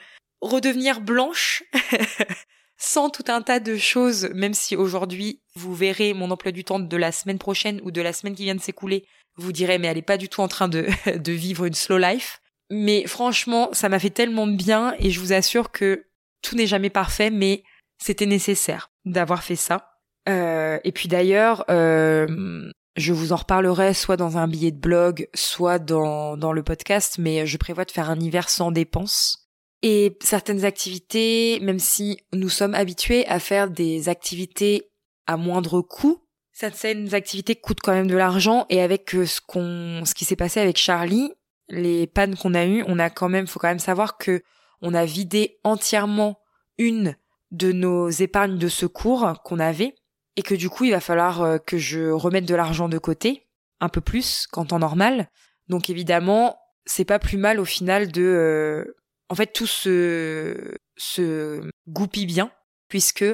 redevenir 0.41 1.01
blanches, 1.01 1.63
sans 2.77 3.09
tout 3.09 3.25
un 3.27 3.41
tas 3.41 3.59
de 3.59 3.75
choses, 3.75 4.29
même 4.33 4.53
si 4.53 4.75
aujourd'hui 4.75 5.41
vous 5.55 5.73
verrez 5.75 6.13
mon 6.13 6.31
emploi 6.31 6.51
du 6.51 6.63
temps 6.63 6.79
de 6.79 6.97
la 6.97 7.11
semaine 7.11 7.39
prochaine 7.39 7.81
ou 7.83 7.91
de 7.91 8.01
la 8.01 8.13
semaine 8.13 8.35
qui 8.35 8.43
vient 8.43 8.55
de 8.55 8.61
s'écouler, 8.61 9.05
vous 9.35 9.51
direz 9.51 9.79
mais 9.79 9.87
elle 9.87 9.97
est 9.97 10.03
pas 10.03 10.17
du 10.17 10.29
tout 10.29 10.41
en 10.41 10.47
train 10.47 10.67
de, 10.67 10.87
de 11.17 11.31
vivre 11.31 11.65
une 11.65 11.73
slow 11.73 11.97
life. 11.97 12.39
Mais 12.69 13.07
franchement, 13.07 13.69
ça 13.73 13.89
m'a 13.89 13.99
fait 13.99 14.09
tellement 14.09 14.47
de 14.47 14.55
bien 14.55 14.95
et 14.99 15.09
je 15.09 15.19
vous 15.19 15.33
assure 15.33 15.71
que 15.71 16.05
tout 16.41 16.55
n'est 16.55 16.67
jamais 16.67 16.89
parfait, 16.89 17.29
mais 17.29 17.63
c'était 17.97 18.25
nécessaire 18.25 18.91
d'avoir 19.05 19.43
fait 19.43 19.55
ça. 19.55 19.96
Euh, 20.27 20.79
et 20.83 20.91
puis 20.91 21.07
d'ailleurs, 21.07 21.65
euh, 21.69 22.69
je 22.95 23.13
vous 23.13 23.31
en 23.31 23.37
reparlerai 23.37 23.93
soit 23.93 24.17
dans 24.17 24.37
un 24.37 24.47
billet 24.47 24.71
de 24.71 24.79
blog, 24.79 25.27
soit 25.33 25.79
dans, 25.79 26.37
dans 26.37 26.51
le 26.51 26.63
podcast, 26.63 27.17
mais 27.19 27.45
je 27.45 27.57
prévois 27.57 27.85
de 27.85 27.91
faire 27.91 28.09
un 28.09 28.19
hiver 28.19 28.49
sans 28.49 28.71
dépenses. 28.71 29.47
Et 29.83 30.17
certaines 30.21 30.65
activités, 30.65 31.59
même 31.61 31.79
si 31.79 32.19
nous 32.33 32.49
sommes 32.49 32.73
habitués 32.73 33.27
à 33.27 33.39
faire 33.39 33.69
des 33.69 34.09
activités 34.09 34.89
à 35.27 35.37
moindre 35.37 35.81
coût, 35.81 36.23
certaines 36.51 37.13
activités 37.13 37.55
coûtent 37.55 37.81
quand 37.81 37.93
même 37.93 38.07
de 38.07 38.15
l'argent 38.15 38.65
et 38.69 38.81
avec 38.81 39.13
euh, 39.13 39.25
ce 39.25 39.39
qu'on, 39.39 40.03
ce 40.05 40.15
qui 40.15 40.25
s'est 40.25 40.35
passé 40.35 40.59
avec 40.59 40.77
Charlie, 40.77 41.31
les 41.69 42.07
pannes 42.07 42.35
qu'on 42.35 42.55
a 42.55 42.65
eues, 42.65 42.83
on 42.87 42.97
a 42.97 43.09
quand 43.09 43.29
même, 43.29 43.45
faut 43.45 43.59
quand 43.59 43.67
même 43.67 43.79
savoir 43.79 44.17
que 44.17 44.41
on 44.81 44.93
a 44.93 45.05
vidé 45.05 45.59
entièrement 45.63 46.39
une 46.77 47.15
de 47.51 47.71
nos 47.71 48.09
épargnes 48.09 48.57
de 48.57 48.67
secours 48.67 49.33
qu'on 49.43 49.59
avait 49.59 49.95
et 50.37 50.43
que 50.43 50.55
du 50.55 50.69
coup 50.69 50.85
il 50.85 50.91
va 50.91 51.01
falloir 51.01 51.41
euh, 51.41 51.57
que 51.57 51.77
je 51.77 52.09
remette 52.09 52.45
de 52.45 52.55
l'argent 52.55 52.87
de 52.87 52.97
côté 52.97 53.47
un 53.81 53.89
peu 53.89 54.01
plus 54.01 54.47
qu'en 54.47 54.65
temps 54.65 54.79
normal. 54.79 55.29
Donc 55.67 55.89
évidemment, 55.89 56.57
c'est 56.85 57.05
pas 57.05 57.19
plus 57.19 57.37
mal 57.37 57.59
au 57.59 57.65
final 57.65 58.11
de 58.11 58.23
euh, 58.23 58.95
en 59.29 59.35
fait 59.35 59.47
tout 59.47 59.67
se 59.67 60.75
se 60.95 61.69
goupille 61.87 62.25
bien 62.25 62.51
puisque 62.87 63.25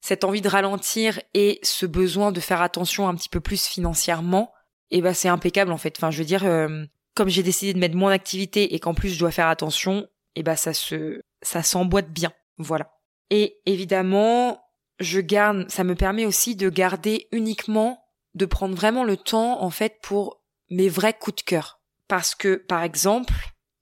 cette 0.00 0.24
envie 0.24 0.40
de 0.40 0.48
ralentir 0.48 1.20
et 1.34 1.58
ce 1.62 1.84
besoin 1.84 2.32
de 2.32 2.40
faire 2.40 2.62
attention 2.62 3.08
un 3.08 3.14
petit 3.14 3.28
peu 3.28 3.40
plus 3.40 3.66
financièrement, 3.66 4.52
eh 4.90 5.02
ben 5.02 5.12
c'est 5.12 5.28
impeccable 5.28 5.72
en 5.72 5.76
fait. 5.76 5.94
Enfin, 5.98 6.10
je 6.10 6.18
veux 6.18 6.24
dire 6.24 6.44
euh, 6.44 6.84
comme 7.14 7.28
j'ai 7.28 7.42
décidé 7.42 7.74
de 7.74 7.78
mettre 7.78 7.96
moins 7.96 8.10
d'activité 8.10 8.74
et 8.74 8.78
qu'en 8.78 8.94
plus 8.94 9.10
je 9.10 9.18
dois 9.18 9.30
faire 9.30 9.48
attention, 9.48 10.06
eh 10.36 10.42
ben 10.42 10.56
ça 10.56 10.72
se 10.72 11.22
ça 11.42 11.62
s'emboîte 11.62 12.10
bien. 12.10 12.32
Voilà. 12.58 12.92
Et 13.30 13.60
évidemment, 13.66 14.60
je 15.00 15.20
garde, 15.20 15.68
ça 15.70 15.82
me 15.82 15.94
permet 15.94 16.26
aussi 16.26 16.54
de 16.54 16.68
garder 16.68 17.26
uniquement, 17.32 18.04
de 18.34 18.46
prendre 18.46 18.76
vraiment 18.76 19.02
le 19.02 19.16
temps, 19.16 19.62
en 19.62 19.70
fait, 19.70 19.98
pour 20.02 20.42
mes 20.70 20.88
vrais 20.88 21.14
coups 21.14 21.36
de 21.36 21.42
cœur. 21.42 21.80
Parce 22.06 22.34
que, 22.34 22.56
par 22.56 22.82
exemple, 22.82 23.32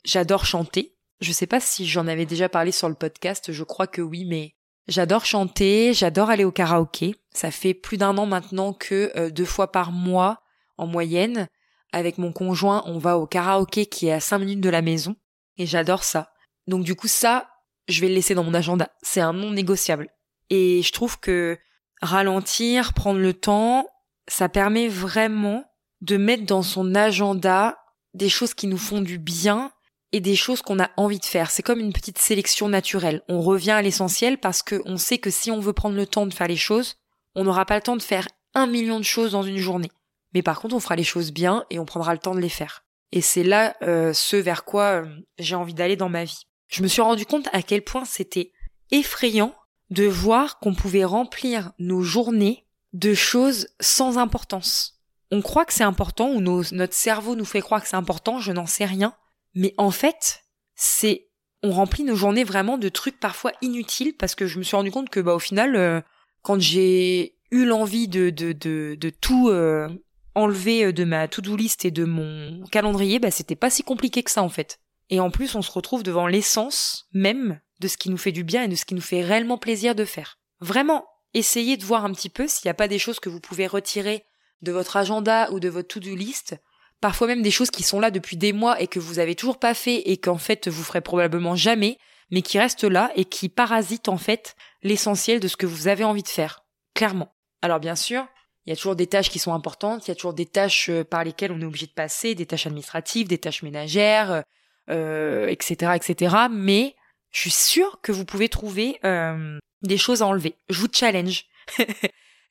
j'adore 0.04 0.46
chanter. 0.46 0.96
Je 1.20 1.32
sais 1.32 1.46
pas 1.46 1.60
si 1.60 1.86
j'en 1.86 2.06
avais 2.06 2.24
déjà 2.24 2.48
parlé 2.48 2.70
sur 2.70 2.88
le 2.88 2.94
podcast, 2.94 3.52
je 3.52 3.64
crois 3.64 3.88
que 3.88 4.00
oui, 4.00 4.24
mais 4.24 4.54
j'adore 4.86 5.24
chanter, 5.24 5.92
j'adore 5.92 6.30
aller 6.30 6.44
au 6.44 6.52
karaoké. 6.52 7.16
Ça 7.32 7.50
fait 7.50 7.74
plus 7.74 7.96
d'un 7.96 8.16
an 8.16 8.26
maintenant 8.26 8.72
que 8.72 9.10
euh, 9.16 9.30
deux 9.30 9.44
fois 9.44 9.72
par 9.72 9.90
mois, 9.90 10.42
en 10.76 10.86
moyenne, 10.86 11.48
avec 11.92 12.18
mon 12.18 12.32
conjoint, 12.32 12.84
on 12.86 12.98
va 12.98 13.18
au 13.18 13.26
karaoké 13.26 13.86
qui 13.86 14.06
est 14.06 14.12
à 14.12 14.20
cinq 14.20 14.38
minutes 14.38 14.60
de 14.60 14.70
la 14.70 14.82
maison. 14.82 15.16
Et 15.56 15.66
j'adore 15.66 16.04
ça. 16.04 16.30
Donc 16.68 16.84
du 16.84 16.94
coup, 16.94 17.08
ça, 17.08 17.48
je 17.88 18.00
vais 18.00 18.08
le 18.08 18.14
laisser 18.14 18.36
dans 18.36 18.44
mon 18.44 18.54
agenda. 18.54 18.90
C'est 19.02 19.20
un 19.20 19.32
non 19.32 19.50
négociable. 19.50 20.08
Et 20.50 20.82
je 20.82 20.92
trouve 20.92 21.18
que 21.18 21.58
ralentir, 22.00 22.94
prendre 22.94 23.20
le 23.20 23.34
temps, 23.34 23.86
ça 24.28 24.48
permet 24.48 24.88
vraiment 24.88 25.64
de 26.00 26.16
mettre 26.16 26.44
dans 26.44 26.62
son 26.62 26.94
agenda 26.94 27.78
des 28.14 28.28
choses 28.28 28.54
qui 28.54 28.66
nous 28.66 28.78
font 28.78 29.00
du 29.00 29.18
bien 29.18 29.72
et 30.12 30.20
des 30.20 30.36
choses 30.36 30.62
qu'on 30.62 30.80
a 30.80 30.90
envie 30.96 31.18
de 31.18 31.24
faire. 31.24 31.50
C'est 31.50 31.62
comme 31.62 31.80
une 31.80 31.92
petite 31.92 32.18
sélection 32.18 32.68
naturelle. 32.68 33.22
On 33.28 33.40
revient 33.40 33.72
à 33.72 33.82
l'essentiel 33.82 34.38
parce 34.38 34.62
qu'on 34.62 34.96
sait 34.96 35.18
que 35.18 35.30
si 35.30 35.50
on 35.50 35.60
veut 35.60 35.72
prendre 35.72 35.96
le 35.96 36.06
temps 36.06 36.26
de 36.26 36.32
faire 36.32 36.48
les 36.48 36.56
choses, 36.56 36.96
on 37.34 37.44
n'aura 37.44 37.66
pas 37.66 37.76
le 37.76 37.82
temps 37.82 37.96
de 37.96 38.02
faire 38.02 38.26
un 38.54 38.66
million 38.66 38.98
de 38.98 39.04
choses 39.04 39.32
dans 39.32 39.42
une 39.42 39.58
journée. 39.58 39.90
Mais 40.34 40.42
par 40.42 40.60
contre, 40.60 40.74
on 40.74 40.80
fera 40.80 40.96
les 40.96 41.04
choses 41.04 41.32
bien 41.32 41.64
et 41.70 41.78
on 41.78 41.84
prendra 41.84 42.12
le 42.12 42.18
temps 42.18 42.34
de 42.34 42.40
les 42.40 42.48
faire. 42.48 42.84
Et 43.12 43.20
c'est 43.20 43.42
là 43.42 43.76
euh, 43.82 44.12
ce 44.12 44.36
vers 44.36 44.64
quoi 44.64 45.02
euh, 45.02 45.06
j'ai 45.38 45.54
envie 45.54 45.74
d'aller 45.74 45.96
dans 45.96 46.08
ma 46.08 46.24
vie. 46.24 46.42
Je 46.68 46.82
me 46.82 46.88
suis 46.88 47.00
rendu 47.00 47.24
compte 47.24 47.48
à 47.52 47.62
quel 47.62 47.82
point 47.82 48.04
c'était 48.04 48.52
effrayant 48.90 49.54
de 49.90 50.06
voir 50.06 50.58
qu'on 50.58 50.74
pouvait 50.74 51.04
remplir 51.04 51.72
nos 51.78 52.02
journées 52.02 52.66
de 52.92 53.14
choses 53.14 53.68
sans 53.80 54.18
importance. 54.18 55.00
On 55.30 55.42
croit 55.42 55.64
que 55.64 55.72
c'est 55.72 55.84
important 55.84 56.30
ou 56.30 56.40
notre 56.40 56.94
cerveau 56.94 57.36
nous 57.36 57.44
fait 57.44 57.60
croire 57.60 57.82
que 57.82 57.88
c'est 57.88 57.96
important, 57.96 58.38
je 58.38 58.52
n'en 58.52 58.66
sais 58.66 58.86
rien. 58.86 59.14
Mais 59.54 59.74
en 59.76 59.90
fait, 59.90 60.44
c'est 60.74 61.28
on 61.62 61.72
remplit 61.72 62.04
nos 62.04 62.14
journées 62.14 62.44
vraiment 62.44 62.78
de 62.78 62.88
trucs 62.88 63.18
parfois 63.18 63.52
inutiles 63.62 64.16
parce 64.16 64.34
que 64.34 64.46
je 64.46 64.58
me 64.58 64.62
suis 64.62 64.76
rendu 64.76 64.92
compte 64.92 65.10
que 65.10 65.18
bah 65.18 65.34
au 65.34 65.40
final 65.40 65.74
euh, 65.74 66.00
quand 66.42 66.60
j'ai 66.60 67.34
eu 67.50 67.64
l'envie 67.64 68.06
de 68.06 68.30
de 68.30 68.52
de, 68.52 68.96
de 68.98 69.10
tout 69.10 69.48
euh, 69.48 69.88
enlever 70.36 70.92
de 70.92 71.04
ma 71.04 71.26
to-do 71.26 71.56
list 71.56 71.84
et 71.84 71.90
de 71.90 72.04
mon 72.04 72.64
calendrier, 72.70 73.18
bah 73.18 73.30
c'était 73.30 73.56
pas 73.56 73.70
si 73.70 73.82
compliqué 73.82 74.22
que 74.22 74.30
ça 74.30 74.42
en 74.42 74.48
fait. 74.48 74.78
Et 75.10 75.20
en 75.20 75.30
plus, 75.30 75.54
on 75.54 75.62
se 75.62 75.72
retrouve 75.72 76.02
devant 76.02 76.26
l'essence 76.26 77.08
même 77.12 77.60
de 77.80 77.88
ce 77.88 77.96
qui 77.96 78.10
nous 78.10 78.16
fait 78.16 78.32
du 78.32 78.44
bien 78.44 78.64
et 78.64 78.68
de 78.68 78.76
ce 78.76 78.84
qui 78.84 78.94
nous 78.94 79.00
fait 79.00 79.22
réellement 79.22 79.58
plaisir 79.58 79.94
de 79.94 80.04
faire. 80.04 80.38
Vraiment, 80.60 81.06
essayez 81.34 81.76
de 81.76 81.84
voir 81.84 82.04
un 82.04 82.12
petit 82.12 82.30
peu 82.30 82.48
s'il 82.48 82.66
n'y 82.66 82.70
a 82.70 82.74
pas 82.74 82.88
des 82.88 82.98
choses 82.98 83.20
que 83.20 83.28
vous 83.28 83.40
pouvez 83.40 83.66
retirer 83.66 84.24
de 84.62 84.72
votre 84.72 84.96
agenda 84.96 85.50
ou 85.52 85.60
de 85.60 85.68
votre 85.68 85.88
to-do 85.88 86.14
list, 86.14 86.56
parfois 87.00 87.28
même 87.28 87.42
des 87.42 87.50
choses 87.50 87.70
qui 87.70 87.82
sont 87.82 88.00
là 88.00 88.10
depuis 88.10 88.36
des 88.36 88.52
mois 88.52 88.80
et 88.80 88.88
que 88.88 88.98
vous 88.98 89.18
avez 89.18 89.34
toujours 89.34 89.58
pas 89.58 89.74
fait 89.74 90.10
et 90.10 90.16
qu'en 90.16 90.38
fait 90.38 90.68
vous 90.68 90.82
ferez 90.82 91.00
probablement 91.00 91.54
jamais, 91.54 91.98
mais 92.30 92.42
qui 92.42 92.58
restent 92.58 92.84
là 92.84 93.12
et 93.14 93.24
qui 93.24 93.48
parasitent 93.48 94.08
en 94.08 94.18
fait 94.18 94.56
l'essentiel 94.82 95.40
de 95.40 95.48
ce 95.48 95.56
que 95.56 95.66
vous 95.66 95.88
avez 95.88 96.04
envie 96.04 96.22
de 96.22 96.28
faire. 96.28 96.64
Clairement. 96.94 97.32
Alors 97.62 97.80
bien 97.80 97.94
sûr, 97.94 98.26
il 98.66 98.70
y 98.70 98.72
a 98.72 98.76
toujours 98.76 98.96
des 98.96 99.06
tâches 99.06 99.30
qui 99.30 99.38
sont 99.38 99.54
importantes, 99.54 100.06
il 100.06 100.10
y 100.10 100.12
a 100.12 100.14
toujours 100.14 100.34
des 100.34 100.46
tâches 100.46 100.90
euh, 100.90 101.04
par 101.04 101.24
lesquelles 101.24 101.52
on 101.52 101.60
est 101.60 101.64
obligé 101.64 101.86
de 101.86 101.92
passer, 101.92 102.34
des 102.34 102.46
tâches 102.46 102.66
administratives, 102.66 103.26
des 103.26 103.38
tâches 103.38 103.62
ménagères, 103.62 104.42
euh, 104.90 105.46
etc., 105.46 105.92
etc. 105.94 106.36
Mais 106.50 106.94
je 107.30 107.40
suis 107.40 107.50
sûre 107.50 108.00
que 108.02 108.12
vous 108.12 108.24
pouvez 108.24 108.48
trouver 108.48 108.98
euh, 109.04 109.58
des 109.82 109.98
choses 109.98 110.22
à 110.22 110.26
enlever. 110.26 110.54
Je 110.68 110.80
vous 110.80 110.88
challenge. 110.92 111.44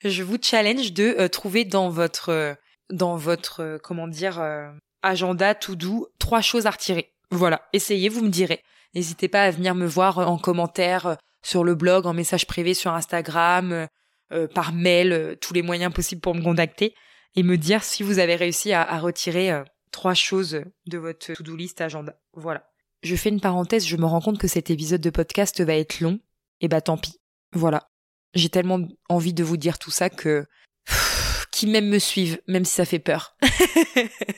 je 0.04 0.22
vous 0.22 0.38
challenge 0.40 0.92
de 0.92 1.16
euh, 1.18 1.28
trouver 1.28 1.64
dans 1.64 1.90
votre 1.90 2.30
euh, 2.30 2.54
dans 2.90 3.16
votre 3.16 3.62
euh, 3.62 3.78
comment 3.82 4.08
dire 4.08 4.40
agenda 5.02 5.54
tout 5.54 5.76
doux 5.76 6.06
trois 6.18 6.40
choses 6.40 6.66
à 6.66 6.70
retirer. 6.70 7.12
Voilà, 7.30 7.68
essayez, 7.72 8.08
vous 8.08 8.24
me 8.24 8.30
direz. 8.30 8.62
N'hésitez 8.94 9.28
pas 9.28 9.44
à 9.44 9.50
venir 9.50 9.74
me 9.74 9.86
voir 9.86 10.18
en 10.18 10.38
commentaire 10.38 11.18
sur 11.42 11.62
le 11.62 11.74
blog, 11.74 12.06
en 12.06 12.14
message 12.14 12.46
privé 12.46 12.72
sur 12.72 12.94
Instagram, 12.94 13.86
par 14.54 14.72
mail, 14.72 15.36
tous 15.42 15.52
les 15.52 15.60
moyens 15.60 15.92
possibles 15.92 16.22
pour 16.22 16.34
me 16.34 16.42
contacter 16.42 16.94
et 17.36 17.42
me 17.42 17.58
dire 17.58 17.84
si 17.84 18.02
vous 18.02 18.18
avez 18.18 18.34
réussi 18.34 18.72
à, 18.72 18.82
à 18.82 18.98
retirer 18.98 19.62
trois 19.92 20.14
choses 20.14 20.62
de 20.86 20.98
votre 20.98 21.34
to-do 21.34 21.54
list 21.54 21.82
agenda. 21.82 22.18
Voilà. 22.32 22.66
Je 23.02 23.16
fais 23.16 23.28
une 23.28 23.40
parenthèse, 23.40 23.86
je 23.86 23.96
me 23.96 24.06
rends 24.06 24.20
compte 24.20 24.38
que 24.38 24.48
cet 24.48 24.70
épisode 24.70 25.00
de 25.00 25.10
podcast 25.10 25.60
va 25.60 25.74
être 25.74 26.00
long. 26.00 26.18
Et 26.60 26.68
bah 26.68 26.80
tant 26.80 26.96
pis. 26.96 27.20
Voilà. 27.52 27.90
J'ai 28.34 28.48
tellement 28.48 28.80
envie 29.08 29.32
de 29.32 29.44
vous 29.44 29.56
dire 29.56 29.78
tout 29.78 29.90
ça 29.90 30.10
que 30.10 30.46
qui 31.50 31.66
même 31.66 31.88
me 31.88 31.98
suivent, 31.98 32.40
même 32.46 32.64
si 32.64 32.74
ça 32.74 32.84
fait 32.84 32.98
peur. 32.98 33.36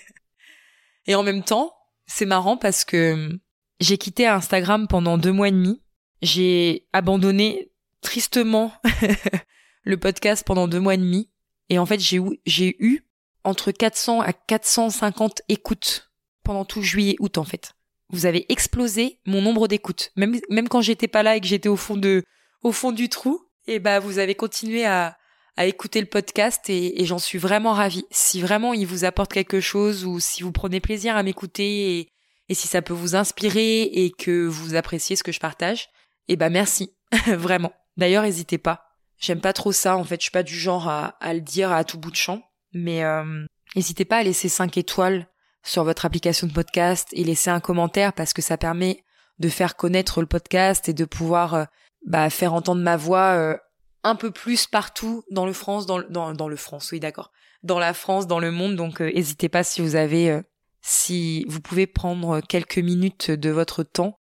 et 1.06 1.14
en 1.14 1.22
même 1.22 1.42
temps, 1.42 1.74
c'est 2.06 2.26
marrant 2.26 2.56
parce 2.56 2.84
que 2.84 3.38
j'ai 3.78 3.98
quitté 3.98 4.26
Instagram 4.26 4.86
pendant 4.88 5.18
deux 5.18 5.32
mois 5.32 5.48
et 5.48 5.52
demi. 5.52 5.82
J'ai 6.22 6.86
abandonné 6.92 7.72
tristement 8.00 8.72
le 9.82 9.98
podcast 9.98 10.46
pendant 10.46 10.68
deux 10.68 10.80
mois 10.80 10.94
et 10.94 10.98
demi. 10.98 11.30
Et 11.68 11.78
en 11.78 11.86
fait, 11.86 12.00
j'ai 12.00 12.18
eu, 12.18 12.40
j'ai 12.46 12.76
eu 12.78 13.06
entre 13.44 13.70
400 13.72 14.20
à 14.20 14.32
450 14.32 15.42
écoutes 15.48 16.10
pendant 16.42 16.64
tout 16.64 16.82
juillet 16.82 17.16
août 17.20 17.38
en 17.38 17.44
fait. 17.44 17.74
Vous 18.12 18.26
avez 18.26 18.50
explosé 18.52 19.20
mon 19.26 19.42
nombre 19.42 19.68
d'écoutes. 19.68 20.10
Même 20.16 20.38
même 20.50 20.68
quand 20.68 20.80
j'étais 20.80 21.08
pas 21.08 21.22
là 21.22 21.36
et 21.36 21.40
que 21.40 21.46
j'étais 21.46 21.68
au 21.68 21.76
fond 21.76 21.96
de 21.96 22.24
au 22.62 22.72
fond 22.72 22.92
du 22.92 23.08
trou, 23.08 23.40
et 23.66 23.74
eh 23.74 23.78
bah 23.78 24.00
vous 24.00 24.18
avez 24.18 24.34
continué 24.34 24.84
à 24.84 25.16
à 25.56 25.66
écouter 25.66 26.00
le 26.00 26.06
podcast 26.06 26.70
et, 26.70 27.04
j'en 27.04 27.18
suis 27.18 27.38
vraiment 27.38 27.72
ravie. 27.72 28.06
Si 28.10 28.40
vraiment 28.40 28.72
il 28.72 28.86
vous 28.86 29.04
apporte 29.04 29.32
quelque 29.32 29.60
chose 29.60 30.06
ou 30.06 30.18
si 30.18 30.42
vous 30.42 30.52
prenez 30.52 30.80
plaisir 30.80 31.16
à 31.16 31.22
m'écouter 31.22 32.08
et, 32.48 32.54
si 32.54 32.66
ça 32.66 32.82
peut 32.82 32.94
vous 32.94 33.14
inspirer 33.14 33.82
et 33.82 34.10
que 34.10 34.46
vous 34.46 34.74
appréciez 34.74 35.16
ce 35.16 35.22
que 35.22 35.32
je 35.32 35.38
partage, 35.38 35.88
eh 36.28 36.36
bah 36.36 36.48
merci, 36.48 36.96
vraiment. 37.26 37.72
D'ailleurs, 37.96 38.24
n'hésitez 38.24 38.58
pas. 38.58 38.96
J'aime 39.18 39.40
pas 39.40 39.52
trop 39.52 39.70
ça, 39.70 39.96
en 39.96 40.04
fait, 40.04 40.16
je 40.16 40.22
suis 40.22 40.30
pas 40.30 40.42
du 40.42 40.56
genre 40.56 40.88
à, 40.88 41.08
à 41.20 41.34
le 41.34 41.42
dire 41.42 41.70
à 41.70 41.84
tout 41.84 41.98
bout 41.98 42.10
de 42.10 42.16
champ. 42.16 42.42
Mais 42.72 43.04
euh, 43.04 43.44
n'hésitez 43.76 44.04
pas 44.04 44.16
à 44.16 44.22
laisser 44.22 44.48
5 44.48 44.78
étoiles 44.78 45.28
sur 45.62 45.84
votre 45.84 46.06
application 46.06 46.46
de 46.46 46.52
podcast 46.52 47.08
et 47.12 47.24
laisser 47.24 47.50
un 47.50 47.60
commentaire 47.60 48.12
parce 48.12 48.32
que 48.32 48.42
ça 48.42 48.56
permet 48.56 49.04
de 49.38 49.48
faire 49.48 49.76
connaître 49.76 50.20
le 50.20 50.26
podcast 50.26 50.88
et 50.88 50.92
de 50.92 51.04
pouvoir 51.04 51.54
euh, 51.54 51.64
bah, 52.06 52.30
faire 52.30 52.54
entendre 52.54 52.82
ma 52.82 52.96
voix 52.96 53.34
euh, 53.36 53.56
un 54.02 54.14
peu 54.14 54.30
plus 54.30 54.66
partout 54.66 55.22
dans 55.30 55.46
le 55.46 55.52
France, 55.52 55.86
dans, 55.86 56.02
dans, 56.02 56.32
dans 56.32 56.48
le 56.48 56.56
France, 56.56 56.90
oui 56.92 57.00
d'accord, 57.00 57.30
dans 57.62 57.78
la 57.78 57.94
France, 57.94 58.26
dans 58.26 58.40
le 58.40 58.50
monde. 58.50 58.76
Donc 58.76 59.00
n'hésitez 59.00 59.48
pas 59.48 59.62
si 59.62 59.82
vous 59.82 59.96
avez, 59.96 60.40
si 60.80 61.44
vous 61.48 61.60
pouvez 61.60 61.86
prendre 61.86 62.40
quelques 62.40 62.78
minutes 62.78 63.30
de 63.30 63.50
votre 63.50 63.82
temps 63.82 64.18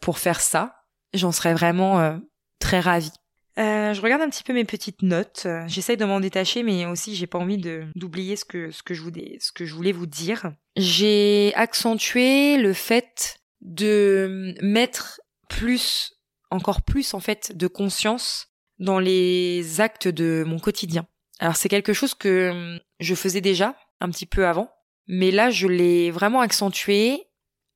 pour 0.00 0.18
faire 0.18 0.40
ça, 0.40 0.76
j'en 1.12 1.30
serais 1.30 1.52
vraiment 1.52 2.18
très 2.58 2.80
ravie. 2.80 3.12
Euh, 3.58 3.92
je 3.92 4.00
regarde 4.00 4.22
un 4.22 4.30
petit 4.30 4.44
peu 4.44 4.52
mes 4.52 4.64
petites 4.64 5.02
notes. 5.02 5.46
J'essaye 5.66 5.96
de 5.96 6.04
m'en 6.04 6.20
détacher, 6.20 6.62
mais 6.62 6.86
aussi 6.86 7.14
j'ai 7.14 7.26
pas 7.26 7.38
envie 7.38 7.58
d'oublier 7.94 8.36
ce 8.36 8.44
que 8.44 8.70
ce 8.70 8.82
que 8.82 8.94
je 8.94 9.02
voulais 9.02 9.36
ce 9.40 9.52
que 9.52 9.64
je 9.64 9.74
voulais 9.74 9.92
vous 9.92 10.06
dire. 10.06 10.52
J'ai 10.76 11.52
accentué 11.54 12.56
le 12.56 12.72
fait 12.72 13.36
de 13.60 14.54
mettre 14.62 15.20
plus, 15.48 16.14
encore 16.50 16.82
plus 16.82 17.14
en 17.14 17.20
fait, 17.20 17.56
de 17.56 17.66
conscience 17.66 18.48
dans 18.78 18.98
les 18.98 19.80
actes 19.80 20.08
de 20.08 20.44
mon 20.46 20.58
quotidien. 20.58 21.06
Alors 21.38 21.56
c'est 21.56 21.68
quelque 21.68 21.92
chose 21.92 22.14
que 22.14 22.78
je 23.00 23.14
faisais 23.14 23.40
déjà 23.40 23.76
un 24.00 24.10
petit 24.10 24.26
peu 24.26 24.46
avant, 24.46 24.70
mais 25.06 25.30
là 25.30 25.50
je 25.50 25.66
l'ai 25.66 26.10
vraiment 26.10 26.40
accentué. 26.40 27.28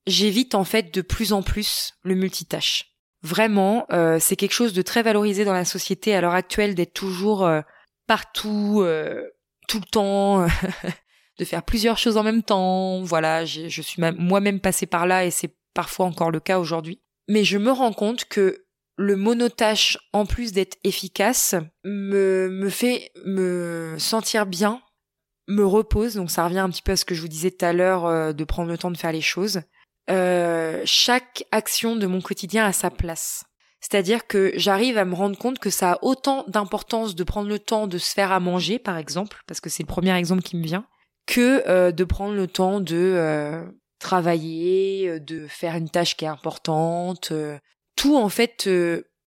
J'évite 0.07 0.55
en 0.55 0.63
fait 0.63 0.93
de 0.93 1.01
plus 1.01 1.33
en 1.33 1.43
plus 1.43 1.93
le 2.03 2.15
multitâche. 2.15 2.96
Vraiment, 3.23 3.85
euh, 3.91 4.19
c'est 4.19 4.35
quelque 4.35 4.53
chose 4.53 4.73
de 4.73 4.81
très 4.81 5.01
valorisé 5.01 5.43
dans 5.43 5.53
la 5.53 5.65
société 5.65 6.13
à 6.13 6.21
l'heure 6.21 6.35
actuelle 6.35 6.75
d'être 6.75 6.93
toujours 6.93 7.45
euh, 7.45 7.61
partout, 8.05 8.81
euh, 8.81 9.23
tout 9.67 9.79
le 9.79 9.89
temps, 9.89 10.47
de 11.39 11.45
faire 11.45 11.63
plusieurs 11.63 11.97
choses 11.97 12.17
en 12.17 12.23
même 12.23 12.43
temps. 12.43 13.01
Voilà, 13.01 13.45
je 13.45 13.81
suis 13.81 14.01
moi-même 14.17 14.59
passée 14.59 14.85
par 14.85 15.07
là 15.07 15.25
et 15.25 15.31
c'est 15.31 15.55
parfois 15.73 16.05
encore 16.05 16.31
le 16.31 16.39
cas 16.39 16.59
aujourd'hui. 16.59 17.01
Mais 17.27 17.43
je 17.43 17.57
me 17.57 17.71
rends 17.71 17.93
compte 17.93 18.25
que 18.25 18.65
le 18.97 19.15
monotâche, 19.15 19.97
en 20.13 20.25
plus 20.25 20.53
d'être 20.53 20.77
efficace, 20.83 21.55
me, 21.83 22.49
me 22.49 22.69
fait 22.69 23.11
me 23.25 23.95
sentir 23.97 24.45
bien, 24.45 24.81
me 25.47 25.65
repose. 25.65 26.15
Donc 26.15 26.29
ça 26.31 26.45
revient 26.45 26.59
un 26.59 26.69
petit 26.69 26.81
peu 26.81 26.93
à 26.93 26.95
ce 26.95 27.05
que 27.05 27.15
je 27.15 27.21
vous 27.21 27.27
disais 27.27 27.51
tout 27.51 27.65
à 27.65 27.73
l'heure 27.73 28.33
de 28.33 28.43
prendre 28.43 28.69
le 28.69 28.77
temps 28.77 28.91
de 28.91 28.97
faire 28.97 29.11
les 29.11 29.21
choses. 29.21 29.61
Euh, 30.09 30.81
chaque 30.85 31.45
action 31.51 31.95
de 31.95 32.07
mon 32.07 32.21
quotidien 32.21 32.65
a 32.65 32.73
sa 32.73 32.89
place. 32.89 33.43
C'est-à-dire 33.81 34.25
que 34.27 34.51
j'arrive 34.55 34.97
à 34.97 35.05
me 35.05 35.15
rendre 35.15 35.37
compte 35.37 35.59
que 35.59 35.69
ça 35.69 35.93
a 35.93 35.99
autant 36.01 36.43
d'importance 36.47 37.15
de 37.15 37.23
prendre 37.23 37.49
le 37.49 37.59
temps 37.59 37.87
de 37.87 37.97
se 37.97 38.13
faire 38.13 38.31
à 38.31 38.39
manger, 38.39 38.79
par 38.79 38.97
exemple, 38.97 39.43
parce 39.47 39.59
que 39.59 39.69
c'est 39.69 39.83
le 39.83 39.87
premier 39.87 40.15
exemple 40.15 40.41
qui 40.41 40.57
me 40.57 40.63
vient, 40.63 40.85
que 41.25 41.63
euh, 41.67 41.91
de 41.91 42.03
prendre 42.03 42.33
le 42.33 42.47
temps 42.47 42.79
de 42.79 42.95
euh, 42.95 43.63
travailler, 43.99 45.19
de 45.19 45.47
faire 45.47 45.75
une 45.75 45.89
tâche 45.89 46.15
qui 46.17 46.25
est 46.25 46.29
importante. 46.29 47.31
tout 47.95 48.17
en 48.17 48.29
fait 48.29 48.69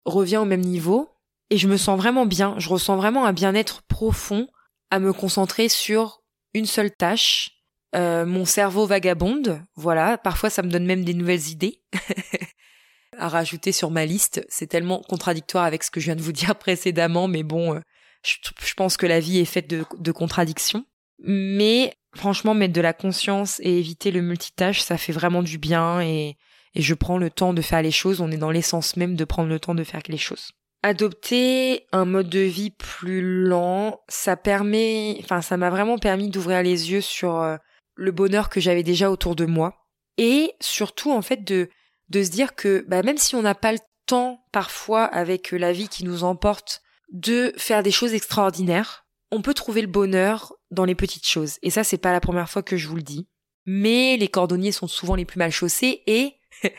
revient 0.04 0.38
au 0.38 0.44
même 0.44 0.60
niveau 0.60 1.10
et 1.50 1.58
je 1.58 1.68
me 1.68 1.76
sens 1.76 1.98
vraiment 1.98 2.26
bien. 2.26 2.54
Je 2.58 2.68
ressens 2.68 2.96
vraiment 2.96 3.26
un 3.26 3.32
bien-être 3.32 3.82
profond 3.82 4.48
à 4.90 4.98
me 4.98 5.12
concentrer 5.12 5.68
sur 5.68 6.22
une 6.54 6.66
seule 6.66 6.90
tâche 6.90 7.57
euh, 7.94 8.26
mon 8.26 8.44
cerveau 8.44 8.86
vagabonde, 8.86 9.62
voilà. 9.74 10.18
Parfois, 10.18 10.50
ça 10.50 10.62
me 10.62 10.70
donne 10.70 10.84
même 10.84 11.04
des 11.04 11.14
nouvelles 11.14 11.48
idées 11.48 11.80
à 13.18 13.28
rajouter 13.28 13.72
sur 13.72 13.90
ma 13.90 14.04
liste. 14.04 14.44
C'est 14.48 14.66
tellement 14.66 15.00
contradictoire 15.00 15.64
avec 15.64 15.82
ce 15.82 15.90
que 15.90 16.00
je 16.00 16.06
viens 16.06 16.16
de 16.16 16.22
vous 16.22 16.32
dire 16.32 16.56
précédemment, 16.56 17.28
mais 17.28 17.42
bon, 17.42 17.74
euh, 17.74 17.80
je, 18.22 18.74
pense 18.74 18.96
que 18.96 19.06
la 19.06 19.20
vie 19.20 19.38
est 19.38 19.44
faite 19.44 19.68
de, 19.68 20.12
contradictions. 20.12 20.84
Mais 21.20 21.94
franchement, 22.14 22.54
mettre 22.54 22.74
de 22.74 22.80
la 22.80 22.92
conscience 22.92 23.60
et 23.60 23.78
éviter 23.78 24.10
le 24.10 24.20
multitâche, 24.20 24.80
ça 24.80 24.98
fait 24.98 25.12
vraiment 25.12 25.42
du 25.42 25.58
bien 25.58 26.00
et, 26.00 26.36
je 26.74 26.94
prends 26.94 27.18
le 27.18 27.28
temps 27.28 27.54
de 27.54 27.62
faire 27.62 27.82
les 27.82 27.90
choses. 27.90 28.20
On 28.20 28.30
est 28.30 28.36
dans 28.36 28.52
l'essence 28.52 28.96
même 28.96 29.16
de 29.16 29.24
prendre 29.24 29.48
le 29.48 29.58
temps 29.58 29.74
de 29.74 29.82
faire 29.82 30.02
les 30.06 30.18
choses. 30.18 30.52
Adopter 30.84 31.86
un 31.90 32.04
mode 32.04 32.28
de 32.28 32.38
vie 32.38 32.70
plus 32.70 33.20
lent, 33.20 34.00
ça 34.06 34.36
permet, 34.36 35.18
enfin, 35.24 35.40
ça 35.40 35.56
m'a 35.56 35.70
vraiment 35.70 35.98
permis 35.98 36.28
d'ouvrir 36.28 36.62
les 36.62 36.92
yeux 36.92 37.00
sur 37.00 37.40
euh, 37.40 37.56
le 37.98 38.12
bonheur 38.12 38.48
que 38.48 38.60
j'avais 38.60 38.84
déjà 38.84 39.10
autour 39.10 39.36
de 39.36 39.44
moi 39.44 39.84
et 40.16 40.54
surtout 40.60 41.10
en 41.10 41.20
fait 41.20 41.44
de 41.44 41.68
de 42.08 42.22
se 42.22 42.30
dire 42.30 42.54
que 42.54 42.86
bah, 42.88 43.02
même 43.02 43.18
si 43.18 43.34
on 43.34 43.42
n'a 43.42 43.54
pas 43.54 43.72
le 43.72 43.80
temps 44.06 44.46
parfois 44.52 45.04
avec 45.04 45.50
la 45.50 45.72
vie 45.72 45.88
qui 45.88 46.04
nous 46.04 46.24
emporte 46.24 46.80
de 47.12 47.52
faire 47.58 47.82
des 47.82 47.90
choses 47.90 48.14
extraordinaires, 48.14 49.06
on 49.30 49.42
peut 49.42 49.52
trouver 49.52 49.82
le 49.82 49.88
bonheur 49.88 50.54
dans 50.70 50.86
les 50.86 50.94
petites 50.94 51.26
choses. 51.26 51.58
Et 51.62 51.70
ça 51.70 51.84
c'est 51.84 51.98
pas 51.98 52.12
la 52.12 52.20
première 52.20 52.48
fois 52.48 52.62
que 52.62 52.76
je 52.76 52.88
vous 52.88 52.96
le 52.96 53.02
dis. 53.02 53.28
Mais 53.66 54.16
les 54.16 54.28
cordonniers 54.28 54.72
sont 54.72 54.88
souvent 54.88 55.14
les 55.14 55.26
plus 55.26 55.38
mal 55.38 55.50
chaussés 55.50 56.02
et 56.06 56.36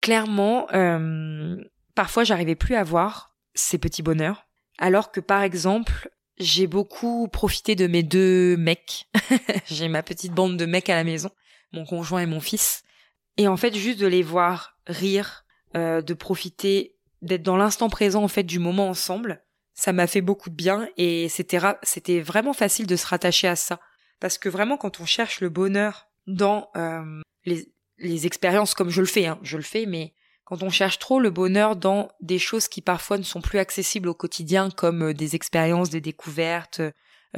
clairement 0.00 0.72
euh, 0.72 1.56
parfois 1.94 2.24
j'arrivais 2.24 2.54
plus 2.54 2.76
à 2.76 2.84
voir 2.84 3.36
ces 3.54 3.76
petits 3.76 4.02
bonheurs 4.02 4.46
alors 4.78 5.12
que 5.12 5.20
par 5.20 5.42
exemple 5.42 6.08
j'ai 6.42 6.66
beaucoup 6.66 7.28
profité 7.28 7.74
de 7.74 7.86
mes 7.86 8.02
deux 8.02 8.56
mecs. 8.56 9.08
j'ai 9.66 9.88
ma 9.88 10.02
petite 10.02 10.32
bande 10.32 10.56
de 10.56 10.66
mecs 10.66 10.90
à 10.90 10.94
la 10.94 11.04
maison, 11.04 11.30
mon 11.72 11.84
conjoint 11.84 12.20
et 12.20 12.26
mon 12.26 12.40
fils. 12.40 12.82
Et 13.36 13.48
en 13.48 13.56
fait, 13.56 13.74
juste 13.74 14.00
de 14.00 14.06
les 14.06 14.22
voir 14.22 14.76
rire, 14.86 15.44
euh, 15.76 16.02
de 16.02 16.14
profiter, 16.14 16.96
d'être 17.22 17.42
dans 17.42 17.56
l'instant 17.56 17.88
présent 17.88 18.22
en 18.22 18.28
fait 18.28 18.42
du 18.42 18.58
moment 18.58 18.88
ensemble, 18.88 19.42
ça 19.74 19.92
m'a 19.92 20.06
fait 20.06 20.20
beaucoup 20.20 20.50
de 20.50 20.54
bien 20.54 20.88
et 20.96 21.28
c'était 21.28 21.58
c'était 21.82 22.20
vraiment 22.20 22.52
facile 22.52 22.86
de 22.86 22.96
se 22.96 23.06
rattacher 23.06 23.48
à 23.48 23.56
ça 23.56 23.80
parce 24.20 24.36
que 24.36 24.48
vraiment 24.48 24.76
quand 24.76 25.00
on 25.00 25.06
cherche 25.06 25.40
le 25.40 25.48
bonheur 25.48 26.08
dans 26.26 26.68
euh, 26.76 27.22
les, 27.46 27.72
les 27.98 28.26
expériences 28.26 28.74
comme 28.74 28.90
je 28.90 29.00
le 29.00 29.06
fais, 29.06 29.26
hein, 29.26 29.38
je 29.42 29.56
le 29.56 29.62
fais, 29.62 29.86
mais 29.86 30.12
quand 30.52 30.62
on 30.62 30.68
cherche 30.68 30.98
trop 30.98 31.18
le 31.18 31.30
bonheur 31.30 31.76
dans 31.76 32.10
des 32.20 32.38
choses 32.38 32.68
qui 32.68 32.82
parfois 32.82 33.16
ne 33.16 33.22
sont 33.22 33.40
plus 33.40 33.58
accessibles 33.58 34.10
au 34.10 34.12
quotidien, 34.12 34.68
comme 34.68 35.02
euh, 35.02 35.14
des 35.14 35.34
expériences, 35.34 35.88
des 35.88 36.02
découvertes, 36.02 36.82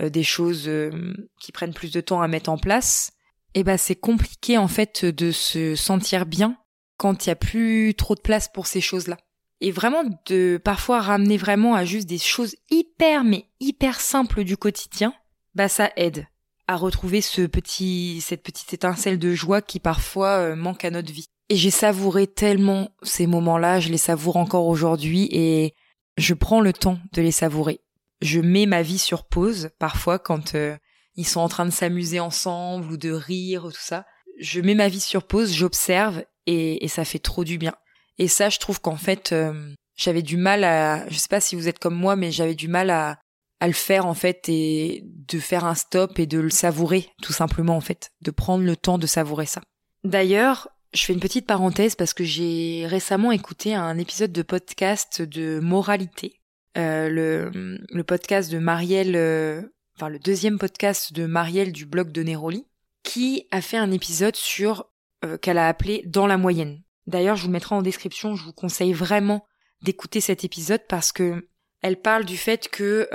euh, 0.01 0.09
des 0.09 0.25
choses 0.25 0.65
euh, 0.67 1.15
qui 1.41 1.53
prennent 1.53 1.73
plus 1.73 1.93
de 1.93 2.01
temps 2.01 2.23
à 2.23 2.27
mettre 2.27 2.51
en 2.51 2.59
place, 2.59 3.13
eh 3.55 3.63
ben 3.63 3.77
c'est 3.77 3.95
compliqué 3.95 4.59
en 4.59 4.67
fait 4.67 5.05
de 5.05 5.31
se 5.31 5.77
sentir 5.77 6.27
bien 6.27 6.57
quand 6.97 7.25
il 7.25 7.29
y 7.29 7.31
a 7.31 7.37
plus 7.37 7.95
trop 7.95 8.17
de 8.17 8.21
place 8.21 8.49
pour 8.53 8.67
ces 8.67 8.81
choses-là. 8.81 9.17
Et 9.61 9.71
vraiment 9.71 10.03
de 10.27 10.61
parfois 10.65 11.01
ramener 11.01 11.37
vraiment 11.37 11.77
à 11.77 11.85
juste 11.85 12.09
des 12.09 12.19
choses 12.19 12.57
hyper 12.69 13.23
mais 13.23 13.47
hyper 13.61 14.01
simples 14.01 14.43
du 14.43 14.57
quotidien, 14.57 15.15
bah 15.55 15.69
ça 15.69 15.93
aide 15.95 16.27
à 16.67 16.75
retrouver 16.75 17.21
ce 17.21 17.43
petit 17.43 18.21
cette 18.23 18.43
petite 18.43 18.75
étincelle 18.75 19.21
de 19.21 19.35
joie 19.35 19.63
qui 19.63 19.79
parfois 19.79 20.57
manque 20.57 20.85
à 20.85 20.91
notre 20.91 21.13
vie. 21.13 21.29
Et 21.51 21.57
j'ai 21.57 21.71
savouré 21.71 22.27
tellement 22.27 22.91
ces 23.03 23.27
moments-là, 23.27 23.81
je 23.81 23.91
les 23.91 23.99
savoure 23.99 24.37
encore 24.37 24.67
aujourd'hui 24.67 25.29
et 25.31 25.75
je 26.17 26.35
prends 26.35 26.61
le 26.61 26.73
temps 26.73 26.99
de 27.13 27.21
les 27.21 27.33
savourer. 27.33 27.81
Je 28.23 28.41
mets 28.41 28.67
ma 28.67 28.83
vie 28.83 28.99
sur 28.99 29.25
pause 29.27 29.71
parfois 29.79 30.19
quand 30.19 30.55
euh, 30.55 30.77
ils 31.17 31.27
sont 31.27 31.41
en 31.41 31.49
train 31.49 31.67
de 31.67 31.71
s'amuser 31.71 32.21
ensemble 32.21 32.91
ou 32.91 32.97
de 32.97 33.11
rire 33.11 33.65
tout 33.65 33.81
ça. 33.81 34.07
Je 34.41 34.61
mets 34.61 34.75
ma 34.75 34.89
vie 34.89 35.01
sur 35.01 35.27
pause, 35.27 35.53
j'observe 35.53 36.25
et, 36.47 36.89
ça 36.89 37.05
fait 37.05 37.19
trop 37.19 37.45
du 37.45 37.59
bien. 37.59 37.75
Et 38.19 38.29
ça, 38.29 38.49
je 38.49 38.59
trouve 38.59 38.81
qu'en 38.81 38.97
fait, 38.97 39.33
euh, 39.33 39.73
j'avais 39.97 40.23
du 40.23 40.37
mal 40.37 40.65
à, 40.65 41.09
je 41.09 41.17
sais 41.19 41.29
pas 41.29 41.41
si 41.41 41.57
vous 41.57 41.69
êtes 41.69 41.79
comme 41.79 41.95
moi, 41.95 42.17
mais 42.17 42.33
j'avais 42.33 42.55
du 42.55 42.69
mal 42.69 42.91
à 42.91 43.19
le 43.67 43.73
faire 43.73 44.07
en 44.07 44.15
fait 44.15 44.49
et 44.49 45.03
de 45.05 45.39
faire 45.39 45.65
un 45.65 45.75
stop 45.75 46.19
et 46.19 46.27
de 46.27 46.39
le 46.39 46.51
savourer 46.51 47.09
tout 47.23 47.33
simplement 47.33 47.77
en 47.77 47.81
fait, 47.81 48.11
de 48.21 48.31
prendre 48.31 48.65
le 48.65 48.77
temps 48.77 48.99
de 48.99 49.07
savourer 49.07 49.47
ça. 49.47 49.63
D'ailleurs, 50.05 50.69
je 50.95 51.05
fais 51.05 51.13
une 51.13 51.21
petite 51.21 51.47
parenthèse 51.47 51.97
parce 51.97 52.15
que 52.15 52.25
j'ai 52.25 52.87
récemment 52.87 53.33
écouté 53.33 53.75
un 53.75 53.99
épisode 53.99 54.33
de 54.33 54.43
podcast 54.43 55.23
de 55.23 55.59
moralité, 55.59 56.41
euh, 56.79 57.09
le, 57.91 58.03
podcast 58.05 58.51
de 58.51 58.59
Marielle, 58.59 59.17
euh, 59.17 59.61
enfin 59.97 60.09
le 60.09 60.21
deuxième 60.21 60.59
podcast 60.59 61.13
de 61.13 61.27
Marielle 61.27 61.73
du 61.73 61.85
blog 61.85 62.13
de 62.13 62.23
Neroli, 62.23 62.67
qui 63.03 63.49
a 63.51 63.61
fait 63.61 63.77
un 63.77 63.91
épisode 63.91 64.37
sur 64.37 64.87
euh, 65.25 65.37
qu'elle 65.37 65.59
a 65.59 65.69
appelé 65.69 66.03
Dans 66.07 66.29
la 66.29 66.39
moyenne. 66.39 66.83
D'ailleurs, 67.09 67.37
je 67.37 67.45
vous 67.45 67.51
mettrai 67.51 67.75
en 67.75 67.83
description, 67.83 68.37
je 68.37 68.45
vous 68.45 68.53
conseille 68.53 68.93
vraiment 68.93 69.45
d'écouter 69.83 70.21
cet 70.21 70.45
épisode 70.45 70.83
parce 70.89 71.13
que 71.13 71.49
elle 71.83 72.01
parle 72.01 72.25
du 72.25 72.39
fait 72.39 72.69
que 72.69 73.09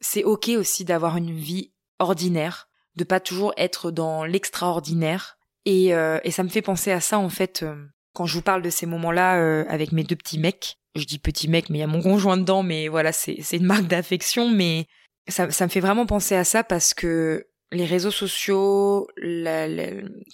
c'est 0.00 0.24
ok 0.24 0.50
aussi 0.58 0.84
d'avoir 0.84 1.16
une 1.16 1.32
vie 1.32 1.72
ordinaire, 1.98 2.68
de 2.96 3.04
pas 3.04 3.18
toujours 3.18 3.54
être 3.56 3.90
dans 3.90 4.24
l'extraordinaire, 4.24 5.38
et, 5.64 5.94
euh, 5.94 6.18
et 6.24 6.30
ça 6.30 6.42
me 6.42 6.48
fait 6.48 6.62
penser 6.62 6.90
à 6.90 7.00
ça 7.00 7.18
en 7.18 7.28
fait 7.28 7.62
euh, 7.62 7.76
quand 8.14 8.26
je 8.26 8.34
vous 8.34 8.42
parle 8.42 8.62
de 8.62 8.70
ces 8.70 8.86
moments-là 8.86 9.40
euh, 9.40 9.64
avec 9.68 9.92
mes 9.92 10.04
deux 10.04 10.16
petits 10.16 10.38
mecs. 10.38 10.76
Je 10.94 11.04
dis 11.04 11.18
petits 11.18 11.48
mecs, 11.48 11.70
mais 11.70 11.78
il 11.78 11.80
y 11.80 11.84
a 11.84 11.86
mon 11.86 12.02
conjoint 12.02 12.36
dedans, 12.36 12.62
mais 12.62 12.88
voilà, 12.88 13.12
c'est 13.12 13.38
une 13.52 13.64
marque 13.64 13.86
d'affection, 13.86 14.50
mais 14.50 14.86
ça, 15.26 15.50
ça 15.50 15.64
me 15.64 15.70
fait 15.70 15.80
vraiment 15.80 16.04
penser 16.04 16.34
à 16.34 16.44
ça 16.44 16.64
parce 16.64 16.92
que 16.92 17.46
les 17.70 17.86
réseaux 17.86 18.10
sociaux, 18.10 19.08
la, 19.16 19.68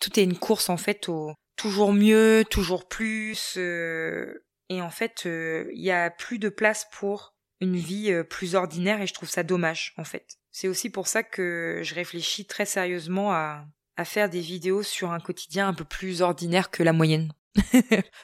tout 0.00 0.18
est 0.18 0.24
une 0.24 0.36
course 0.36 0.68
en 0.68 0.76
fait 0.76 1.08
au 1.08 1.32
toujours 1.54 1.92
mieux, 1.92 2.44
toujours 2.50 2.88
plus, 2.88 3.56
et 3.56 4.82
en 4.82 4.90
fait 4.90 5.26
il 5.26 5.80
y 5.80 5.92
a 5.92 6.10
plus 6.10 6.40
de 6.40 6.48
place 6.48 6.88
pour 6.90 7.34
une 7.60 7.76
vie 7.76 8.12
plus 8.28 8.56
ordinaire 8.56 9.00
et 9.00 9.06
je 9.06 9.14
trouve 9.14 9.30
ça 9.30 9.44
dommage 9.44 9.94
en 9.96 10.04
fait. 10.04 10.38
C'est 10.50 10.66
aussi 10.66 10.90
pour 10.90 11.06
ça 11.06 11.22
que 11.22 11.82
je 11.84 11.94
réfléchis 11.94 12.46
très 12.46 12.66
sérieusement 12.66 13.32
à, 13.32 13.64
à 13.98 14.04
faire 14.04 14.30
des 14.30 14.40
vidéos 14.40 14.82
sur 14.82 15.10
un 15.10 15.18
quotidien 15.18 15.68
un 15.68 15.74
peu 15.74 15.84
plus 15.84 16.22
ordinaire 16.22 16.70
que 16.70 16.84
la 16.84 16.92
moyenne. 16.92 17.32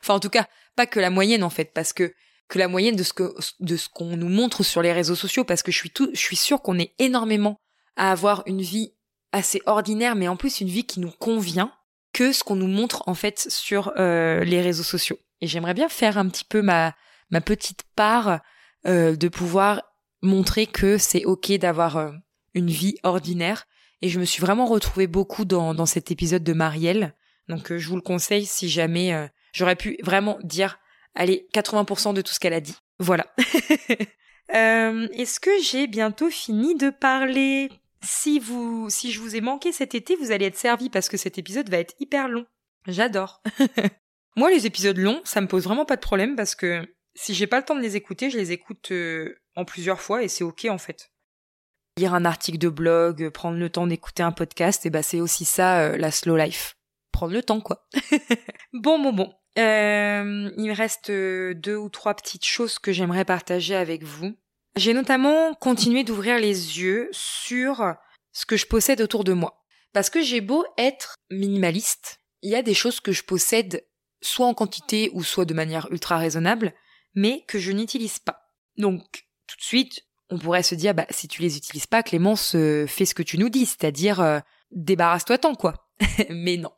enfin, 0.00 0.14
en 0.14 0.20
tout 0.20 0.30
cas, 0.30 0.46
pas 0.76 0.86
que 0.86 1.00
la 1.00 1.10
moyenne 1.10 1.42
en 1.42 1.50
fait, 1.50 1.72
parce 1.74 1.92
que 1.92 2.14
que 2.48 2.58
la 2.58 2.68
moyenne 2.68 2.94
de 2.94 3.02
ce 3.02 3.12
que 3.12 3.34
de 3.58 3.76
ce 3.76 3.88
qu'on 3.88 4.16
nous 4.16 4.28
montre 4.28 4.62
sur 4.62 4.82
les 4.82 4.92
réseaux 4.92 5.16
sociaux, 5.16 5.44
parce 5.44 5.62
que 5.62 5.72
je 5.72 5.78
suis 5.78 5.92
je 6.12 6.18
suis 6.18 6.36
sûre 6.36 6.62
qu'on 6.62 6.78
est 6.78 6.94
énormément 6.98 7.60
à 7.96 8.12
avoir 8.12 8.44
une 8.46 8.62
vie 8.62 8.94
assez 9.32 9.60
ordinaire, 9.66 10.14
mais 10.14 10.28
en 10.28 10.36
plus 10.36 10.60
une 10.60 10.68
vie 10.68 10.84
qui 10.84 11.00
nous 11.00 11.10
convient 11.10 11.72
que 12.12 12.32
ce 12.32 12.44
qu'on 12.44 12.56
nous 12.56 12.68
montre 12.68 13.02
en 13.08 13.14
fait 13.14 13.46
sur 13.50 13.92
euh, 13.98 14.44
les 14.44 14.62
réseaux 14.62 14.84
sociaux. 14.84 15.18
Et 15.40 15.48
j'aimerais 15.48 15.74
bien 15.74 15.88
faire 15.88 16.18
un 16.18 16.28
petit 16.28 16.44
peu 16.44 16.62
ma 16.62 16.94
ma 17.30 17.40
petite 17.40 17.82
part 17.96 18.40
euh, 18.86 19.16
de 19.16 19.28
pouvoir 19.28 19.82
montrer 20.22 20.68
que 20.68 20.98
c'est 20.98 21.24
ok 21.24 21.52
d'avoir 21.54 21.96
euh, 21.96 22.12
une 22.54 22.70
vie 22.70 22.96
ordinaire. 23.02 23.66
Et 24.02 24.08
je 24.08 24.20
me 24.20 24.24
suis 24.24 24.40
vraiment 24.40 24.66
retrouvée 24.66 25.06
beaucoup 25.06 25.44
dans, 25.44 25.74
dans 25.74 25.86
cet 25.86 26.10
épisode 26.10 26.44
de 26.44 26.52
Marielle. 26.52 27.14
Donc 27.48 27.72
euh, 27.72 27.78
je 27.78 27.88
vous 27.88 27.96
le 27.96 28.02
conseille 28.02 28.46
si 28.46 28.68
jamais 28.68 29.30
j'aurais 29.52 29.76
pu 29.76 29.96
vraiment 30.02 30.38
dire, 30.42 30.78
allez, 31.14 31.46
80% 31.54 32.14
de 32.14 32.22
tout 32.22 32.32
ce 32.32 32.40
qu'elle 32.40 32.52
a 32.52 32.60
dit. 32.60 32.76
Voilà. 32.98 33.26
Est-ce 34.48 35.40
que 35.40 35.50
j'ai 35.62 35.86
bientôt 35.86 36.30
fini 36.30 36.74
de 36.74 36.90
parler? 36.90 37.70
Si 38.02 38.38
vous, 38.38 38.90
si 38.90 39.10
je 39.10 39.20
vous 39.20 39.34
ai 39.34 39.40
manqué 39.40 39.72
cet 39.72 39.94
été, 39.94 40.14
vous 40.16 40.30
allez 40.30 40.46
être 40.46 40.58
servi 40.58 40.90
parce 40.90 41.08
que 41.08 41.16
cet 41.16 41.38
épisode 41.38 41.70
va 41.70 41.78
être 41.78 41.94
hyper 41.98 42.28
long. 42.28 42.44
J'adore. 42.86 43.42
Moi, 44.36 44.50
les 44.50 44.66
épisodes 44.66 44.98
longs, 44.98 45.22
ça 45.24 45.40
me 45.40 45.46
pose 45.46 45.64
vraiment 45.64 45.84
pas 45.86 45.96
de 45.96 46.00
problème 46.00 46.36
parce 46.36 46.54
que 46.54 46.86
si 47.14 47.34
j'ai 47.34 47.46
pas 47.46 47.58
le 47.58 47.64
temps 47.64 47.76
de 47.76 47.80
les 47.80 47.96
écouter, 47.96 48.30
je 48.30 48.36
les 48.36 48.52
écoute 48.52 48.90
euh, 48.90 49.36
en 49.56 49.64
plusieurs 49.64 50.00
fois 50.00 50.22
et 50.22 50.28
c'est 50.28 50.44
ok 50.44 50.66
en 50.68 50.78
fait. 50.78 51.12
Lire 51.96 52.14
un 52.14 52.24
article 52.24 52.58
de 52.58 52.68
blog, 52.68 53.28
prendre 53.30 53.58
le 53.58 53.70
temps 53.70 53.86
d'écouter 53.86 54.22
un 54.22 54.32
podcast, 54.32 54.84
et 54.84 54.90
bah 54.90 55.02
c'est 55.02 55.20
aussi 55.20 55.44
ça 55.44 55.80
euh, 55.80 55.96
la 55.96 56.10
slow 56.10 56.36
life. 56.36 56.76
Prendre 57.12 57.32
le 57.32 57.42
temps 57.42 57.60
quoi. 57.60 57.86
bon 58.72 58.98
bon 58.98 59.12
bon. 59.12 59.32
Euh, 59.56 60.50
il 60.56 60.64
me 60.64 60.74
reste 60.74 61.10
deux 61.10 61.76
ou 61.76 61.88
trois 61.88 62.14
petites 62.14 62.44
choses 62.44 62.80
que 62.80 62.92
j'aimerais 62.92 63.24
partager 63.24 63.76
avec 63.76 64.02
vous. 64.02 64.34
J'ai 64.74 64.92
notamment 64.92 65.54
continué 65.54 66.02
d'ouvrir 66.02 66.38
les 66.40 66.80
yeux 66.80 67.08
sur 67.12 67.94
ce 68.32 68.44
que 68.44 68.56
je 68.56 68.66
possède 68.66 69.00
autour 69.00 69.22
de 69.22 69.32
moi. 69.32 69.64
Parce 69.92 70.10
que 70.10 70.20
j'ai 70.20 70.40
beau 70.40 70.66
être 70.76 71.14
minimaliste, 71.30 72.18
il 72.42 72.50
y 72.50 72.56
a 72.56 72.62
des 72.62 72.74
choses 72.74 73.00
que 73.00 73.12
je 73.12 73.22
possède 73.22 73.86
soit 74.20 74.46
en 74.46 74.54
quantité 74.54 75.10
ou 75.14 75.22
soit 75.22 75.44
de 75.44 75.54
manière 75.54 75.86
ultra 75.92 76.18
raisonnable, 76.18 76.74
mais 77.14 77.44
que 77.46 77.58
je 77.58 77.70
n'utilise 77.72 78.18
pas. 78.18 78.50
Donc, 78.76 79.26
tout 79.46 79.56
de 79.56 79.62
suite, 79.62 80.02
on 80.30 80.38
pourrait 80.38 80.62
se 80.62 80.74
dire, 80.74 80.94
bah, 80.94 81.06
si 81.10 81.28
tu 81.28 81.42
les 81.42 81.56
utilises 81.56 81.86
pas, 81.86 82.02
Clémence, 82.02 82.52
fais 82.52 83.04
ce 83.04 83.14
que 83.14 83.22
tu 83.22 83.38
nous 83.38 83.48
dis, 83.48 83.66
c'est-à-dire, 83.66 84.20
euh, 84.20 84.40
débarrasse-toi 84.70 85.38
tant, 85.38 85.54
quoi. 85.54 85.88
mais 86.30 86.56
non. 86.56 86.72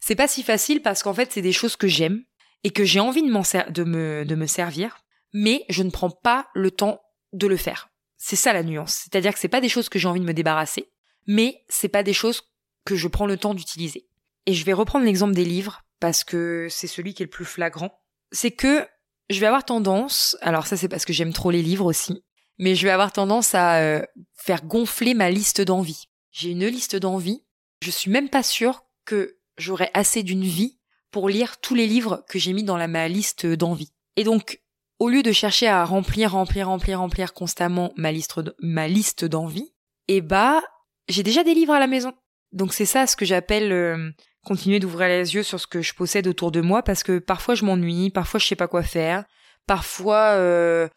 C'est 0.00 0.14
pas 0.16 0.28
si 0.28 0.42
facile 0.42 0.82
parce 0.82 1.02
qu'en 1.02 1.14
fait, 1.14 1.30
c'est 1.32 1.42
des 1.42 1.52
choses 1.52 1.76
que 1.76 1.88
j'aime 1.88 2.24
et 2.64 2.70
que 2.70 2.84
j'ai 2.84 3.00
envie 3.00 3.22
de, 3.22 3.70
de, 3.70 3.84
me, 3.84 4.24
de 4.24 4.34
me 4.34 4.46
servir, 4.46 5.04
mais 5.32 5.64
je 5.68 5.82
ne 5.82 5.90
prends 5.90 6.10
pas 6.10 6.48
le 6.54 6.70
temps 6.70 7.00
de 7.32 7.46
le 7.46 7.56
faire. 7.56 7.90
C'est 8.16 8.36
ça 8.36 8.52
la 8.52 8.62
nuance. 8.62 8.94
C'est-à-dire 9.04 9.32
que 9.32 9.38
c'est 9.38 9.48
pas 9.48 9.60
des 9.60 9.68
choses 9.68 9.88
que 9.88 9.98
j'ai 9.98 10.08
envie 10.08 10.20
de 10.20 10.26
me 10.26 10.34
débarrasser, 10.34 10.90
mais 11.26 11.62
c'est 11.68 11.88
pas 11.88 12.02
des 12.02 12.12
choses 12.12 12.42
que 12.84 12.96
je 12.96 13.08
prends 13.08 13.26
le 13.26 13.36
temps 13.36 13.54
d'utiliser. 13.54 14.08
Et 14.46 14.54
je 14.54 14.64
vais 14.64 14.72
reprendre 14.72 15.04
l'exemple 15.04 15.34
des 15.34 15.44
livres 15.44 15.82
parce 16.00 16.24
que 16.24 16.66
c'est 16.70 16.86
celui 16.86 17.14
qui 17.14 17.22
est 17.22 17.26
le 17.26 17.30
plus 17.30 17.44
flagrant. 17.44 18.00
C'est 18.32 18.50
que 18.50 18.86
je 19.28 19.38
vais 19.38 19.46
avoir 19.46 19.64
tendance, 19.64 20.36
alors 20.40 20.66
ça 20.66 20.76
c'est 20.76 20.88
parce 20.88 21.04
que 21.04 21.12
j'aime 21.12 21.32
trop 21.32 21.50
les 21.50 21.62
livres 21.62 21.86
aussi, 21.86 22.24
mais 22.60 22.74
je 22.74 22.86
vais 22.86 22.92
avoir 22.92 23.10
tendance 23.10 23.54
à 23.54 23.78
euh, 23.78 24.02
faire 24.34 24.64
gonfler 24.64 25.14
ma 25.14 25.30
liste 25.30 25.62
d'envie. 25.62 26.04
J'ai 26.30 26.50
une 26.50 26.66
liste 26.66 26.94
d'envie, 26.94 27.42
je 27.82 27.90
suis 27.90 28.10
même 28.10 28.28
pas 28.28 28.42
sûre 28.42 28.84
que 29.06 29.38
j'aurai 29.56 29.90
assez 29.94 30.22
d'une 30.22 30.44
vie 30.44 30.78
pour 31.10 31.30
lire 31.30 31.58
tous 31.60 31.74
les 31.74 31.86
livres 31.86 32.22
que 32.28 32.38
j'ai 32.38 32.52
mis 32.52 32.62
dans 32.62 32.76
la, 32.76 32.86
ma 32.86 33.08
liste 33.08 33.46
d'envie. 33.46 33.92
Et 34.16 34.24
donc, 34.24 34.60
au 34.98 35.08
lieu 35.08 35.22
de 35.22 35.32
chercher 35.32 35.68
à 35.68 35.86
remplir, 35.86 36.32
remplir, 36.32 36.68
remplir, 36.68 37.00
remplir 37.00 37.32
constamment 37.32 37.94
ma 37.96 38.12
liste, 38.12 38.38
ma 38.60 38.88
liste 38.88 39.24
d'envie, 39.24 39.72
eh 40.08 40.20
bah, 40.20 40.60
j'ai 41.08 41.22
déjà 41.22 41.42
des 41.42 41.54
livres 41.54 41.72
à 41.72 41.80
la 41.80 41.86
maison. 41.86 42.12
Donc 42.52 42.74
c'est 42.74 42.84
ça 42.84 43.06
ce 43.06 43.16
que 43.16 43.24
j'appelle 43.24 43.72
euh, 43.72 44.10
continuer 44.44 44.80
d'ouvrir 44.80 45.08
les 45.08 45.34
yeux 45.34 45.42
sur 45.42 45.58
ce 45.58 45.66
que 45.66 45.80
je 45.80 45.94
possède 45.94 46.26
autour 46.26 46.52
de 46.52 46.60
moi 46.60 46.82
parce 46.82 47.02
que 47.02 47.18
parfois 47.18 47.54
je 47.54 47.64
m'ennuie, 47.64 48.10
parfois 48.10 48.38
je 48.38 48.46
sais 48.46 48.56
pas 48.56 48.68
quoi 48.68 48.82
faire, 48.82 49.24
parfois 49.66 50.34
euh, 50.34 50.88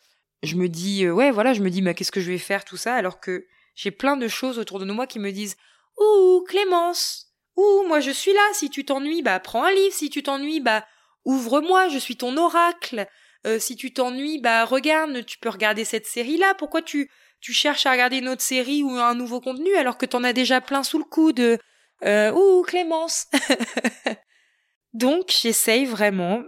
je 0.44 0.56
me 0.56 0.70
dis 0.70 1.06
euh, 1.06 1.12
ouais 1.12 1.32
voilà 1.32 1.54
je 1.54 1.62
me 1.62 1.70
dis 1.70 1.82
mais 1.82 1.94
qu'est-ce 1.94 2.12
que 2.12 2.22
je 2.22 2.32
vais 2.32 2.38
faire 2.38 2.66
tout 2.66 2.78
ça 2.78 2.96
alors 2.96 3.20
que 3.20 3.46
j'ai 3.76 3.92
plein 3.92 4.18
de 4.18 4.28
choses 4.28 4.60
autour 4.60 4.80
de 4.80 4.86
moi 4.86 5.08
qui 5.08 5.20
me 5.20 5.32
disent 5.32 5.56
ouh 5.98 6.44
Clémence 6.48 7.34
ouh 7.56 7.84
moi 7.88 8.00
je 8.00 8.12
suis 8.12 8.34
là 8.34 8.48
si 8.54 8.70
tu 8.70 8.86
t'ennuies 8.86 9.22
bah 9.22 9.40
prends 9.40 9.64
un 9.64 9.72
livre 9.72 9.94
si 9.94 10.10
tu 10.10 10.24
t'ennuies 10.24 10.60
bah 10.60 10.86
ouvre-moi 11.26 11.88
je 11.90 11.98
suis 11.98 12.18
ton 12.18 12.38
oracle 12.38 13.08
euh, 13.46 13.60
si 13.60 13.76
tu 13.76 13.94
t'ennuies 13.94 14.40
bah 14.40 14.66
regarde 14.66 15.26
tu 15.26 15.40
peux 15.40 15.50
regarder 15.50 15.86
cette 15.86 16.06
série 16.06 16.38
là 16.38 16.54
pourquoi 16.56 16.82
tu 16.82 17.10
tu 17.42 17.54
cherches 17.54 17.86
à 17.86 17.92
regarder 17.92 18.18
une 18.18 18.30
autre 18.30 18.42
série 18.42 18.84
ou 18.84 18.92
un 18.92 19.16
nouveau 19.16 19.42
contenu 19.42 19.74
alors 19.76 19.98
que 19.98 20.06
t'en 20.06 20.24
as 20.24 20.34
déjà 20.34 20.62
plein 20.62 20.84
sous 20.84 20.98
le 20.98 21.04
coude 21.04 21.60
euh, 22.06 22.32
ouh, 22.32 22.64
Clémence 22.64 23.28
Donc, 24.94 25.34
j'essaye 25.42 25.86
vraiment 25.86 26.44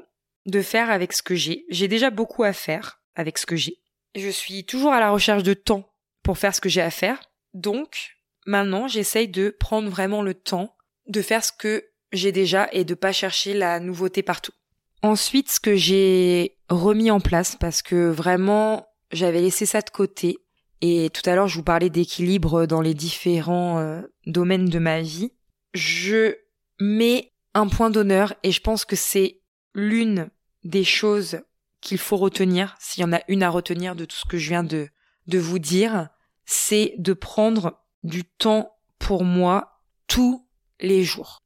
de 0.45 0.61
faire 0.61 0.91
avec 0.91 1.13
ce 1.13 1.23
que 1.23 1.35
j'ai. 1.35 1.65
J'ai 1.69 1.87
déjà 1.87 2.11
beaucoup 2.11 2.43
à 2.43 2.53
faire 2.53 3.01
avec 3.15 3.37
ce 3.37 3.45
que 3.45 3.55
j'ai. 3.55 3.77
Je 4.15 4.29
suis 4.29 4.65
toujours 4.65 4.93
à 4.93 4.99
la 4.99 5.11
recherche 5.11 5.43
de 5.43 5.53
temps 5.53 5.89
pour 6.23 6.37
faire 6.37 6.55
ce 6.55 6.61
que 6.61 6.69
j'ai 6.69 6.81
à 6.81 6.89
faire. 6.89 7.19
Donc, 7.53 8.17
maintenant, 8.45 8.87
j'essaye 8.87 9.27
de 9.27 9.49
prendre 9.49 9.89
vraiment 9.89 10.21
le 10.21 10.33
temps 10.33 10.75
de 11.07 11.21
faire 11.21 11.43
ce 11.43 11.51
que 11.51 11.85
j'ai 12.11 12.31
déjà 12.31 12.67
et 12.71 12.83
de 12.83 12.95
pas 12.95 13.11
chercher 13.11 13.53
la 13.53 13.79
nouveauté 13.79 14.23
partout. 14.23 14.53
Ensuite, 15.03 15.51
ce 15.51 15.59
que 15.59 15.75
j'ai 15.75 16.57
remis 16.69 17.11
en 17.11 17.19
place 17.19 17.55
parce 17.55 17.81
que 17.81 18.09
vraiment, 18.09 18.87
j'avais 19.11 19.41
laissé 19.41 19.65
ça 19.65 19.81
de 19.81 19.89
côté. 19.89 20.39
Et 20.81 21.09
tout 21.13 21.27
à 21.29 21.35
l'heure, 21.35 21.47
je 21.47 21.57
vous 21.57 21.63
parlais 21.63 21.89
d'équilibre 21.89 22.65
dans 22.65 22.81
les 22.81 22.93
différents 22.93 23.79
euh, 23.79 24.01
domaines 24.25 24.69
de 24.69 24.79
ma 24.79 25.01
vie 25.01 25.31
je 25.75 26.35
mets 26.79 27.33
un 27.53 27.67
point 27.67 27.89
d'honneur 27.89 28.33
et 28.43 28.51
je 28.51 28.61
pense 28.61 28.85
que 28.85 28.95
c'est 28.95 29.41
l'une 29.73 30.29
des 30.63 30.83
choses 30.83 31.41
qu'il 31.85 31.99
faut 31.99 32.17
retenir, 32.17 32.75
s'il 32.79 33.01
y 33.01 33.05
en 33.05 33.13
a 33.13 33.21
une 33.27 33.43
à 33.43 33.49
retenir 33.49 33.95
de 33.95 34.05
tout 34.05 34.17
ce 34.17 34.25
que 34.25 34.37
je 34.37 34.49
viens 34.49 34.63
de, 34.63 34.89
de 35.27 35.37
vous 35.37 35.59
dire, 35.59 36.09
c'est 36.45 36.95
de 36.97 37.13
prendre 37.13 37.79
du 38.03 38.23
temps 38.25 38.71
pour 38.97 39.23
moi 39.23 39.83
tous 40.07 40.47
les 40.79 41.03
jours. 41.03 41.43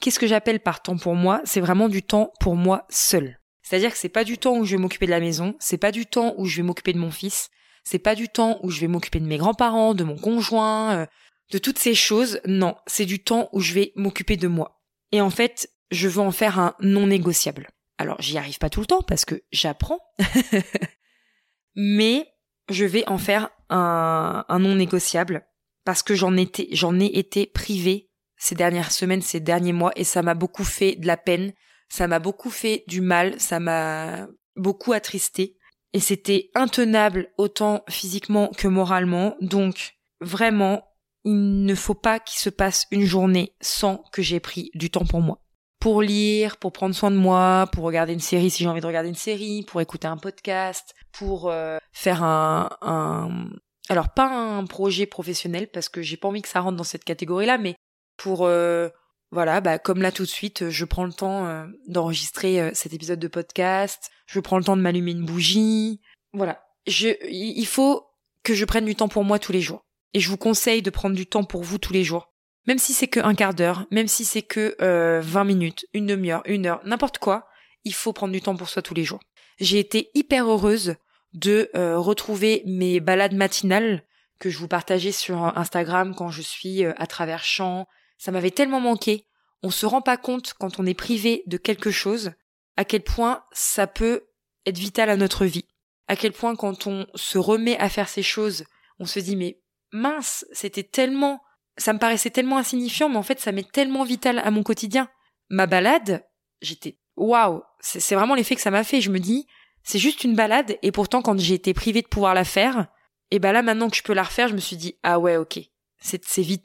Qu'est-ce 0.00 0.20
que 0.20 0.28
j'appelle 0.28 0.60
par 0.60 0.80
temps 0.80 0.96
pour 0.96 1.16
moi? 1.16 1.40
C'est 1.44 1.60
vraiment 1.60 1.88
du 1.88 2.04
temps 2.04 2.32
pour 2.38 2.54
moi 2.54 2.86
seul. 2.88 3.40
C'est-à-dire 3.62 3.90
que 3.90 3.98
c'est 3.98 4.08
pas 4.08 4.22
du 4.22 4.38
temps 4.38 4.56
où 4.56 4.64
je 4.64 4.76
vais 4.76 4.80
m'occuper 4.80 5.06
de 5.06 5.10
la 5.10 5.20
maison, 5.20 5.56
c'est 5.58 5.78
pas 5.78 5.90
du 5.90 6.06
temps 6.06 6.34
où 6.38 6.46
je 6.46 6.56
vais 6.56 6.62
m'occuper 6.62 6.92
de 6.92 6.98
mon 6.98 7.10
fils, 7.10 7.50
c'est 7.82 7.98
pas 7.98 8.14
du 8.14 8.28
temps 8.28 8.60
où 8.62 8.70
je 8.70 8.80
vais 8.80 8.88
m'occuper 8.88 9.18
de 9.18 9.26
mes 9.26 9.38
grands-parents, 9.38 9.94
de 9.94 10.04
mon 10.04 10.16
conjoint, 10.16 10.94
euh, 10.94 11.06
de 11.50 11.58
toutes 11.58 11.80
ces 11.80 11.96
choses, 11.96 12.40
non, 12.46 12.76
c'est 12.86 13.06
du 13.06 13.24
temps 13.24 13.48
où 13.52 13.60
je 13.60 13.74
vais 13.74 13.92
m'occuper 13.96 14.36
de 14.36 14.46
moi. 14.48 14.80
Et 15.10 15.20
en 15.20 15.30
fait, 15.30 15.68
je 15.90 16.06
veux 16.06 16.22
en 16.22 16.30
faire 16.30 16.60
un 16.60 16.74
non 16.80 17.08
négociable. 17.08 17.68
Alors, 17.98 18.20
j'y 18.20 18.38
arrive 18.38 18.58
pas 18.58 18.70
tout 18.70 18.80
le 18.80 18.86
temps 18.86 19.02
parce 19.02 19.24
que 19.24 19.42
j'apprends, 19.52 20.00
mais 21.76 22.26
je 22.68 22.84
vais 22.84 23.06
en 23.08 23.18
faire 23.18 23.50
un, 23.70 24.44
non 24.50 24.74
négociable 24.74 25.46
parce 25.84 26.02
que 26.02 26.14
j'en 26.14 26.36
étais, 26.36 26.68
j'en 26.72 26.98
ai 26.98 27.06
été 27.06 27.46
privée 27.46 28.10
ces 28.36 28.54
dernières 28.54 28.92
semaines, 28.92 29.22
ces 29.22 29.40
derniers 29.40 29.72
mois, 29.72 29.92
et 29.96 30.04
ça 30.04 30.22
m'a 30.22 30.34
beaucoup 30.34 30.64
fait 30.64 30.96
de 30.96 31.06
la 31.06 31.16
peine, 31.16 31.52
ça 31.88 32.08
m'a 32.08 32.18
beaucoup 32.18 32.50
fait 32.50 32.84
du 32.88 33.00
mal, 33.00 33.38
ça 33.40 33.60
m'a 33.60 34.26
beaucoup 34.56 34.92
attristé, 34.92 35.56
et 35.92 36.00
c'était 36.00 36.50
intenable 36.54 37.32
autant 37.38 37.84
physiquement 37.88 38.48
que 38.48 38.66
moralement. 38.66 39.36
Donc, 39.40 39.94
vraiment, 40.20 40.82
il 41.24 41.64
ne 41.64 41.74
faut 41.74 41.94
pas 41.94 42.18
qu'il 42.18 42.38
se 42.40 42.50
passe 42.50 42.86
une 42.90 43.04
journée 43.04 43.54
sans 43.60 43.98
que 44.12 44.20
j'ai 44.20 44.40
pris 44.40 44.70
du 44.74 44.90
temps 44.90 45.06
pour 45.06 45.20
moi. 45.20 45.43
Pour 45.84 46.00
lire, 46.00 46.56
pour 46.56 46.72
prendre 46.72 46.94
soin 46.94 47.10
de 47.10 47.16
moi, 47.16 47.68
pour 47.70 47.84
regarder 47.84 48.14
une 48.14 48.18
série 48.18 48.48
si 48.48 48.62
j'ai 48.62 48.68
envie 48.70 48.80
de 48.80 48.86
regarder 48.86 49.10
une 49.10 49.14
série, 49.14 49.64
pour 49.64 49.82
écouter 49.82 50.06
un 50.06 50.16
podcast, 50.16 50.94
pour 51.12 51.50
euh, 51.50 51.76
faire 51.92 52.22
un, 52.22 52.70
un, 52.80 53.50
alors 53.90 54.08
pas 54.08 54.26
un 54.26 54.64
projet 54.64 55.04
professionnel 55.04 55.68
parce 55.70 55.90
que 55.90 56.00
j'ai 56.00 56.16
pas 56.16 56.28
envie 56.28 56.40
que 56.40 56.48
ça 56.48 56.60
rentre 56.60 56.78
dans 56.78 56.84
cette 56.84 57.04
catégorie-là, 57.04 57.58
mais 57.58 57.74
pour 58.16 58.46
euh, 58.46 58.88
voilà, 59.30 59.60
bah 59.60 59.78
comme 59.78 60.00
là 60.00 60.10
tout 60.10 60.22
de 60.22 60.28
suite, 60.28 60.70
je 60.70 60.86
prends 60.86 61.04
le 61.04 61.12
temps 61.12 61.44
euh, 61.44 61.66
d'enregistrer 61.86 62.70
cet 62.72 62.94
épisode 62.94 63.20
de 63.20 63.28
podcast, 63.28 64.10
je 64.24 64.40
prends 64.40 64.56
le 64.56 64.64
temps 64.64 64.78
de 64.78 64.82
m'allumer 64.82 65.10
une 65.10 65.26
bougie, 65.26 66.00
voilà. 66.32 66.64
Je, 66.86 67.10
il 67.28 67.66
faut 67.66 68.06
que 68.42 68.54
je 68.54 68.64
prenne 68.64 68.86
du 68.86 68.96
temps 68.96 69.08
pour 69.08 69.24
moi 69.24 69.38
tous 69.38 69.52
les 69.52 69.60
jours. 69.60 69.82
Et 70.14 70.20
je 70.20 70.30
vous 70.30 70.38
conseille 70.38 70.80
de 70.80 70.88
prendre 70.88 71.14
du 71.14 71.26
temps 71.26 71.44
pour 71.44 71.62
vous 71.62 71.76
tous 71.76 71.92
les 71.92 72.04
jours. 72.04 72.33
Même 72.66 72.78
si 72.78 72.94
c'est 72.94 73.08
que 73.08 73.20
un 73.20 73.34
quart 73.34 73.54
d'heure, 73.54 73.86
même 73.90 74.08
si 74.08 74.24
c'est 74.24 74.42
que 74.42 74.74
euh, 74.80 75.20
20 75.22 75.44
minutes, 75.44 75.86
une 75.92 76.06
demi-heure, 76.06 76.42
une 76.46 76.66
heure, 76.66 76.80
n'importe 76.84 77.18
quoi, 77.18 77.46
il 77.84 77.94
faut 77.94 78.12
prendre 78.12 78.32
du 78.32 78.40
temps 78.40 78.56
pour 78.56 78.68
soi 78.68 78.82
tous 78.82 78.94
les 78.94 79.04
jours. 79.04 79.20
J'ai 79.60 79.78
été 79.78 80.10
hyper 80.14 80.48
heureuse 80.48 80.96
de 81.34 81.70
euh, 81.74 81.98
retrouver 81.98 82.62
mes 82.64 83.00
balades 83.00 83.34
matinales 83.34 84.02
que 84.38 84.50
je 84.50 84.58
vous 84.58 84.68
partageais 84.68 85.12
sur 85.12 85.36
Instagram 85.58 86.14
quand 86.14 86.30
je 86.30 86.42
suis 86.42 86.84
euh, 86.84 86.92
à 86.96 87.06
travers 87.06 87.44
champs. 87.44 87.86
Ça 88.18 88.32
m'avait 88.32 88.50
tellement 88.50 88.80
manqué. 88.80 89.26
On 89.62 89.70
se 89.70 89.86
rend 89.86 90.02
pas 90.02 90.16
compte 90.16 90.54
quand 90.58 90.78
on 90.78 90.86
est 90.86 90.94
privé 90.94 91.42
de 91.46 91.56
quelque 91.56 91.90
chose 91.90 92.32
à 92.76 92.84
quel 92.84 93.02
point 93.02 93.44
ça 93.52 93.86
peut 93.86 94.26
être 94.66 94.78
vital 94.78 95.10
à 95.10 95.16
notre 95.16 95.44
vie. 95.44 95.66
À 96.08 96.16
quel 96.16 96.32
point 96.32 96.56
quand 96.56 96.86
on 96.86 97.06
se 97.14 97.38
remet 97.38 97.78
à 97.78 97.88
faire 97.88 98.08
ces 98.08 98.22
choses, 98.22 98.64
on 98.98 99.06
se 99.06 99.20
dit 99.20 99.36
mais 99.36 99.60
mince, 99.92 100.44
c'était 100.52 100.82
tellement, 100.82 101.40
ça 101.76 101.92
me 101.92 101.98
paraissait 101.98 102.30
tellement 102.30 102.58
insignifiant, 102.58 103.08
mais 103.08 103.16
en 103.16 103.22
fait, 103.22 103.40
ça 103.40 103.52
m'est 103.52 103.70
tellement 103.70 104.04
vital 104.04 104.38
à 104.38 104.50
mon 104.50 104.62
quotidien. 104.62 105.08
Ma 105.50 105.66
balade, 105.66 106.24
j'étais, 106.62 106.98
waouh, 107.16 107.62
c'est 107.80 108.14
vraiment 108.14 108.34
l'effet 108.34 108.54
que 108.54 108.60
ça 108.60 108.70
m'a 108.70 108.84
fait. 108.84 109.00
Je 109.00 109.10
me 109.10 109.18
dis, 109.18 109.46
C'est 109.82 109.98
juste 109.98 110.24
une 110.24 110.34
balade 110.34 110.78
et 110.82 110.92
pourtant 110.92 111.22
quand 111.22 111.38
j'ai 111.38 111.54
été 111.54 111.74
privée 111.74 112.02
de 112.02 112.08
pouvoir 112.08 112.34
la 112.34 112.44
faire, 112.44 112.86
et 113.30 113.38
ben 113.38 113.52
là 113.52 113.62
maintenant 113.62 113.90
que 113.90 113.96
je 113.96 114.02
peux 114.02 114.14
la 114.14 114.22
refaire, 114.22 114.48
je 114.48 114.54
me 114.54 114.60
suis 114.60 114.76
dit 114.76 114.98
ah 115.02 115.18
ouais 115.18 115.36
ok, 115.36 115.60
c'est 115.98 116.22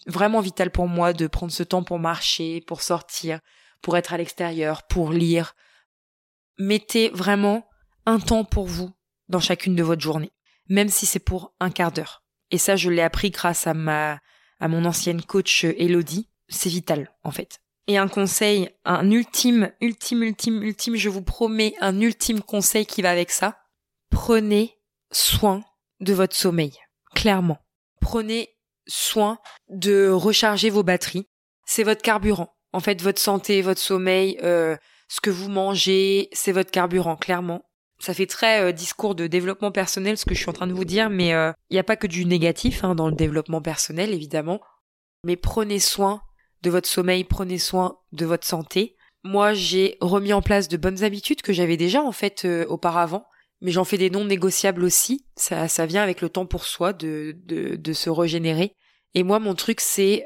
vraiment 0.08 0.42
vital 0.42 0.72
pour 0.72 0.88
moi 0.88 1.14
de 1.14 1.28
prendre 1.28 1.52
ce 1.52 1.64
temps 1.64 1.84
pour 1.84 2.00
marcher, 2.00 2.62
pour 2.62 2.82
sortir, 2.82 3.40
pour 3.82 3.98
être 3.98 4.14
à 4.14 4.18
l'extérieur, 4.18 4.84
pour 4.88 5.12
lire. 5.12 5.56
Mettez 6.58 7.10
vraiment 7.10 7.68
un 8.06 8.20
temps 8.20 8.44
pour 8.44 8.66
vous 8.66 8.92
dans 9.28 9.40
chacune 9.40 9.76
de 9.76 9.84
votre 9.84 10.02
journée, 10.02 10.32
même 10.68 10.90
si 10.90 11.06
c'est 11.06 11.20
pour 11.20 11.54
un 11.60 11.72
quart 11.72 11.92
d'heure. 11.92 12.24
Et 12.52 12.58
ça, 12.58 12.76
je 12.76 12.90
l'ai 12.90 13.02
appris 13.02 13.30
grâce 13.30 13.68
à 13.68 13.74
ma, 13.74 14.20
à 14.60 14.68
mon 14.68 14.86
ancienne 14.86 15.22
coach 15.22 15.64
Elodie. 15.64 16.28
C'est 16.48 16.70
vital, 16.70 17.12
en 17.24 17.32
fait. 17.32 17.60
Et 17.88 17.98
un 17.98 18.08
conseil, 18.08 18.70
un 18.86 19.10
ultime, 19.10 19.72
ultime, 19.82 20.24
ultime, 20.24 20.62
ultime, 20.62 20.96
je 20.96 21.10
vous 21.10 21.24
promets 21.24 21.74
un 21.82 22.00
ultime 22.02 22.42
conseil 22.42 22.86
qui 22.86 23.02
va 23.02 23.12
avec 23.12 23.32
ça. 23.32 23.58
Prenez 24.10 24.78
soin 25.12 25.64
de 26.00 26.14
votre 26.14 26.36
sommeil. 26.36 26.74
Clairement. 27.16 27.58
Prenez 28.00 28.50
soin 28.88 29.40
de 29.70 30.10
recharger 30.10 30.70
vos 30.70 30.84
batteries. 30.84 31.28
C'est 31.66 31.84
votre 31.84 32.02
carburant. 32.02 32.56
En 32.74 32.80
fait, 32.80 33.02
votre 33.02 33.20
santé, 33.20 33.62
votre 33.62 33.82
sommeil, 33.82 34.38
euh, 34.44 34.78
ce 35.08 35.22
que 35.22 35.30
vous 35.30 35.50
mangez, 35.50 36.30
c'est 36.32 36.52
votre 36.52 36.72
carburant, 36.72 37.16
clairement. 37.16 37.64
Ça 38.00 38.14
fait 38.14 38.28
très 38.28 38.62
euh, 38.62 38.72
discours 38.72 39.14
de 39.14 39.28
développement 39.28 39.72
personnel 39.72 40.18
ce 40.18 40.26
que 40.26 40.34
je 40.34 40.40
suis 40.40 40.50
en 40.50 40.54
train 40.54 40.68
de 40.68 40.74
vous 40.74 40.86
dire, 40.86 41.10
mais 41.10 41.28
il 41.28 41.34
euh, 41.34 41.52
n'y 41.70 41.80
a 41.80 41.84
pas 41.84 41.98
que 41.98 42.08
du 42.08 42.26
négatif 42.26 42.84
hein, 42.84 42.96
dans 42.96 43.10
le 43.10 43.16
développement 43.16 43.62
personnel, 43.62 44.14
évidemment. 44.14 44.62
Mais 45.26 45.36
prenez 45.36 45.80
soin 45.80 46.22
de 46.62 46.70
votre 46.70 46.88
sommeil, 46.88 47.26
prenez 47.26 47.58
soin 47.58 47.98
de 48.14 48.26
votre 48.26 48.48
santé. 48.48 48.96
Moi, 49.24 49.54
j'ai 49.54 49.98
remis 50.00 50.32
en 50.32 50.42
place 50.42 50.70
de 50.70 50.78
bonnes 50.78 51.04
habitudes 51.04 51.42
que 51.42 51.52
j'avais 51.52 51.76
déjà 51.76 52.02
en 52.02 52.14
fait 52.14 52.46
euh, 52.46 52.66
auparavant, 52.68 53.26
mais 53.60 53.72
j'en 53.72 53.84
fais 53.84 53.98
des 53.98 54.10
non 54.10 54.24
négociables 54.24 54.84
aussi. 54.86 55.26
Ça, 55.36 55.68
ça 55.68 55.86
vient 55.86 56.02
avec 56.02 56.22
le 56.22 56.30
temps 56.30 56.46
pour 56.46 56.64
soi 56.64 56.94
de, 56.94 57.36
de, 57.44 57.76
de 57.76 57.94
se 57.94 58.10
régénérer. 58.10 58.76
Et 59.14 59.24
moi, 59.24 59.40
mon 59.40 59.56
truc, 59.56 59.82
c'est 59.82 60.26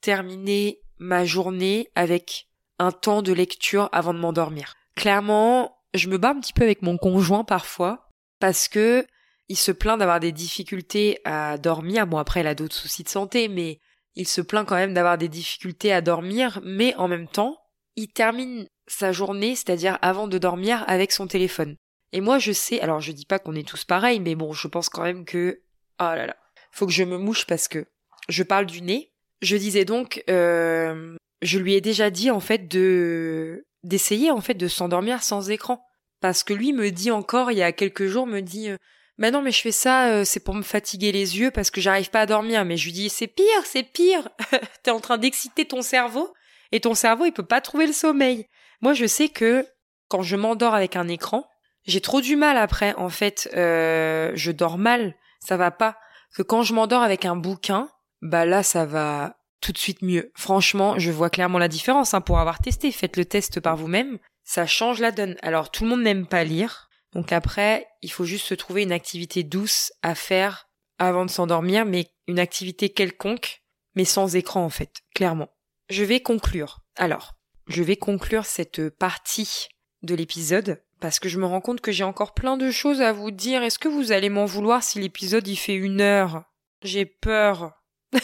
terminer 0.00 0.80
ma 0.98 1.24
journée 1.24 1.88
avec 1.94 2.48
un 2.78 2.92
temps 2.92 3.22
de 3.22 3.32
lecture 3.32 3.88
avant 3.92 4.14
de 4.14 4.18
m'endormir. 4.18 4.74
Clairement, 4.96 5.81
je 5.94 6.08
me 6.08 6.18
bats 6.18 6.30
un 6.30 6.40
petit 6.40 6.52
peu 6.52 6.62
avec 6.62 6.82
mon 6.82 6.96
conjoint 6.96 7.44
parfois 7.44 8.08
parce 8.40 8.68
que 8.68 9.06
il 9.48 9.56
se 9.56 9.72
plaint 9.72 9.98
d'avoir 9.98 10.20
des 10.20 10.32
difficultés 10.32 11.18
à 11.24 11.58
dormir. 11.58 12.06
Bon 12.06 12.18
après 12.18 12.40
il 12.40 12.46
a 12.46 12.54
d'autres 12.54 12.74
soucis 12.74 13.02
de 13.02 13.08
santé, 13.08 13.48
mais 13.48 13.80
il 14.14 14.26
se 14.26 14.40
plaint 14.40 14.66
quand 14.66 14.76
même 14.76 14.94
d'avoir 14.94 15.18
des 15.18 15.28
difficultés 15.28 15.92
à 15.92 16.00
dormir, 16.00 16.60
mais 16.64 16.94
en 16.96 17.08
même 17.08 17.28
temps, 17.28 17.58
il 17.96 18.08
termine 18.08 18.66
sa 18.86 19.12
journée, 19.12 19.54
c'est-à-dire 19.54 19.98
avant 20.02 20.28
de 20.28 20.38
dormir, 20.38 20.84
avec 20.86 21.12
son 21.12 21.26
téléphone. 21.26 21.76
Et 22.12 22.20
moi 22.20 22.38
je 22.38 22.52
sais, 22.52 22.80
alors 22.80 23.00
je 23.00 23.12
dis 23.12 23.26
pas 23.26 23.38
qu'on 23.38 23.54
est 23.54 23.66
tous 23.66 23.84
pareils, 23.84 24.20
mais 24.20 24.34
bon, 24.34 24.52
je 24.52 24.68
pense 24.68 24.88
quand 24.88 25.02
même 25.02 25.24
que 25.24 25.62
oh 26.00 26.04
là 26.04 26.26
là, 26.26 26.36
faut 26.70 26.86
que 26.86 26.92
je 26.92 27.04
me 27.04 27.18
mouche 27.18 27.46
parce 27.46 27.68
que 27.68 27.86
je 28.28 28.42
parle 28.42 28.66
du 28.66 28.82
nez. 28.82 29.12
Je 29.40 29.56
disais 29.56 29.84
donc, 29.84 30.22
euh, 30.30 31.16
je 31.42 31.58
lui 31.58 31.74
ai 31.74 31.80
déjà 31.80 32.10
dit 32.10 32.30
en 32.30 32.40
fait 32.40 32.68
de 32.68 33.66
d'essayer 33.82 34.30
en 34.30 34.40
fait 34.40 34.54
de 34.54 34.68
s'endormir 34.68 35.22
sans 35.22 35.50
écran. 35.50 35.84
Parce 36.20 36.44
que 36.44 36.54
lui 36.54 36.72
me 36.72 36.90
dit 36.90 37.10
encore 37.10 37.50
il 37.50 37.58
y 37.58 37.62
a 37.62 37.72
quelques 37.72 38.06
jours 38.06 38.26
me 38.26 38.40
dit 38.40 38.70
euh, 38.70 38.76
bah 39.18 39.32
non 39.32 39.42
mais 39.42 39.50
je 39.50 39.60
fais 39.60 39.72
ça 39.72 40.08
euh, 40.08 40.24
c'est 40.24 40.40
pour 40.40 40.54
me 40.54 40.62
fatiguer 40.62 41.10
les 41.10 41.38
yeux 41.38 41.50
parce 41.50 41.70
que 41.70 41.80
j'arrive 41.80 42.10
pas 42.10 42.20
à 42.20 42.26
dormir 42.26 42.64
mais 42.64 42.76
je 42.76 42.84
lui 42.84 42.92
dis 42.92 43.08
c'est 43.08 43.26
pire 43.26 43.64
c'est 43.64 43.82
pire. 43.82 44.28
T'es 44.84 44.92
en 44.92 45.00
train 45.00 45.18
d'exciter 45.18 45.64
ton 45.64 45.82
cerveau 45.82 46.32
et 46.70 46.80
ton 46.80 46.94
cerveau 46.94 47.24
il 47.26 47.32
peut 47.32 47.42
pas 47.42 47.60
trouver 47.60 47.88
le 47.88 47.92
sommeil. 47.92 48.46
Moi 48.80 48.94
je 48.94 49.06
sais 49.06 49.28
que 49.28 49.66
quand 50.08 50.22
je 50.22 50.36
m'endors 50.36 50.74
avec 50.74 50.94
un 50.94 51.08
écran 51.08 51.48
j'ai 51.84 52.00
trop 52.00 52.20
du 52.20 52.36
mal 52.36 52.56
après. 52.56 52.94
En 52.94 53.08
fait 53.08 53.50
euh, 53.56 54.30
je 54.34 54.52
dors 54.52 54.78
mal. 54.78 55.16
Ça 55.40 55.56
va 55.56 55.72
pas. 55.72 55.98
Que 56.36 56.42
quand 56.42 56.62
je 56.62 56.72
m'endors 56.72 57.02
avec 57.02 57.24
un 57.24 57.34
bouquin 57.34 57.88
bah 58.20 58.46
là 58.46 58.62
ça 58.62 58.86
va 58.86 59.41
tout 59.62 59.72
de 59.72 59.78
suite 59.78 60.02
mieux. 60.02 60.30
Franchement, 60.34 60.98
je 60.98 61.10
vois 61.10 61.30
clairement 61.30 61.58
la 61.58 61.68
différence 61.68 62.12
hein, 62.12 62.20
pour 62.20 62.38
avoir 62.38 62.58
testé. 62.58 62.92
Faites 62.92 63.16
le 63.16 63.24
test 63.24 63.60
par 63.60 63.76
vous-même. 63.76 64.18
Ça 64.44 64.66
change 64.66 65.00
la 65.00 65.12
donne. 65.12 65.36
Alors, 65.40 65.70
tout 65.70 65.84
le 65.84 65.90
monde 65.90 66.02
n'aime 66.02 66.26
pas 66.26 66.44
lire. 66.44 66.90
Donc 67.14 67.32
après, 67.32 67.86
il 68.02 68.10
faut 68.10 68.24
juste 68.24 68.46
se 68.46 68.54
trouver 68.54 68.82
une 68.82 68.92
activité 68.92 69.42
douce 69.42 69.92
à 70.02 70.14
faire 70.14 70.68
avant 70.98 71.24
de 71.24 71.30
s'endormir, 71.30 71.84
mais 71.84 72.10
une 72.26 72.38
activité 72.38 72.90
quelconque, 72.90 73.62
mais 73.94 74.04
sans 74.04 74.36
écran 74.36 74.64
en 74.64 74.70
fait, 74.70 75.02
clairement. 75.14 75.48
Je 75.90 76.04
vais 76.04 76.20
conclure. 76.20 76.80
Alors, 76.96 77.34
je 77.68 77.82
vais 77.82 77.96
conclure 77.96 78.46
cette 78.46 78.88
partie 78.88 79.68
de 80.02 80.14
l'épisode 80.14 80.82
parce 81.00 81.18
que 81.18 81.28
je 81.28 81.38
me 81.38 81.46
rends 81.46 81.60
compte 81.60 81.80
que 81.80 81.92
j'ai 81.92 82.04
encore 82.04 82.32
plein 82.32 82.56
de 82.56 82.70
choses 82.70 83.02
à 83.02 83.12
vous 83.12 83.30
dire. 83.30 83.62
Est-ce 83.62 83.78
que 83.78 83.88
vous 83.88 84.12
allez 84.12 84.30
m'en 84.30 84.46
vouloir 84.46 84.82
si 84.82 85.00
l'épisode 85.00 85.46
y 85.48 85.56
fait 85.56 85.74
une 85.74 86.00
heure? 86.00 86.44
J'ai 86.82 87.04
peur. 87.04 87.72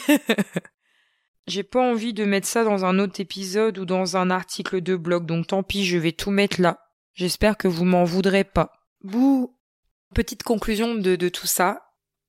J'ai 1.49 1.63
pas 1.63 1.81
envie 1.81 2.13
de 2.13 2.25
mettre 2.25 2.45
ça 2.45 2.63
dans 2.63 2.85
un 2.85 2.99
autre 2.99 3.19
épisode 3.19 3.79
ou 3.79 3.85
dans 3.85 4.17
un 4.17 4.29
article 4.29 4.81
de 4.81 4.95
blog, 4.95 5.25
donc 5.25 5.47
tant 5.47 5.63
pis, 5.63 5.83
je 5.83 5.97
vais 5.97 6.11
tout 6.11 6.29
mettre 6.29 6.61
là. 6.61 6.79
J'espère 7.15 7.57
que 7.57 7.67
vous 7.67 7.85
m'en 7.85 8.03
voudrez 8.03 8.43
pas. 8.43 8.71
Bouh 9.01 9.57
Petite 10.13 10.43
conclusion 10.43 10.93
de, 10.93 11.29
tout 11.29 11.47
ça, 11.47 11.81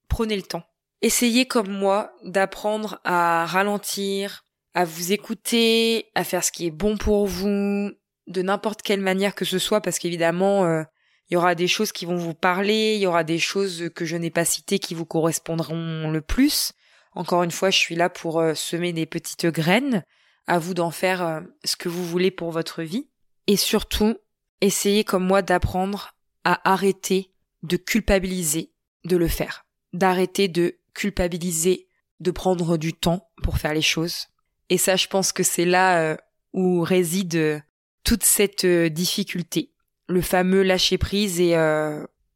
prenez 0.08 0.36
le 0.36 0.42
temps. 0.42 0.64
Essayez 1.02 1.44
comme 1.44 1.70
moi 1.70 2.14
d'apprendre 2.24 2.98
à 3.04 3.44
ralentir, 3.44 4.46
à 4.72 4.86
vous 4.86 5.12
écouter, 5.12 6.06
à 6.14 6.24
faire 6.24 6.42
ce 6.42 6.50
qui 6.50 6.66
est 6.66 6.70
bon 6.70 6.96
pour 6.96 7.26
vous, 7.26 7.90
de 8.26 8.42
n'importe 8.42 8.80
quelle 8.80 9.02
manière 9.02 9.34
que 9.34 9.44
ce 9.44 9.58
soit, 9.58 9.82
parce 9.82 9.98
qu'évidemment, 9.98 10.64
euh, 10.64 10.82
il 11.28 11.34
y 11.34 11.36
aura 11.36 11.54
des 11.54 11.68
choses 11.68 11.92
qui 11.92 12.06
vont 12.06 12.16
vous 12.16 12.34
parler, 12.34 12.94
il 12.94 13.02
y 13.02 13.06
aura 13.06 13.22
des 13.22 13.38
choses 13.38 13.90
que 13.94 14.06
je 14.06 14.16
n'ai 14.16 14.30
pas 14.30 14.46
citées 14.46 14.78
qui 14.78 14.94
vous 14.94 15.06
correspondront 15.06 16.10
le 16.10 16.20
plus. 16.22 16.72
Encore 17.12 17.42
une 17.42 17.50
fois, 17.50 17.70
je 17.70 17.78
suis 17.78 17.96
là 17.96 18.08
pour 18.08 18.40
euh, 18.40 18.54
semer 18.54 18.92
des 18.92 19.06
petites 19.06 19.46
graines. 19.46 20.04
À 20.46 20.58
vous 20.58 20.74
d'en 20.74 20.90
faire 20.90 21.22
euh, 21.22 21.40
ce 21.64 21.76
que 21.76 21.88
vous 21.88 22.04
voulez 22.04 22.30
pour 22.30 22.50
votre 22.50 22.82
vie. 22.82 23.08
Et 23.46 23.56
surtout, 23.56 24.16
essayez 24.60 25.04
comme 25.04 25.24
moi 25.24 25.42
d'apprendre 25.42 26.14
à 26.44 26.70
arrêter 26.70 27.32
de 27.62 27.76
culpabiliser 27.76 28.72
de 29.04 29.16
le 29.16 29.28
faire. 29.28 29.66
D'arrêter 29.92 30.48
de 30.48 30.78
culpabiliser 30.94 31.88
de 32.20 32.30
prendre 32.30 32.76
du 32.76 32.92
temps 32.92 33.30
pour 33.42 33.58
faire 33.58 33.74
les 33.74 33.82
choses. 33.82 34.26
Et 34.68 34.78
ça, 34.78 34.96
je 34.96 35.06
pense 35.06 35.32
que 35.32 35.42
c'est 35.42 35.64
là 35.64 36.00
euh, 36.00 36.16
où 36.52 36.82
réside 36.82 37.62
toute 38.04 38.24
cette 38.24 38.66
difficulté. 38.66 39.72
Le 40.08 40.20
fameux 40.20 40.62
lâcher 40.62 40.98
prise 40.98 41.40
et 41.40 41.56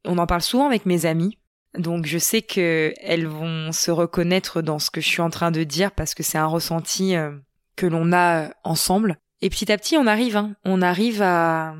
on 0.04 0.18
en 0.18 0.26
parle 0.26 0.42
souvent 0.42 0.66
avec 0.66 0.86
mes 0.86 1.06
amis 1.06 1.38
donc 1.76 2.06
je 2.06 2.18
sais 2.18 2.42
que 2.42 2.94
elles 3.00 3.26
vont 3.26 3.72
se 3.72 3.90
reconnaître 3.90 4.62
dans 4.62 4.78
ce 4.78 4.90
que 4.90 5.00
je 5.00 5.08
suis 5.08 5.22
en 5.22 5.30
train 5.30 5.50
de 5.50 5.64
dire 5.64 5.92
parce 5.92 6.14
que 6.14 6.22
c'est 6.22 6.38
un 6.38 6.46
ressenti 6.46 7.16
euh, 7.16 7.32
que 7.76 7.86
l'on 7.86 8.12
a 8.12 8.44
euh, 8.44 8.48
ensemble. 8.62 9.18
Et 9.40 9.50
petit 9.50 9.70
à 9.70 9.76
petit, 9.76 9.96
on 9.96 10.06
arrive, 10.06 10.36
hein, 10.36 10.54
on 10.64 10.80
arrive 10.80 11.20
à, 11.20 11.74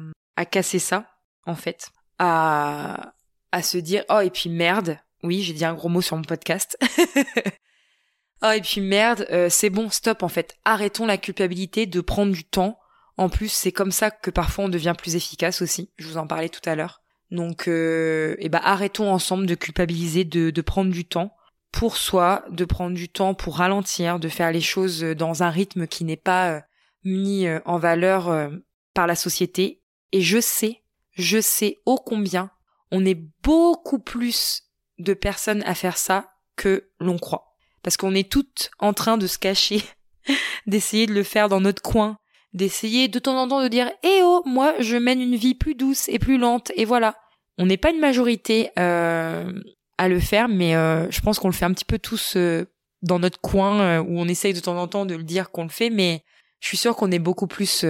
casser 0.50 0.78
ça, 0.78 1.06
en 1.46 1.54
fait, 1.54 1.90
à, 2.18 3.14
à 3.52 3.62
se 3.62 3.78
dire 3.78 4.04
oh 4.10 4.20
et 4.20 4.30
puis 4.30 4.50
merde, 4.50 4.98
oui 5.22 5.42
j'ai 5.42 5.52
dit 5.52 5.64
un 5.64 5.74
gros 5.74 5.88
mot 5.88 6.02
sur 6.02 6.16
mon 6.16 6.24
podcast. 6.24 6.76
oh 8.42 8.50
et 8.50 8.60
puis 8.60 8.80
merde, 8.80 9.26
euh, 9.30 9.48
c'est 9.48 9.70
bon, 9.70 9.90
stop 9.90 10.22
en 10.22 10.28
fait, 10.28 10.56
arrêtons 10.64 11.06
la 11.06 11.18
culpabilité 11.18 11.86
de 11.86 12.00
prendre 12.00 12.32
du 12.32 12.44
temps. 12.44 12.78
En 13.16 13.28
plus, 13.28 13.52
c'est 13.52 13.70
comme 13.70 13.92
ça 13.92 14.10
que 14.10 14.32
parfois 14.32 14.64
on 14.64 14.68
devient 14.68 14.94
plus 14.98 15.14
efficace 15.14 15.62
aussi. 15.62 15.92
Je 15.98 16.08
vous 16.08 16.16
en 16.16 16.26
parlais 16.26 16.48
tout 16.48 16.68
à 16.68 16.74
l'heure. 16.74 17.03
Donc, 17.30 17.68
euh, 17.68 18.36
eh 18.38 18.48
ben, 18.48 18.60
arrêtons 18.62 19.10
ensemble 19.10 19.46
de 19.46 19.54
culpabiliser, 19.54 20.24
de, 20.24 20.50
de 20.50 20.60
prendre 20.62 20.92
du 20.92 21.04
temps 21.04 21.34
pour 21.74 21.96
soi, 21.96 22.44
de 22.50 22.64
prendre 22.64 22.94
du 22.94 23.08
temps 23.08 23.34
pour 23.34 23.56
ralentir, 23.56 24.20
de 24.20 24.28
faire 24.28 24.52
les 24.52 24.60
choses 24.60 25.02
dans 25.02 25.42
un 25.42 25.50
rythme 25.50 25.88
qui 25.88 26.04
n'est 26.04 26.16
pas 26.16 26.52
euh, 26.52 26.60
mis 27.02 27.46
euh, 27.46 27.58
en 27.64 27.78
valeur 27.78 28.28
euh, 28.28 28.48
par 28.94 29.08
la 29.08 29.16
société. 29.16 29.82
Et 30.12 30.20
je 30.20 30.40
sais, 30.40 30.82
je 31.10 31.40
sais 31.40 31.80
ô 31.84 31.96
combien 31.96 32.50
on 32.92 33.04
est 33.04 33.20
beaucoup 33.42 33.98
plus 33.98 34.62
de 34.98 35.14
personnes 35.14 35.64
à 35.64 35.74
faire 35.74 35.98
ça 35.98 36.28
que 36.54 36.90
l'on 37.00 37.18
croit. 37.18 37.56
Parce 37.82 37.96
qu'on 37.96 38.14
est 38.14 38.30
toutes 38.30 38.70
en 38.78 38.92
train 38.92 39.18
de 39.18 39.26
se 39.26 39.38
cacher, 39.38 39.82
d'essayer 40.68 41.06
de 41.06 41.12
le 41.12 41.24
faire 41.24 41.48
dans 41.48 41.60
notre 41.60 41.82
coin, 41.82 42.18
d'essayer 42.54 43.08
de 43.08 43.18
temps 43.18 43.36
en 43.36 43.48
temps 43.48 43.62
de 43.62 43.68
dire 43.68 43.90
Eh 44.02 44.20
oh, 44.22 44.42
moi 44.46 44.74
je 44.78 44.96
mène 44.96 45.20
une 45.20 45.36
vie 45.36 45.54
plus 45.54 45.74
douce 45.74 46.08
et 46.08 46.18
plus 46.18 46.38
lente, 46.38 46.72
et 46.76 46.84
voilà. 46.84 47.16
On 47.58 47.66
n'est 47.66 47.76
pas 47.76 47.90
une 47.90 48.00
majorité 48.00 48.70
euh, 48.78 49.52
à 49.98 50.08
le 50.08 50.18
faire, 50.18 50.48
mais 50.48 50.74
euh, 50.74 51.08
je 51.10 51.20
pense 51.20 51.38
qu'on 51.38 51.48
le 51.48 51.54
fait 51.54 51.64
un 51.64 51.72
petit 51.72 51.84
peu 51.84 51.98
tous 51.98 52.34
euh, 52.36 52.66
dans 53.02 53.18
notre 53.18 53.40
coin, 53.40 54.00
où 54.00 54.18
on 54.18 54.26
essaye 54.26 54.54
de 54.54 54.60
temps 54.60 54.80
en 54.80 54.88
temps 54.88 55.06
de 55.06 55.14
le 55.14 55.22
dire 55.22 55.50
qu'on 55.50 55.64
le 55.64 55.68
fait, 55.68 55.90
mais 55.90 56.24
je 56.60 56.68
suis 56.68 56.76
sûre 56.76 56.96
qu'on 56.96 57.12
est 57.12 57.18
beaucoup 57.18 57.46
plus 57.46 57.84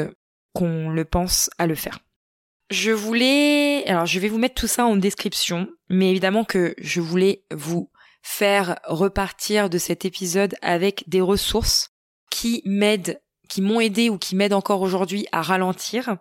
qu'on 0.52 0.90
le 0.90 1.04
pense 1.04 1.50
à 1.58 1.66
le 1.66 1.74
faire. 1.76 2.00
Je 2.70 2.90
voulais, 2.90 3.84
alors 3.86 4.06
je 4.06 4.18
vais 4.18 4.28
vous 4.28 4.38
mettre 4.38 4.54
tout 4.56 4.66
ça 4.66 4.86
en 4.86 4.96
description, 4.96 5.68
mais 5.88 6.10
évidemment 6.10 6.44
que 6.44 6.74
je 6.78 7.00
voulais 7.00 7.44
vous 7.54 7.90
faire 8.22 8.80
repartir 8.84 9.70
de 9.70 9.78
cet 9.78 10.04
épisode 10.04 10.56
avec 10.62 11.04
des 11.06 11.20
ressources 11.20 11.90
qui 12.30 12.62
m'aident, 12.64 13.20
qui 13.48 13.62
m'ont 13.62 13.80
aidé 13.80 14.10
ou 14.10 14.18
qui 14.18 14.36
m'aident 14.36 14.54
encore 14.54 14.82
aujourd'hui 14.82 15.26
à 15.32 15.42
ralentir, 15.42 16.16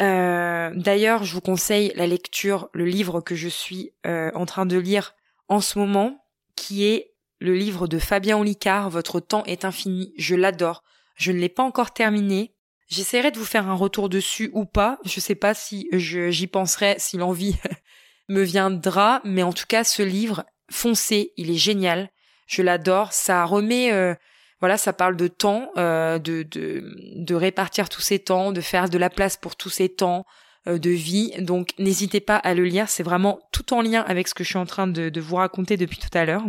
Euh, 0.00 0.70
D'ailleurs, 0.76 1.24
je 1.24 1.34
vous 1.34 1.40
conseille 1.40 1.92
la 1.96 2.06
lecture, 2.06 2.68
le 2.72 2.84
livre 2.84 3.20
que 3.20 3.34
je 3.34 3.48
suis 3.48 3.90
euh, 4.06 4.30
en 4.34 4.46
train 4.46 4.64
de 4.64 4.78
lire 4.78 5.14
en 5.48 5.60
ce 5.60 5.78
moment, 5.78 6.24
qui 6.54 6.84
est 6.84 7.14
le 7.40 7.54
livre 7.54 7.88
de 7.88 7.98
Fabien 7.98 8.38
Olicard, 8.38 8.90
Votre 8.90 9.18
temps 9.18 9.44
est 9.44 9.64
infini. 9.64 10.12
Je 10.16 10.36
l'adore. 10.36 10.84
Je 11.16 11.32
ne 11.32 11.38
l'ai 11.38 11.48
pas 11.48 11.64
encore 11.64 11.92
terminé. 11.92 12.54
J'essaierai 12.88 13.30
de 13.30 13.38
vous 13.38 13.44
faire 13.44 13.68
un 13.68 13.74
retour 13.74 14.08
dessus 14.08 14.50
ou 14.52 14.64
pas. 14.64 14.98
Je 15.04 15.20
sais 15.20 15.34
pas 15.34 15.54
si 15.54 15.88
j'y 15.92 16.46
penserai, 16.46 16.94
si 16.98 17.16
l'envie 17.16 17.56
me 18.28 18.42
viendra, 18.42 19.20
mais 19.24 19.42
en 19.42 19.52
tout 19.52 19.66
cas, 19.68 19.84
ce 19.84 20.02
livre, 20.02 20.44
foncez, 20.70 21.32
il 21.36 21.50
est 21.50 21.54
génial. 21.54 22.10
Je 22.46 22.62
l'adore. 22.62 23.12
Ça 23.12 23.44
remet, 23.44 23.92
euh, 23.92 24.14
voilà, 24.60 24.76
ça 24.76 24.92
parle 24.92 25.16
de 25.16 25.28
temps, 25.28 25.70
euh, 25.76 26.18
de, 26.18 26.42
de, 26.42 26.82
de 27.14 27.34
répartir 27.34 27.88
tous 27.88 28.00
ces 28.00 28.18
temps, 28.18 28.52
de 28.52 28.60
faire 28.60 28.88
de 28.88 28.98
la 28.98 29.10
place 29.10 29.36
pour 29.36 29.56
tous 29.56 29.70
ces 29.70 29.88
temps 29.88 30.24
euh, 30.66 30.78
de 30.78 30.90
vie. 30.90 31.32
Donc, 31.38 31.72
n'hésitez 31.78 32.20
pas 32.20 32.36
à 32.36 32.54
le 32.54 32.64
lire. 32.64 32.88
C'est 32.88 33.02
vraiment 33.02 33.38
tout 33.52 33.72
en 33.72 33.82
lien 33.82 34.02
avec 34.06 34.26
ce 34.26 34.34
que 34.34 34.42
je 34.42 34.48
suis 34.48 34.58
en 34.58 34.66
train 34.66 34.86
de, 34.86 35.20
vous 35.20 35.36
raconter 35.36 35.76
depuis 35.76 35.98
tout 35.98 36.16
à 36.16 36.24
l'heure. 36.24 36.44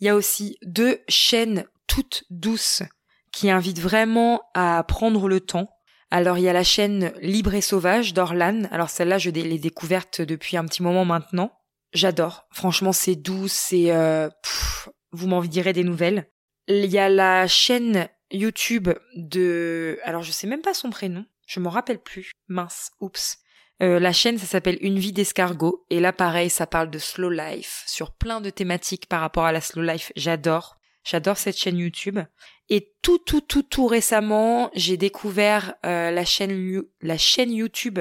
Il 0.00 0.06
y 0.06 0.08
a 0.08 0.16
aussi 0.16 0.58
deux 0.62 1.00
chaînes 1.08 1.64
toutes 1.86 2.24
douces 2.30 2.82
qui 3.32 3.50
invitent 3.50 3.80
vraiment 3.80 4.42
à 4.54 4.82
prendre 4.82 5.28
le 5.28 5.40
temps. 5.40 5.68
Alors 6.10 6.38
il 6.38 6.44
y 6.44 6.48
a 6.48 6.52
la 6.52 6.64
chaîne 6.64 7.12
Libre 7.20 7.54
et 7.54 7.60
Sauvage 7.60 8.12
d'Orlan. 8.12 8.64
Alors 8.70 8.90
celle-là, 8.90 9.18
je 9.18 9.30
l'ai 9.30 9.58
découverte 9.58 10.20
depuis 10.20 10.56
un 10.56 10.64
petit 10.64 10.82
moment 10.82 11.04
maintenant. 11.04 11.52
J'adore. 11.92 12.46
Franchement, 12.50 12.92
c'est 12.92 13.14
doux, 13.14 13.46
c'est... 13.48 13.92
Euh, 13.92 14.28
vous 15.12 15.28
m'en 15.28 15.42
direz 15.42 15.72
des 15.72 15.84
nouvelles. 15.84 16.26
Il 16.74 16.86
y 16.86 16.98
a 16.98 17.10
la 17.10 17.46
chaîne 17.46 18.08
YouTube 18.30 18.88
de... 19.14 19.98
Alors 20.04 20.22
je 20.22 20.32
sais 20.32 20.46
même 20.46 20.62
pas 20.62 20.72
son 20.72 20.88
prénom. 20.88 21.26
Je 21.46 21.60
m'en 21.60 21.68
rappelle 21.68 21.98
plus. 21.98 22.32
Mince, 22.48 22.92
oups. 22.98 23.38
Euh, 23.82 24.00
la 24.00 24.14
chaîne, 24.14 24.38
ça 24.38 24.46
s'appelle 24.46 24.78
Une 24.80 24.98
vie 24.98 25.12
d'escargot. 25.12 25.84
Et 25.90 26.00
là, 26.00 26.14
pareil, 26.14 26.48
ça 26.48 26.66
parle 26.66 26.90
de 26.90 26.98
slow 26.98 27.28
life, 27.28 27.84
sur 27.86 28.12
plein 28.12 28.40
de 28.40 28.48
thématiques 28.48 29.06
par 29.06 29.20
rapport 29.20 29.44
à 29.44 29.52
la 29.52 29.60
slow 29.60 29.82
life. 29.82 30.12
J'adore. 30.16 30.78
J'adore 31.04 31.36
cette 31.36 31.58
chaîne 31.58 31.76
YouTube. 31.76 32.20
Et 32.70 32.94
tout, 33.02 33.18
tout, 33.18 33.42
tout, 33.42 33.64
tout 33.64 33.86
récemment, 33.86 34.70
j'ai 34.72 34.96
découvert 34.96 35.74
euh, 35.84 36.10
la 36.10 36.24
chaîne, 36.24 36.82
la 37.02 37.18
chaîne 37.18 37.52
YouTube 37.52 37.98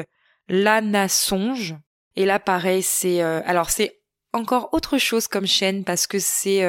Lana 0.47 1.09
Songe. 1.09 1.76
Et 2.15 2.24
là, 2.24 2.39
pareil, 2.39 2.84
c'est, 2.84 3.22
euh, 3.22 3.41
alors 3.45 3.69
c'est 3.69 3.99
encore 4.32 4.69
autre 4.72 4.97
chose 4.97 5.28
comme 5.28 5.45
chaîne 5.45 5.84
parce 5.84 6.07
que 6.07 6.19
c'est, 6.19 6.63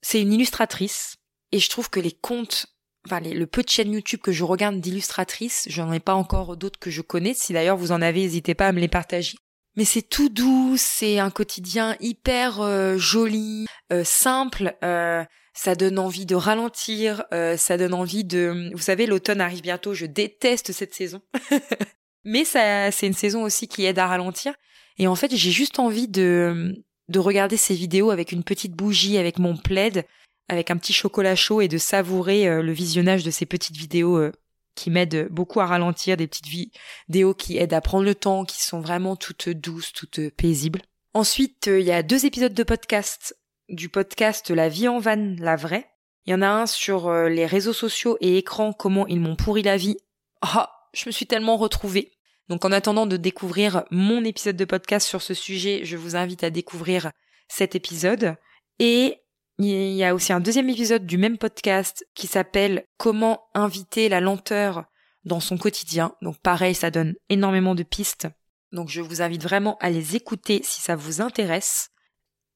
c'est 0.00 0.22
une 0.22 0.32
illustratrice. 0.32 1.18
Et 1.54 1.60
je 1.60 1.70
trouve 1.70 1.88
que 1.88 2.00
les 2.00 2.10
contes 2.10 2.66
enfin 3.06 3.20
le 3.20 3.46
peu 3.46 3.62
de 3.62 3.68
chaînes 3.68 3.92
YouTube 3.92 4.18
que 4.20 4.32
je 4.32 4.42
regarde 4.42 4.80
d'illustratrices, 4.80 5.66
j'en 5.70 5.92
ai 5.92 6.00
pas 6.00 6.14
encore 6.14 6.56
d'autres 6.56 6.80
que 6.80 6.90
je 6.90 7.00
connais. 7.00 7.32
Si 7.32 7.52
d'ailleurs 7.52 7.76
vous 7.76 7.92
en 7.92 8.02
avez, 8.02 8.22
n'hésitez 8.22 8.56
pas 8.56 8.66
à 8.66 8.72
me 8.72 8.80
les 8.80 8.88
partager. 8.88 9.36
Mais 9.76 9.84
c'est 9.84 10.02
tout 10.02 10.28
doux, 10.28 10.74
c'est 10.76 11.20
un 11.20 11.30
quotidien 11.30 11.96
hyper 12.00 12.60
euh, 12.60 12.96
joli, 12.96 13.66
euh, 13.92 14.02
simple. 14.02 14.76
Euh, 14.82 15.24
ça 15.52 15.76
donne 15.76 16.00
envie 16.00 16.26
de 16.26 16.34
ralentir, 16.34 17.22
ça 17.30 17.76
donne 17.76 17.94
envie 17.94 18.24
de. 18.24 18.72
Vous 18.74 18.82
savez, 18.82 19.06
l'automne 19.06 19.40
arrive 19.40 19.62
bientôt. 19.62 19.94
Je 19.94 20.06
déteste 20.06 20.72
cette 20.72 20.92
saison, 20.92 21.22
mais 22.24 22.44
ça, 22.44 22.90
c'est 22.90 23.06
une 23.06 23.14
saison 23.14 23.44
aussi 23.44 23.68
qui 23.68 23.84
aide 23.84 24.00
à 24.00 24.08
ralentir. 24.08 24.54
Et 24.98 25.06
en 25.06 25.14
fait, 25.14 25.32
j'ai 25.32 25.52
juste 25.52 25.78
envie 25.78 26.08
de 26.08 26.74
de 27.08 27.18
regarder 27.20 27.56
ces 27.56 27.74
vidéos 27.74 28.10
avec 28.10 28.32
une 28.32 28.42
petite 28.42 28.72
bougie, 28.72 29.16
avec 29.16 29.38
mon 29.38 29.56
plaid, 29.56 30.04
avec 30.48 30.70
un 30.70 30.76
petit 30.76 30.92
chocolat 30.92 31.36
chaud 31.36 31.60
et 31.60 31.68
de 31.68 31.78
savourer 31.78 32.46
euh, 32.48 32.62
le 32.62 32.72
visionnage 32.72 33.24
de 33.24 33.30
ces 33.30 33.46
petites 33.46 33.76
vidéos 33.76 34.18
euh, 34.18 34.32
qui 34.74 34.90
m'aident 34.90 35.28
beaucoup 35.30 35.60
à 35.60 35.66
ralentir, 35.66 36.16
des 36.16 36.26
petites 36.26 36.48
vidéos 36.48 37.34
qui 37.34 37.58
aident 37.58 37.72
à 37.72 37.80
prendre 37.80 38.04
le 38.04 38.14
temps, 38.14 38.44
qui 38.44 38.62
sont 38.62 38.80
vraiment 38.80 39.16
toutes 39.16 39.48
douces, 39.48 39.92
toutes 39.92 40.28
paisibles. 40.30 40.82
Ensuite, 41.14 41.68
euh, 41.68 41.80
il 41.80 41.86
y 41.86 41.92
a 41.92 42.02
deux 42.02 42.26
épisodes 42.26 42.54
de 42.54 42.62
podcast, 42.62 43.36
du 43.68 43.88
podcast 43.88 44.50
La 44.50 44.68
vie 44.68 44.88
en 44.88 44.98
vanne, 44.98 45.36
la 45.40 45.56
vraie. 45.56 45.88
Il 46.26 46.30
y 46.30 46.34
en 46.34 46.42
a 46.42 46.48
un 46.48 46.66
sur 46.66 47.12
les 47.12 47.44
réseaux 47.44 47.74
sociaux 47.74 48.16
et 48.22 48.38
écrans, 48.38 48.72
comment 48.72 49.06
ils 49.06 49.20
m'ont 49.20 49.36
pourri 49.36 49.62
la 49.62 49.76
vie. 49.76 49.98
Ah, 50.40 50.70
je 50.94 51.06
me 51.06 51.12
suis 51.12 51.26
tellement 51.26 51.58
retrouvée. 51.58 52.12
Donc 52.48 52.64
en 52.64 52.72
attendant 52.72 53.04
de 53.04 53.18
découvrir 53.18 53.84
mon 53.90 54.24
épisode 54.24 54.56
de 54.56 54.64
podcast 54.64 55.06
sur 55.06 55.20
ce 55.20 55.34
sujet, 55.34 55.84
je 55.84 55.98
vous 55.98 56.16
invite 56.16 56.42
à 56.42 56.48
découvrir 56.48 57.10
cet 57.48 57.74
épisode. 57.74 58.36
Et 58.78 59.18
il 59.58 59.92
y 59.92 60.04
a 60.04 60.14
aussi 60.14 60.32
un 60.32 60.40
deuxième 60.40 60.68
épisode 60.68 61.06
du 61.06 61.18
même 61.18 61.38
podcast 61.38 62.04
qui 62.14 62.26
s'appelle 62.26 62.84
Comment 62.98 63.44
inviter 63.54 64.08
la 64.08 64.20
lenteur 64.20 64.84
dans 65.24 65.40
son 65.40 65.56
quotidien. 65.56 66.14
Donc 66.22 66.38
pareil, 66.40 66.74
ça 66.74 66.90
donne 66.90 67.14
énormément 67.28 67.74
de 67.74 67.82
pistes. 67.82 68.28
Donc 68.72 68.88
je 68.88 69.00
vous 69.00 69.22
invite 69.22 69.42
vraiment 69.42 69.76
à 69.80 69.90
les 69.90 70.16
écouter 70.16 70.60
si 70.62 70.80
ça 70.80 70.96
vous 70.96 71.20
intéresse. 71.20 71.90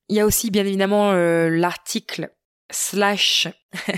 Il 0.09 0.17
y 0.17 0.21
a 0.21 0.27
aussi 0.27 0.51
bien 0.51 0.67
évidemment 0.67 1.13
euh, 1.13 1.49
l'article 1.49 2.31
slash 2.71 3.49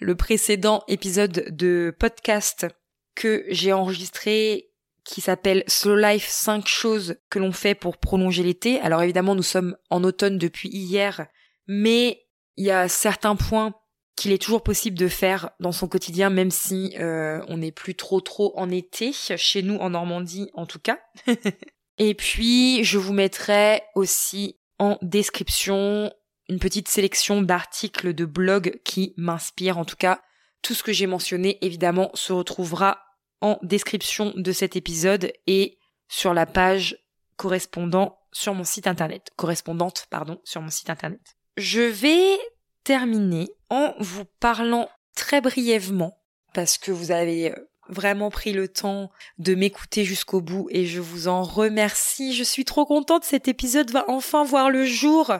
le 0.00 0.14
précédent 0.14 0.82
épisode 0.88 1.46
de 1.48 1.94
podcast 1.98 2.66
que 3.14 3.44
j'ai 3.48 3.72
enregistré 3.72 4.70
qui 5.04 5.20
s'appelle 5.20 5.64
Slow 5.66 5.96
Life 5.96 6.28
5 6.28 6.66
choses 6.66 7.16
que 7.30 7.38
l'on 7.38 7.52
fait 7.52 7.74
pour 7.74 7.96
prolonger 7.96 8.42
l'été. 8.42 8.80
Alors 8.80 9.02
évidemment 9.02 9.34
nous 9.34 9.42
sommes 9.42 9.76
en 9.90 10.04
automne 10.04 10.38
depuis 10.38 10.68
hier, 10.68 11.26
mais 11.66 12.25
il 12.56 12.64
y 12.64 12.70
a 12.70 12.88
certains 12.88 13.36
points 13.36 13.74
qu'il 14.16 14.32
est 14.32 14.40
toujours 14.40 14.62
possible 14.62 14.96
de 14.96 15.08
faire 15.08 15.50
dans 15.60 15.72
son 15.72 15.88
quotidien, 15.88 16.30
même 16.30 16.50
si 16.50 16.94
euh, 16.98 17.44
on 17.48 17.58
n'est 17.58 17.72
plus 17.72 17.94
trop 17.94 18.20
trop 18.20 18.58
en 18.58 18.70
été, 18.70 19.12
chez 19.12 19.62
nous 19.62 19.76
en 19.76 19.90
Normandie 19.90 20.50
en 20.54 20.66
tout 20.66 20.78
cas. 20.78 20.98
Et 21.98 22.14
puis, 22.14 22.82
je 22.84 22.98
vous 22.98 23.12
mettrai 23.12 23.82
aussi 23.94 24.58
en 24.78 24.98
description 25.02 26.12
une 26.48 26.58
petite 26.58 26.88
sélection 26.88 27.42
d'articles 27.42 28.14
de 28.14 28.24
blog 28.24 28.80
qui 28.84 29.14
m'inspirent. 29.16 29.78
En 29.78 29.84
tout 29.84 29.96
cas, 29.96 30.20
tout 30.62 30.74
ce 30.74 30.82
que 30.82 30.92
j'ai 30.92 31.06
mentionné, 31.06 31.58
évidemment, 31.64 32.10
se 32.14 32.32
retrouvera 32.32 33.02
en 33.40 33.58
description 33.62 34.32
de 34.36 34.52
cet 34.52 34.76
épisode 34.76 35.32
et 35.46 35.78
sur 36.08 36.34
la 36.34 36.46
page 36.46 36.98
correspondant 37.36 38.18
sur 38.32 38.54
mon 38.54 38.64
site 38.64 38.86
internet. 38.86 39.30
Correspondante, 39.36 40.06
pardon, 40.10 40.40
sur 40.44 40.60
mon 40.60 40.70
site 40.70 40.90
internet. 40.90 41.36
Je 41.56 41.80
vais 41.80 42.38
terminer 42.84 43.48
en 43.70 43.94
vous 43.98 44.24
parlant 44.40 44.88
très 45.14 45.40
brièvement, 45.40 46.18
parce 46.52 46.76
que 46.76 46.92
vous 46.92 47.10
avez 47.10 47.50
euh, 47.50 47.68
vraiment 47.88 48.30
pris 48.30 48.52
le 48.52 48.68
temps 48.68 49.10
de 49.38 49.54
m'écouter 49.54 50.04
jusqu'au 50.04 50.40
bout 50.40 50.68
et 50.70 50.86
je 50.86 51.00
vous 51.00 51.28
en 51.28 51.42
remercie. 51.42 52.34
Je 52.34 52.44
suis 52.44 52.64
trop 52.64 52.84
contente, 52.84 53.24
cet 53.24 53.48
épisode 53.48 53.90
va 53.90 54.04
enfin 54.08 54.44
voir 54.44 54.70
le 54.70 54.84
jour 54.84 55.32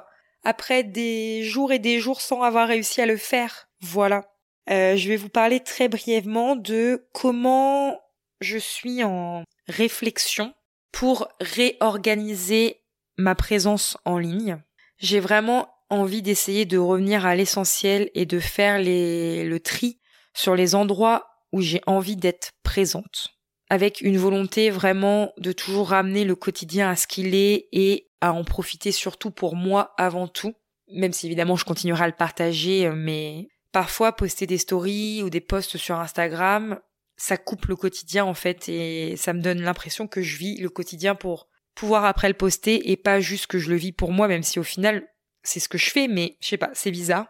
après 0.42 0.84
des 0.84 1.42
jours 1.42 1.72
et 1.72 1.78
des 1.78 2.00
jours 2.00 2.20
sans 2.20 2.42
avoir 2.42 2.68
réussi 2.68 3.00
à 3.02 3.06
le 3.06 3.16
faire. 3.16 3.68
Voilà. 3.80 4.24
Euh, 4.70 4.96
je 4.96 5.08
vais 5.08 5.16
vous 5.16 5.28
parler 5.28 5.60
très 5.60 5.88
brièvement 5.88 6.56
de 6.56 7.06
comment 7.12 8.00
je 8.40 8.58
suis 8.58 9.04
en 9.04 9.44
réflexion 9.68 10.54
pour 10.92 11.28
réorganiser 11.40 12.82
ma 13.18 13.34
présence 13.34 13.96
en 14.04 14.18
ligne. 14.18 14.58
J'ai 14.98 15.20
vraiment 15.20 15.68
envie 15.90 16.22
d'essayer 16.22 16.64
de 16.64 16.78
revenir 16.78 17.26
à 17.26 17.34
l'essentiel 17.34 18.10
et 18.14 18.26
de 18.26 18.40
faire 18.40 18.78
les, 18.78 19.44
le 19.44 19.60
tri 19.60 20.00
sur 20.34 20.54
les 20.54 20.74
endroits 20.74 21.28
où 21.52 21.60
j'ai 21.60 21.80
envie 21.86 22.16
d'être 22.16 22.52
présente, 22.62 23.30
avec 23.70 24.00
une 24.00 24.18
volonté 24.18 24.70
vraiment 24.70 25.32
de 25.38 25.52
toujours 25.52 25.90
ramener 25.90 26.24
le 26.24 26.34
quotidien 26.34 26.90
à 26.90 26.96
ce 26.96 27.06
qu'il 27.06 27.34
est 27.34 27.68
et 27.72 28.08
à 28.20 28.32
en 28.32 28.44
profiter 28.44 28.92
surtout 28.92 29.30
pour 29.30 29.56
moi 29.56 29.94
avant 29.96 30.28
tout, 30.28 30.54
même 30.92 31.12
si 31.12 31.26
évidemment 31.26 31.56
je 31.56 31.64
continuerai 31.64 32.04
à 32.04 32.08
le 32.08 32.12
partager, 32.12 32.90
mais 32.90 33.48
parfois 33.72 34.12
poster 34.12 34.46
des 34.46 34.58
stories 34.58 35.22
ou 35.22 35.30
des 35.30 35.40
posts 35.40 35.76
sur 35.76 35.98
Instagram, 35.98 36.80
ça 37.16 37.36
coupe 37.36 37.66
le 37.66 37.76
quotidien 37.76 38.24
en 38.24 38.34
fait 38.34 38.68
et 38.68 39.16
ça 39.16 39.32
me 39.32 39.40
donne 39.40 39.62
l'impression 39.62 40.06
que 40.06 40.22
je 40.22 40.36
vis 40.36 40.56
le 40.60 40.68
quotidien 40.68 41.14
pour 41.14 41.48
pouvoir 41.74 42.04
après 42.04 42.28
le 42.28 42.34
poster 42.34 42.90
et 42.90 42.96
pas 42.96 43.20
juste 43.20 43.46
que 43.46 43.58
je 43.58 43.70
le 43.70 43.76
vis 43.76 43.92
pour 43.92 44.12
moi, 44.12 44.28
même 44.28 44.42
si 44.42 44.58
au 44.58 44.62
final 44.62 45.06
c'est 45.46 45.60
ce 45.60 45.68
que 45.68 45.78
je 45.78 45.90
fais, 45.90 46.08
mais 46.08 46.36
je 46.40 46.48
sais 46.48 46.56
pas, 46.56 46.70
c'est 46.74 46.90
bizarre. 46.90 47.26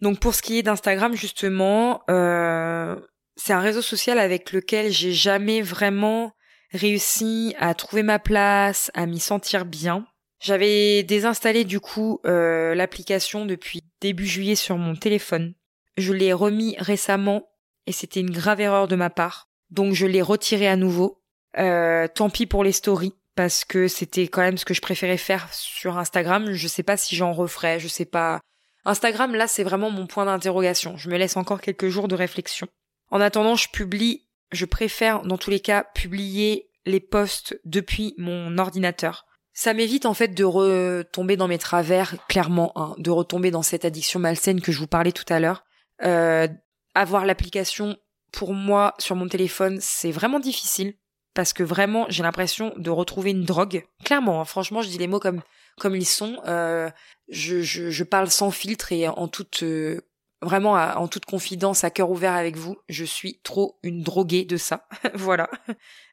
Donc 0.00 0.20
pour 0.20 0.34
ce 0.34 0.42
qui 0.42 0.58
est 0.58 0.62
d'Instagram 0.62 1.14
justement, 1.14 2.02
euh, 2.10 2.96
c'est 3.36 3.52
un 3.52 3.60
réseau 3.60 3.82
social 3.82 4.18
avec 4.18 4.52
lequel 4.52 4.90
j'ai 4.90 5.12
jamais 5.12 5.62
vraiment 5.62 6.32
réussi 6.72 7.54
à 7.58 7.74
trouver 7.74 8.02
ma 8.02 8.18
place, 8.18 8.90
à 8.94 9.06
m'y 9.06 9.20
sentir 9.20 9.64
bien. 9.64 10.06
J'avais 10.40 11.02
désinstallé 11.02 11.64
du 11.64 11.80
coup 11.80 12.20
euh, 12.26 12.74
l'application 12.74 13.44
depuis 13.44 13.82
début 14.00 14.26
juillet 14.26 14.54
sur 14.54 14.76
mon 14.76 14.94
téléphone. 14.94 15.54
Je 15.96 16.12
l'ai 16.12 16.32
remis 16.32 16.76
récemment 16.78 17.48
et 17.86 17.92
c'était 17.92 18.20
une 18.20 18.30
grave 18.30 18.60
erreur 18.60 18.86
de 18.86 18.94
ma 18.94 19.10
part. 19.10 19.48
Donc 19.70 19.94
je 19.94 20.06
l'ai 20.06 20.22
retiré 20.22 20.68
à 20.68 20.76
nouveau. 20.76 21.22
Euh, 21.56 22.06
tant 22.14 22.30
pis 22.30 22.46
pour 22.46 22.62
les 22.62 22.72
stories 22.72 23.14
parce 23.38 23.64
que 23.64 23.86
c'était 23.86 24.26
quand 24.26 24.40
même 24.40 24.58
ce 24.58 24.64
que 24.64 24.74
je 24.74 24.80
préférais 24.80 25.16
faire 25.16 25.46
sur 25.54 25.96
Instagram. 25.96 26.50
Je 26.50 26.66
sais 26.66 26.82
pas 26.82 26.96
si 26.96 27.14
j'en 27.14 27.32
referais, 27.32 27.78
je 27.78 27.86
sais 27.86 28.04
pas. 28.04 28.40
Instagram, 28.84 29.32
là, 29.36 29.46
c'est 29.46 29.62
vraiment 29.62 29.90
mon 29.90 30.08
point 30.08 30.24
d'interrogation. 30.24 30.96
Je 30.96 31.08
me 31.08 31.16
laisse 31.16 31.36
encore 31.36 31.60
quelques 31.60 31.86
jours 31.86 32.08
de 32.08 32.16
réflexion. 32.16 32.66
En 33.12 33.20
attendant, 33.20 33.54
je 33.54 33.68
publie, 33.68 34.26
je 34.50 34.64
préfère 34.64 35.22
dans 35.22 35.38
tous 35.38 35.50
les 35.50 35.60
cas 35.60 35.84
publier 35.94 36.68
les 36.84 36.98
posts 36.98 37.56
depuis 37.64 38.12
mon 38.18 38.58
ordinateur. 38.58 39.24
Ça 39.52 39.72
m'évite 39.72 40.04
en 40.04 40.14
fait 40.14 40.34
de 40.34 40.42
retomber 40.42 41.36
dans 41.36 41.46
mes 41.46 41.58
travers, 41.58 42.16
clairement, 42.26 42.72
hein, 42.74 42.96
de 42.98 43.12
retomber 43.12 43.52
dans 43.52 43.62
cette 43.62 43.84
addiction 43.84 44.18
malsaine 44.18 44.60
que 44.60 44.72
je 44.72 44.80
vous 44.80 44.88
parlais 44.88 45.12
tout 45.12 45.32
à 45.32 45.38
l'heure. 45.38 45.62
Euh, 46.02 46.48
avoir 46.96 47.24
l'application 47.24 47.96
pour 48.32 48.52
moi 48.52 48.94
sur 48.98 49.14
mon 49.14 49.28
téléphone, 49.28 49.78
c'est 49.80 50.10
vraiment 50.10 50.40
difficile 50.40 50.96
parce 51.38 51.52
que 51.52 51.62
vraiment 51.62 52.06
j'ai 52.08 52.24
l'impression 52.24 52.72
de 52.78 52.90
retrouver 52.90 53.30
une 53.30 53.44
drogue. 53.44 53.84
Clairement, 54.02 54.40
hein, 54.40 54.44
franchement, 54.44 54.82
je 54.82 54.88
dis 54.88 54.98
les 54.98 55.06
mots 55.06 55.20
comme 55.20 55.94
ils 55.94 56.04
sont. 56.04 56.36
Euh, 56.48 56.90
je, 57.28 58.02
parle 58.02 58.28
sans 58.28 58.50
filtre 58.50 58.90
et 58.90 59.06
en 59.06 59.28
toute 59.28 59.62
euh, 59.62 60.00
vraiment 60.42 60.72
en 60.72 61.06
toute 61.06 61.26
confidence, 61.26 61.84
à 61.84 61.90
cœur 61.90 62.10
ouvert 62.10 62.32
avec 62.32 62.56
vous. 62.56 62.76
Je 62.88 63.04
suis 63.04 63.38
trop 63.44 63.78
une 63.84 64.02
droguée 64.02 64.46
de 64.46 64.56
ça. 64.56 64.88
voilà. 65.14 65.48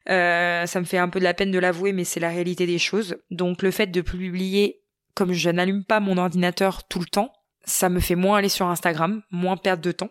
Euh, 0.08 0.64
ça 0.64 0.78
me 0.78 0.84
fait 0.84 0.98
un 0.98 1.08
peu 1.08 1.18
de 1.18 1.24
la 1.24 1.34
peine 1.34 1.50
de 1.50 1.58
l'avouer, 1.58 1.92
mais 1.92 2.04
c'est 2.04 2.20
la 2.20 2.28
réalité 2.28 2.64
des 2.64 2.78
choses. 2.78 3.16
Donc 3.32 3.62
le 3.62 3.72
fait 3.72 3.88
de 3.88 4.02
publier, 4.02 4.84
comme 5.16 5.32
je 5.32 5.50
n'allume 5.50 5.84
pas 5.84 5.98
mon 5.98 6.18
ordinateur 6.18 6.86
tout 6.86 7.00
le 7.00 7.06
temps, 7.06 7.32
ça 7.64 7.88
me 7.88 7.98
fait 7.98 8.14
moins 8.14 8.38
aller 8.38 8.48
sur 8.48 8.68
Instagram, 8.68 9.22
moins 9.32 9.56
perdre 9.56 9.82
de 9.82 9.90
temps. 9.90 10.10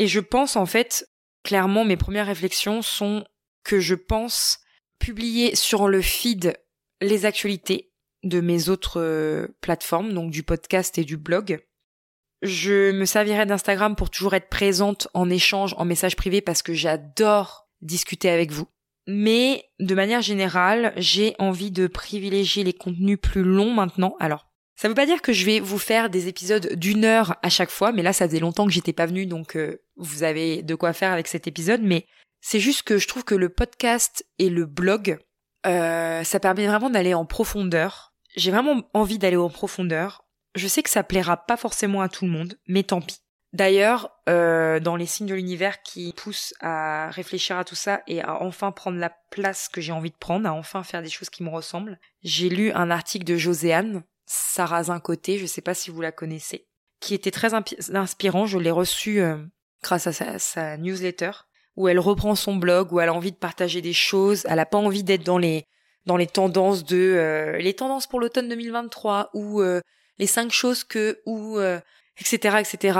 Et 0.00 0.08
je 0.08 0.18
pense 0.18 0.56
en 0.56 0.66
fait, 0.66 1.08
clairement, 1.44 1.84
mes 1.84 1.96
premières 1.96 2.26
réflexions 2.26 2.82
sont 2.82 3.24
que 3.66 3.80
je 3.80 3.96
pense 3.96 4.60
publier 5.00 5.56
sur 5.56 5.88
le 5.88 6.00
feed 6.00 6.56
les 7.00 7.26
actualités 7.26 7.92
de 8.22 8.40
mes 8.40 8.68
autres 8.68 9.00
euh, 9.00 9.48
plateformes, 9.60 10.12
donc 10.12 10.30
du 10.30 10.44
podcast 10.44 10.98
et 10.98 11.04
du 11.04 11.16
blog. 11.16 11.60
Je 12.42 12.92
me 12.92 13.04
servirai 13.04 13.44
d'Instagram 13.44 13.96
pour 13.96 14.10
toujours 14.10 14.34
être 14.34 14.48
présente 14.48 15.08
en 15.14 15.28
échange, 15.28 15.74
en 15.78 15.84
message 15.84 16.14
privé, 16.16 16.40
parce 16.40 16.62
que 16.62 16.74
j'adore 16.74 17.68
discuter 17.80 18.30
avec 18.30 18.52
vous. 18.52 18.68
Mais 19.08 19.64
de 19.80 19.94
manière 19.94 20.22
générale, 20.22 20.92
j'ai 20.96 21.34
envie 21.38 21.72
de 21.72 21.88
privilégier 21.88 22.62
les 22.62 22.72
contenus 22.72 23.18
plus 23.20 23.42
longs 23.42 23.72
maintenant. 23.72 24.16
Alors, 24.20 24.46
ça 24.76 24.88
veut 24.88 24.94
pas 24.94 25.06
dire 25.06 25.22
que 25.22 25.32
je 25.32 25.44
vais 25.44 25.58
vous 25.58 25.78
faire 25.78 26.08
des 26.08 26.28
épisodes 26.28 26.74
d'une 26.74 27.04
heure 27.04 27.36
à 27.42 27.48
chaque 27.48 27.70
fois, 27.70 27.92
mais 27.92 28.02
là 28.02 28.12
ça 28.12 28.28
faisait 28.28 28.40
longtemps 28.40 28.66
que 28.66 28.72
j'étais 28.72 28.92
pas 28.92 29.06
venue, 29.06 29.26
donc 29.26 29.56
euh, 29.56 29.80
vous 29.96 30.22
avez 30.22 30.62
de 30.62 30.74
quoi 30.74 30.92
faire 30.92 31.12
avec 31.12 31.26
cet 31.28 31.46
épisode. 31.46 31.80
Mais 31.82 32.06
c'est 32.40 32.60
juste 32.60 32.82
que 32.82 32.98
je 32.98 33.08
trouve 33.08 33.24
que 33.24 33.34
le 33.34 33.48
podcast 33.48 34.24
et 34.38 34.48
le 34.48 34.66
blog, 34.66 35.18
euh, 35.66 36.22
ça 36.24 36.40
permet 36.40 36.66
vraiment 36.66 36.90
d'aller 36.90 37.14
en 37.14 37.24
profondeur. 37.24 38.14
J'ai 38.36 38.50
vraiment 38.50 38.82
envie 38.94 39.18
d'aller 39.18 39.36
en 39.36 39.50
profondeur. 39.50 40.26
Je 40.54 40.68
sais 40.68 40.82
que 40.82 40.90
ça 40.90 41.02
plaira 41.02 41.36
pas 41.36 41.56
forcément 41.56 42.02
à 42.02 42.08
tout 42.08 42.24
le 42.24 42.30
monde, 42.30 42.58
mais 42.66 42.82
tant 42.82 43.00
pis. 43.00 43.20
D'ailleurs, 43.52 44.10
euh, 44.28 44.80
dans 44.80 44.96
les 44.96 45.06
signes 45.06 45.28
de 45.28 45.34
l'univers 45.34 45.82
qui 45.82 46.12
poussent 46.14 46.52
à 46.60 47.08
réfléchir 47.10 47.56
à 47.56 47.64
tout 47.64 47.74
ça 47.74 48.02
et 48.06 48.20
à 48.20 48.42
enfin 48.42 48.70
prendre 48.70 48.98
la 48.98 49.10
place 49.30 49.68
que 49.68 49.80
j'ai 49.80 49.92
envie 49.92 50.10
de 50.10 50.16
prendre, 50.16 50.46
à 50.46 50.52
enfin 50.52 50.82
faire 50.82 51.00
des 51.00 51.08
choses 51.08 51.30
qui 51.30 51.42
me 51.42 51.48
ressemblent, 51.48 51.98
j'ai 52.22 52.50
lu 52.50 52.70
un 52.72 52.90
article 52.90 53.24
de 53.24 53.36
Joséanne, 53.36 54.02
Sarrazin 54.26 55.00
Côté, 55.00 55.38
je 55.38 55.46
sais 55.46 55.62
pas 55.62 55.74
si 55.74 55.90
vous 55.90 56.00
la 56.02 56.12
connaissez, 56.12 56.66
qui 57.00 57.14
était 57.14 57.30
très 57.30 57.54
inspirant. 57.54 58.44
Je 58.46 58.58
l'ai 58.58 58.70
reçu 58.70 59.20
euh, 59.20 59.38
grâce 59.82 60.06
à 60.06 60.12
sa, 60.12 60.38
sa, 60.38 60.76
newsletter, 60.76 61.30
où 61.76 61.88
elle 61.88 61.98
reprend 61.98 62.34
son 62.34 62.56
blog, 62.56 62.92
où 62.92 63.00
elle 63.00 63.08
a 63.08 63.14
envie 63.14 63.32
de 63.32 63.36
partager 63.36 63.82
des 63.82 63.92
choses. 63.92 64.44
Elle 64.48 64.58
a 64.58 64.66
pas 64.66 64.78
envie 64.78 65.04
d'être 65.04 65.24
dans 65.24 65.38
les 65.38 65.64
dans 66.06 66.16
les 66.16 66.26
tendances 66.26 66.84
de 66.84 66.96
euh, 66.96 67.58
les 67.58 67.74
tendances 67.74 68.06
pour 68.06 68.20
l'automne 68.20 68.48
2023 68.48 69.30
ou 69.34 69.60
euh, 69.60 69.80
les 70.18 70.26
cinq 70.26 70.52
choses 70.52 70.84
que 70.84 71.20
ou 71.26 71.58
etc 72.18 72.56
etc. 72.60 72.98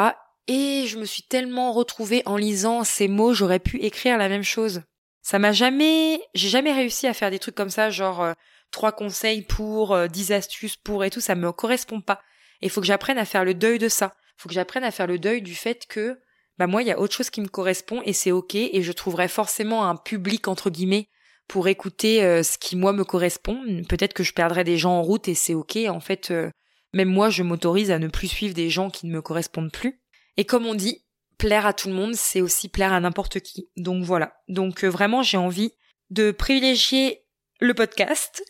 Et 0.48 0.84
je 0.86 0.98
me 0.98 1.04
suis 1.04 1.22
tellement 1.22 1.72
retrouvée 1.72 2.22
en 2.26 2.36
lisant 2.36 2.84
ces 2.84 3.08
mots, 3.08 3.34
j'aurais 3.34 3.58
pu 3.58 3.78
écrire 3.82 4.16
la 4.18 4.28
même 4.28 4.44
chose. 4.44 4.82
Ça 5.22 5.40
m'a 5.40 5.50
jamais, 5.50 6.20
j'ai 6.34 6.48
jamais 6.48 6.72
réussi 6.72 7.08
à 7.08 7.14
faire 7.14 7.32
des 7.32 7.40
trucs 7.40 7.56
comme 7.56 7.70
ça, 7.70 7.90
genre 7.90 8.34
trois 8.70 8.92
conseils 8.92 9.42
pour, 9.42 9.94
euh, 9.94 10.06
dix 10.06 10.32
astuces 10.32 10.76
pour 10.76 11.04
et 11.04 11.10
tout, 11.10 11.20
ça 11.20 11.34
me 11.34 11.52
correspond 11.52 12.00
pas. 12.00 12.20
Et 12.60 12.66
il 12.66 12.70
faut 12.70 12.80
que 12.80 12.86
j'apprenne 12.86 13.18
à 13.18 13.24
faire 13.24 13.44
le 13.44 13.54
deuil 13.54 13.78
de 13.78 13.88
ça. 13.88 14.14
Faut 14.36 14.48
que 14.48 14.54
j'apprenne 14.54 14.84
à 14.84 14.90
faire 14.90 15.06
le 15.06 15.18
deuil 15.18 15.42
du 15.42 15.54
fait 15.54 15.86
que, 15.86 16.18
bah 16.58 16.66
moi, 16.66 16.82
il 16.82 16.88
y 16.88 16.92
a 16.92 16.98
autre 16.98 17.14
chose 17.14 17.30
qui 17.30 17.40
me 17.40 17.48
correspond 17.48 18.02
et 18.04 18.12
c'est 18.12 18.32
ok 18.32 18.54
et 18.54 18.82
je 18.82 18.92
trouverai 18.92 19.28
forcément 19.28 19.88
un 19.88 19.96
public 19.96 20.48
entre 20.48 20.70
guillemets 20.70 21.08
pour 21.48 21.68
écouter 21.68 22.24
euh, 22.24 22.42
ce 22.42 22.58
qui 22.58 22.76
moi 22.76 22.92
me 22.92 23.04
correspond. 23.04 23.62
Peut-être 23.88 24.14
que 24.14 24.24
je 24.24 24.32
perdrai 24.32 24.64
des 24.64 24.78
gens 24.78 24.98
en 24.98 25.02
route 25.02 25.28
et 25.28 25.34
c'est 25.34 25.54
ok. 25.54 25.76
En 25.88 26.00
fait, 26.00 26.30
euh, 26.30 26.50
même 26.92 27.08
moi, 27.08 27.30
je 27.30 27.42
m'autorise 27.42 27.90
à 27.90 27.98
ne 27.98 28.08
plus 28.08 28.28
suivre 28.28 28.54
des 28.54 28.70
gens 28.70 28.90
qui 28.90 29.06
ne 29.06 29.12
me 29.12 29.22
correspondent 29.22 29.72
plus. 29.72 30.00
Et 30.36 30.44
comme 30.44 30.66
on 30.66 30.74
dit, 30.74 31.04
plaire 31.38 31.66
à 31.66 31.72
tout 31.72 31.88
le 31.88 31.94
monde, 31.94 32.14
c'est 32.14 32.40
aussi 32.40 32.68
plaire 32.68 32.92
à 32.92 33.00
n'importe 33.00 33.40
qui. 33.40 33.68
Donc 33.76 34.02
voilà. 34.02 34.34
Donc 34.48 34.84
vraiment, 34.84 35.22
j'ai 35.22 35.36
envie 35.36 35.72
de 36.10 36.30
privilégier 36.30 37.22
le 37.60 37.74
podcast 37.74 38.44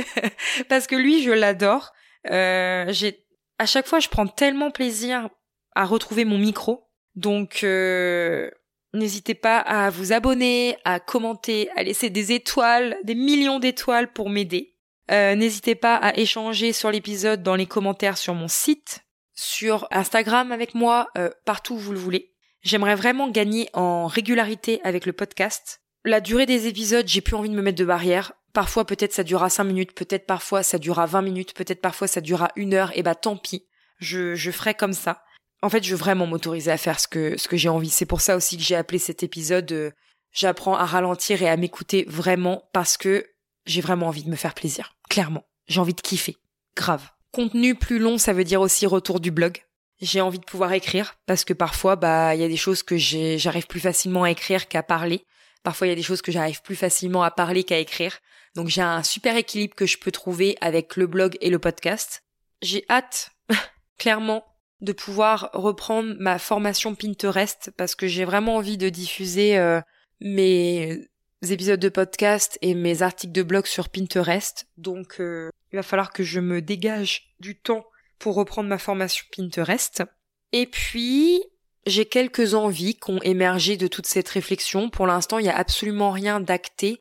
parce 0.68 0.86
que 0.86 0.96
lui 0.96 1.22
je 1.22 1.30
l'adore. 1.30 1.92
Euh, 2.30 2.86
j'ai 2.90 3.26
à 3.58 3.66
chaque 3.66 3.86
fois 3.86 4.00
je 4.00 4.08
prends 4.08 4.26
tellement 4.26 4.70
plaisir 4.70 5.28
à 5.74 5.84
retrouver 5.84 6.24
mon 6.24 6.38
micro. 6.38 6.83
Donc 7.16 7.62
euh, 7.62 8.50
n'hésitez 8.92 9.34
pas 9.34 9.58
à 9.58 9.90
vous 9.90 10.12
abonner, 10.12 10.76
à 10.84 11.00
commenter, 11.00 11.70
à 11.76 11.82
laisser 11.82 12.10
des 12.10 12.32
étoiles, 12.32 12.96
des 13.04 13.14
millions 13.14 13.58
d'étoiles 13.58 14.12
pour 14.12 14.30
m'aider. 14.30 14.74
Euh, 15.10 15.34
n'hésitez 15.34 15.74
pas 15.74 15.96
à 15.96 16.16
échanger 16.16 16.72
sur 16.72 16.90
l'épisode 16.90 17.42
dans 17.42 17.56
les 17.56 17.66
commentaires 17.66 18.16
sur 18.16 18.34
mon 18.34 18.48
site, 18.48 19.00
sur 19.34 19.86
Instagram 19.90 20.50
avec 20.50 20.74
moi, 20.74 21.08
euh, 21.18 21.30
partout 21.44 21.74
où 21.74 21.78
vous 21.78 21.92
le 21.92 21.98
voulez. 21.98 22.32
J'aimerais 22.62 22.94
vraiment 22.94 23.28
gagner 23.28 23.68
en 23.74 24.06
régularité 24.06 24.80
avec 24.84 25.04
le 25.04 25.12
podcast. 25.12 25.82
La 26.04 26.20
durée 26.20 26.46
des 26.46 26.66
épisodes, 26.66 27.06
j'ai 27.06 27.20
plus 27.20 27.36
envie 27.36 27.50
de 27.50 27.54
me 27.54 27.62
mettre 27.62 27.78
de 27.78 27.84
barrières. 27.84 28.32
Parfois, 28.54 28.86
peut-être 28.86 29.12
ça 29.12 29.24
durera 29.24 29.50
5 29.50 29.64
minutes, 29.64 29.94
peut-être 29.94 30.26
parfois 30.26 30.62
ça 30.62 30.78
durera 30.78 31.06
20 31.06 31.22
minutes, 31.22 31.54
peut-être 31.54 31.80
parfois 31.80 32.06
ça 32.06 32.20
durera 32.20 32.50
une 32.56 32.72
heure, 32.72 32.96
et 32.96 33.02
bah 33.02 33.14
tant 33.14 33.36
pis. 33.36 33.66
Je, 33.98 34.34
je 34.34 34.50
ferai 34.50 34.74
comme 34.74 34.92
ça. 34.92 35.22
En 35.64 35.70
fait, 35.70 35.82
je 35.82 35.92
veux 35.92 35.96
vraiment 35.96 36.26
m'autoriser 36.26 36.70
à 36.70 36.76
faire 36.76 37.00
ce 37.00 37.08
que, 37.08 37.38
ce 37.38 37.48
que 37.48 37.56
j'ai 37.56 37.70
envie. 37.70 37.88
C'est 37.88 38.04
pour 38.04 38.20
ça 38.20 38.36
aussi 38.36 38.58
que 38.58 38.62
j'ai 38.62 38.76
appelé 38.76 38.98
cet 38.98 39.22
épisode 39.22 39.72
euh, 39.72 39.90
J'apprends 40.30 40.76
à 40.76 40.84
ralentir 40.84 41.42
et 41.42 41.48
à 41.48 41.56
m'écouter 41.56 42.04
vraiment 42.06 42.68
parce 42.74 42.98
que 42.98 43.24
j'ai 43.64 43.80
vraiment 43.80 44.08
envie 44.08 44.24
de 44.24 44.28
me 44.28 44.36
faire 44.36 44.52
plaisir. 44.52 44.94
Clairement. 45.08 45.46
J'ai 45.66 45.80
envie 45.80 45.94
de 45.94 46.02
kiffer. 46.02 46.36
Grave. 46.76 47.08
Contenu 47.32 47.76
plus 47.76 47.98
long, 47.98 48.18
ça 48.18 48.34
veut 48.34 48.44
dire 48.44 48.60
aussi 48.60 48.84
retour 48.84 49.20
du 49.20 49.30
blog. 49.30 49.64
J'ai 50.02 50.20
envie 50.20 50.38
de 50.38 50.44
pouvoir 50.44 50.70
écrire 50.74 51.14
parce 51.24 51.46
que 51.46 51.54
parfois, 51.54 51.96
bah, 51.96 52.34
il 52.34 52.42
y 52.42 52.44
a 52.44 52.48
des 52.48 52.58
choses 52.58 52.82
que 52.82 52.98
j'arrive 52.98 53.66
plus 53.66 53.80
facilement 53.80 54.24
à 54.24 54.30
écrire 54.30 54.68
qu'à 54.68 54.82
parler. 54.82 55.24
Parfois, 55.62 55.86
il 55.86 55.90
y 55.90 55.94
a 55.94 55.96
des 55.96 56.02
choses 56.02 56.20
que 56.20 56.30
j'arrive 56.30 56.60
plus 56.60 56.76
facilement 56.76 57.22
à 57.22 57.30
parler 57.30 57.64
qu'à 57.64 57.78
écrire. 57.78 58.18
Donc 58.54 58.68
j'ai 58.68 58.82
un 58.82 59.02
super 59.02 59.34
équilibre 59.34 59.74
que 59.74 59.86
je 59.86 59.96
peux 59.96 60.12
trouver 60.12 60.58
avec 60.60 60.96
le 60.96 61.06
blog 61.06 61.38
et 61.40 61.48
le 61.48 61.58
podcast. 61.58 62.22
J'ai 62.60 62.84
hâte, 62.90 63.30
clairement, 63.98 64.44
de 64.84 64.92
pouvoir 64.92 65.50
reprendre 65.52 66.14
ma 66.18 66.38
formation 66.38 66.94
Pinterest 66.94 67.72
parce 67.76 67.94
que 67.94 68.06
j'ai 68.06 68.24
vraiment 68.24 68.56
envie 68.56 68.76
de 68.76 68.88
diffuser 68.88 69.58
euh, 69.58 69.80
mes 70.20 71.08
épisodes 71.42 71.80
de 71.80 71.88
podcast 71.88 72.58
et 72.62 72.74
mes 72.74 73.02
articles 73.02 73.32
de 73.32 73.42
blog 73.42 73.66
sur 73.66 73.88
Pinterest. 73.88 74.66
Donc 74.76 75.20
euh, 75.20 75.50
il 75.72 75.76
va 75.76 75.82
falloir 75.82 76.12
que 76.12 76.22
je 76.22 76.40
me 76.40 76.62
dégage 76.62 77.34
du 77.40 77.58
temps 77.58 77.84
pour 78.18 78.34
reprendre 78.34 78.68
ma 78.68 78.78
formation 78.78 79.26
Pinterest. 79.36 80.02
Et 80.52 80.66
puis 80.66 81.42
j'ai 81.86 82.06
quelques 82.06 82.54
envies 82.54 82.94
qui 82.94 83.10
ont 83.10 83.22
émergé 83.22 83.76
de 83.76 83.86
toute 83.86 84.06
cette 84.06 84.28
réflexion. 84.28 84.88
Pour 84.88 85.06
l'instant, 85.06 85.38
il 85.38 85.42
n'y 85.42 85.50
a 85.50 85.56
absolument 85.56 86.10
rien 86.10 86.40
d'acté. 86.40 87.00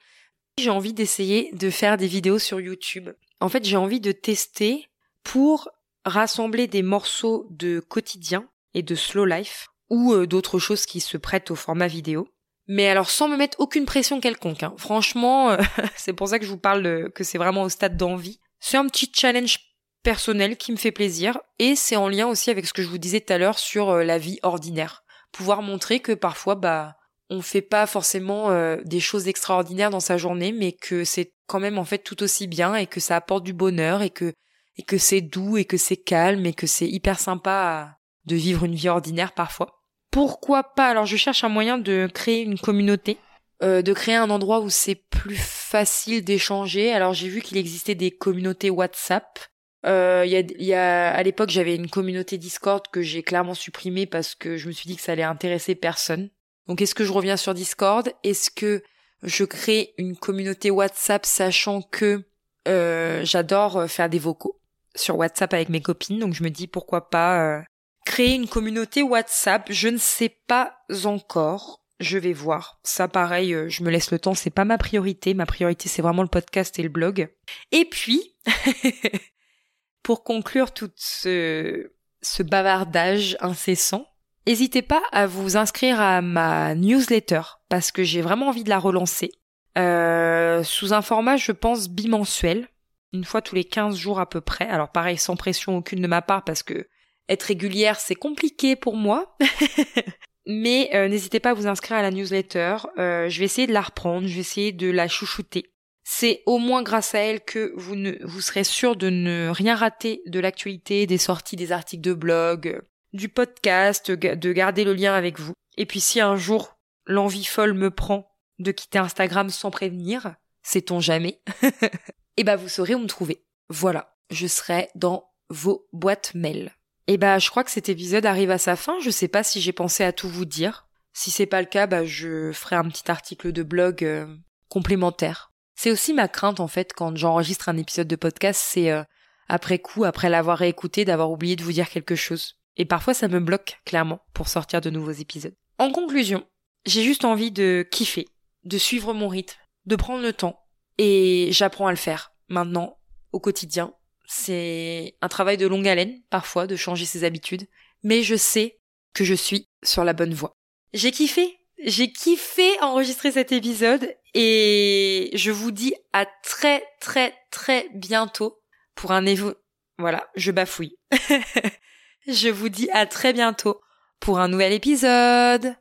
J'ai 0.60 0.70
envie 0.70 0.94
d'essayer 0.94 1.52
de 1.54 1.70
faire 1.70 1.98
des 1.98 2.08
vidéos 2.08 2.40
sur 2.40 2.60
YouTube. 2.60 3.10
En 3.40 3.50
fait, 3.50 3.64
j'ai 3.64 3.78
envie 3.78 4.00
de 4.00 4.12
tester 4.12 4.90
pour 5.24 5.70
rassembler 6.06 6.68
des 6.68 6.82
morceaux 6.82 7.48
de 7.50 7.80
quotidien 7.80 8.48
et 8.74 8.84
de 8.84 8.96
slow 8.96 9.26
life 9.26 9.68
ou 9.90 10.14
euh, 10.14 10.26
d'autres 10.26 10.60
choses 10.60 10.86
qui 10.86 11.00
se 11.00 11.18
prêtent 11.18 11.52
au 11.52 11.56
format 11.56 11.88
vidéo. 11.88 12.28
Mais 12.68 12.88
alors 12.88 13.10
sans 13.10 13.28
me 13.28 13.38
mettre 13.38 13.60
aucune 13.60 13.86
pression 13.86 14.20
quelconque. 14.20 14.64
Hein. 14.64 14.74
Franchement, 14.78 15.52
euh, 15.52 15.58
c'est 15.96 16.14
pour 16.14 16.30
ça 16.30 16.40
que 16.40 16.46
je 16.46 16.50
vous 16.50 16.58
parle 16.58 17.12
que 17.14 17.24
c'est 17.24 17.38
vraiment 17.38 17.64
au 17.64 17.70
stade 17.70 17.98
d'envie. 17.98 18.40
C'est 18.60 18.78
un 18.78 18.88
petit 18.88 19.12
challenge 19.14 19.60
personnel 20.04 20.58
qui 20.58 20.72
me 20.72 20.78
fait 20.78 20.92
plaisir 20.92 21.40
et 21.58 21.76
c'est 21.76 21.96
en 21.96 22.10
lien 22.10 22.28
aussi 22.28 22.52
avec 22.52 22.68
ce 22.68 22.74
que 22.74 22.84
je 22.84 22.90
vous 22.90 22.98
disais 22.98 23.22
tout 23.22 23.34
à 23.34 23.38
l'heure 23.38 23.58
sur 23.58 23.90
euh, 23.90 24.04
la 24.04 24.18
vie 24.18 24.40
ordinaire. 24.44 25.04
Pouvoir 25.32 25.62
montrer 25.62 26.00
que 26.02 26.12
parfois, 26.12 26.56
bah, 26.56 26.96
on 27.30 27.42
fait 27.42 27.62
pas 27.62 27.88
forcément 27.88 28.52
euh, 28.52 28.78
des 28.84 29.00
choses 29.00 29.28
extraordinaires 29.28 29.90
dans 29.90 30.02
sa 30.02 30.18
journée, 30.18 30.52
mais 30.52 30.74
que 30.74 31.04
c'est 31.04 31.34
quand 31.48 31.60
même 31.60 31.80
en 31.80 31.86
fait 31.86 32.00
tout 32.00 32.22
aussi 32.22 32.48
bien 32.48 32.76
et 32.76 32.86
que 32.86 33.00
ça 33.00 33.16
apporte 33.16 33.44
du 33.44 33.54
bonheur 33.54 34.02
et 34.02 34.12
que 34.12 34.34
et 34.78 34.84
que 34.84 34.98
c'est 34.98 35.22
doux 35.22 35.58
et 35.58 35.66
que 35.66 35.78
c'est 35.78 35.98
calme 35.98 36.46
et 36.46 36.54
que 36.54 36.68
c'est 36.68 36.88
hyper 36.88 37.20
sympa 37.20 37.98
de 38.26 38.36
vivre 38.36 38.66
une 38.66 38.76
vie 38.76 38.90
ordinaire 38.90 39.34
parfois. 39.34 39.84
Pourquoi 40.12 40.64
pas? 40.64 40.90
Alors 40.90 41.06
je 41.06 41.18
cherche 41.18 41.44
un 41.44 41.50
moyen 41.50 41.78
de 41.78 42.08
créer 42.14 42.42
une 42.42 42.60
communauté, 42.60 43.18
euh, 43.64 43.82
de 43.82 43.94
créer 43.94 44.16
un 44.16 44.30
endroit 44.30 44.60
où 44.60 44.70
c'est 44.70 44.96
plus 44.96 45.40
facile 45.40 46.24
d'échanger. 46.24 46.92
Alors 46.94 47.14
j'ai 47.14 47.30
vu 47.30 47.42
qu'il 47.42 47.58
existait 47.58 47.96
des 47.96 48.12
communautés 48.12 48.70
WhatsApp. 48.70 49.40
Euh, 49.86 50.24
y 50.26 50.36
a, 50.36 50.44
y 50.60 50.74
a, 50.74 51.14
à 51.14 51.24
l'époque 51.24 51.50
j'avais 51.50 51.76
une 51.76 51.90
communauté 51.90 52.38
Discord 52.38 52.84
que 52.92 53.02
j'ai 53.02 53.22
clairement 53.22 53.54
supprimée 53.54 54.06
parce 54.06 54.34
que 54.34 54.56
je 54.56 54.68
me 54.68 54.72
suis 54.72 54.88
dit 54.88 54.96
que 54.96 55.02
ça 55.02 55.12
allait 55.12 55.24
intéresser 55.24 55.76
personne. 55.76 56.30
Donc 56.68 56.82
est-ce 56.82 56.96
que 56.96 57.04
je 57.04 57.12
reviens 57.12 57.36
sur 57.36 57.54
Discord? 57.54 58.10
Est-ce 58.24 58.50
que 58.50 58.84
je 59.24 59.44
crée 59.44 59.94
une 59.98 60.16
communauté 60.16 60.72
WhatsApp 60.72 61.26
sachant 61.26 61.82
que 61.82 62.24
euh, 62.68 63.26
j'adore 63.26 63.90
faire 63.90 64.10
des 64.10 64.20
vocaux? 64.20 64.62
Sur 64.96 65.18
WhatsApp 65.18 65.54
avec 65.54 65.70
mes 65.70 65.82
copines, 65.82 66.20
donc 66.20 66.34
je 66.34 66.44
me 66.44 66.50
dis 66.50 66.68
pourquoi 66.68 67.10
pas 67.10 67.40
euh, 67.42 67.62
créer 68.06 68.36
une 68.36 68.48
communauté 68.48 69.02
WhatsApp. 69.04 69.68
Je 69.72 69.90
ne 69.90 69.98
sais 69.98 70.30
pas 70.48 70.78
encore. 71.06 71.82
Je 72.00 72.18
vais 72.18 72.34
voir. 72.34 72.80
Ça, 72.84 73.08
pareil, 73.08 73.54
euh, 73.54 73.70
je 73.70 73.84
me 73.84 73.90
laisse 73.90 74.12
le 74.12 74.20
temps. 74.20 74.34
C'est 74.34 74.50
pas 74.50 74.66
ma 74.66 74.78
priorité. 74.78 75.34
Ma 75.34 75.46
priorité, 75.46 75.88
c'est 75.88 76.02
vraiment 76.02 76.24
le 76.24 76.28
podcast 76.28 76.78
et 76.80 76.84
le 76.84 76.90
blog. 76.90 77.30
Et 77.72 77.86
puis, 77.86 78.36
pour 80.04 80.24
conclure 80.24 80.74
tout 80.74 80.92
ce, 80.96 81.92
ce 82.22 82.44
bavardage 82.44 83.38
incessant, 83.40 84.08
n'hésitez 84.48 84.82
pas 84.82 85.02
à 85.12 85.28
vous 85.28 85.56
inscrire 85.56 86.02
à 86.02 86.22
ma 86.22 86.76
newsletter 86.76 87.42
parce 87.70 87.92
que 87.92 88.04
j'ai 88.04 88.22
vraiment 88.22 88.50
envie 88.50 88.64
de 88.64 88.70
la 88.70 88.80
relancer. 88.80 89.32
Euh, 89.78 90.64
sous 90.64 90.94
un 90.94 91.02
format, 91.02 91.38
je 91.38 91.52
pense, 91.52 91.90
bimensuel. 91.90 92.68
Une 93.14 93.24
fois 93.24 93.42
tous 93.42 93.56
les 93.56 93.64
15 93.64 93.96
jours 93.96 94.20
à 94.20 94.28
peu 94.28 94.42
près. 94.42 94.68
Alors 94.68 94.92
pareil, 94.92 95.18
sans 95.18 95.36
pression 95.36 95.78
aucune 95.78 96.02
de 96.02 96.08
ma 96.08 96.22
part 96.22 96.44
parce 96.44 96.64
que 96.64 96.88
être 97.30 97.44
régulière, 97.44 98.00
c'est 98.00 98.16
compliqué 98.16 98.76
pour 98.76 98.96
moi. 98.96 99.38
Mais 100.46 100.90
euh, 100.94 101.08
n'hésitez 101.08 101.40
pas 101.40 101.52
à 101.52 101.54
vous 101.54 101.68
inscrire 101.68 101.98
à 101.98 102.02
la 102.02 102.12
newsletter. 102.12 102.78
Euh, 102.98 103.30
je 103.30 103.40
vais 103.40 103.46
essayer 103.46 103.68
de 103.68 103.74
la 103.74 103.82
reprendre, 103.82 104.28
je 104.28 104.34
vais 104.34 104.42
essayer 104.42 104.72
de 104.74 104.90
la 104.90 105.08
chouchouter. 105.08 105.72
C'est 106.04 106.44
au 106.46 106.58
moins 106.58 106.84
grâce 106.84 107.16
à 107.16 107.20
elle 107.20 107.42
que 107.42 107.72
vous 107.78 107.96
ne 107.96 108.18
vous 108.26 108.42
serez 108.42 108.66
sûr 108.66 108.98
de 108.98 109.10
ne 109.10 109.48
rien 109.50 109.76
rater 109.76 110.22
de 110.26 110.42
l'actualité, 110.42 111.08
des 111.08 111.18
sorties, 111.18 111.56
des 111.56 111.72
articles 111.72 112.02
de 112.02 112.14
blog, 112.14 112.82
du 113.14 113.30
podcast, 113.30 114.12
de 114.12 114.52
garder 114.52 114.84
le 114.84 114.94
lien 114.94 115.14
avec 115.14 115.40
vous. 115.40 115.54
Et 115.78 115.86
puis 115.86 116.02
si 116.02 116.20
un 116.20 116.36
jour 116.36 116.78
l'envie 117.06 117.46
folle 117.46 117.74
me 117.74 117.90
prend 117.90 118.30
de 118.60 118.72
quitter 118.72 119.00
Instagram 119.00 119.50
sans 119.50 119.72
prévenir, 119.72 120.36
sait-on 120.62 121.00
jamais, 121.00 121.42
et 122.36 122.42
eh 122.42 122.44
bah 122.44 122.56
vous 122.56 122.70
saurez 122.70 122.96
où 122.96 123.00
me 123.00 123.08
trouver. 123.08 123.46
Voilà, 123.70 124.16
je 124.32 124.48
serai 124.48 124.90
dans 124.96 125.30
vos 125.50 125.88
boîtes 125.94 126.34
mail. 126.34 126.76
Et 127.08 127.14
eh 127.14 127.18
bah 127.18 127.38
je 127.38 127.50
crois 127.50 127.64
que 127.64 127.72
cet 127.72 127.90
épisode 127.90 128.26
arrive 128.26 128.50
à 128.50 128.58
sa 128.58 128.76
fin, 128.76 129.00
je 129.02 129.10
sais 129.10 129.28
pas 129.28 129.44
si 129.44 129.62
j'ai 129.62 129.74
pensé 129.74 130.04
à 130.04 130.14
tout 130.14 130.30
vous 130.30 130.46
dire. 130.46 130.88
Si 131.14 131.30
c'est 131.30 131.46
pas 131.46 131.62
le 131.62 131.68
cas, 131.68 131.86
bah 131.86 132.06
je 132.06 132.52
ferai 132.52 132.76
un 132.76 132.88
petit 132.90 133.12
article 133.12 133.52
de 133.52 133.62
blog 133.62 134.04
euh, 134.04 134.26
complémentaire. 134.68 135.52
C'est 135.76 135.92
aussi 135.92 136.14
ma 136.14 136.28
crainte 136.28 136.60
en 136.60 136.68
fait 136.68 136.94
quand 136.94 137.16
j'enregistre 137.16 137.70
un 137.70 137.78
épisode 137.78 138.08
de 138.08 138.16
podcast, 138.16 138.64
c'est 138.64 138.90
euh, 138.90 139.04
après 139.48 139.80
coup, 139.80 140.06
après 140.06 140.30
l'avoir 140.30 140.58
réécouté, 140.58 141.06
d'avoir 141.06 141.30
oublié 141.30 141.56
de 141.56 141.64
vous 141.64 141.74
dire 141.74 141.90
quelque 141.90 142.16
chose. 142.16 142.56
Et 142.78 142.86
parfois 142.86 143.14
ça 143.14 143.28
me 143.28 143.40
bloque 143.40 143.80
clairement 143.86 144.22
pour 144.34 144.48
sortir 144.48 144.82
de 144.82 144.90
nouveaux 144.90 145.12
épisodes. 145.12 145.56
En 145.78 145.92
conclusion, 145.92 146.48
j'ai 146.86 147.04
juste 147.04 147.26
envie 147.26 147.52
de 147.52 147.88
kiffer, 147.92 148.28
de 148.64 148.78
suivre 148.78 149.14
mon 149.14 149.28
rythme, 149.28 149.60
de 149.86 149.96
prendre 149.96 150.24
le 150.24 150.34
temps. 150.34 150.63
Et 150.98 151.50
j'apprends 151.52 151.88
à 151.88 151.92
le 151.92 151.98
faire 151.98 152.34
maintenant, 152.50 152.98
au 153.32 153.40
quotidien. 153.40 153.94
C'est 154.26 155.16
un 155.22 155.28
travail 155.28 155.58
de 155.58 155.68
longue 155.68 155.88
haleine, 155.88 156.22
parfois, 156.30 156.68
de 156.68 156.76
changer 156.76 157.06
ses 157.06 157.24
habitudes. 157.24 157.68
Mais 158.04 158.24
je 158.24 158.36
sais 158.36 158.80
que 159.14 159.24
je 159.24 159.34
suis 159.34 159.70
sur 159.84 160.04
la 160.04 160.14
bonne 160.14 160.34
voie. 160.34 160.58
J'ai 160.94 161.12
kiffé. 161.12 161.58
J'ai 161.84 162.12
kiffé 162.12 162.70
enregistrer 162.82 163.32
cet 163.32 163.52
épisode 163.52 164.16
et 164.34 165.32
je 165.34 165.52
vous 165.52 165.72
dis 165.72 165.94
à 166.14 166.26
très 166.26 166.84
très 167.02 167.34
très 167.52 167.90
bientôt 167.94 168.62
pour 168.96 169.12
un 169.12 169.26
évo... 169.26 169.54
Voilà, 169.98 170.30
je 170.36 170.52
bafouille. 170.52 170.98
je 172.28 172.50
vous 172.50 172.70
dis 172.70 172.90
à 172.92 173.06
très 173.06 173.34
bientôt 173.34 173.82
pour 174.20 174.40
un 174.40 174.48
nouvel 174.48 174.72
épisode. 174.72 175.76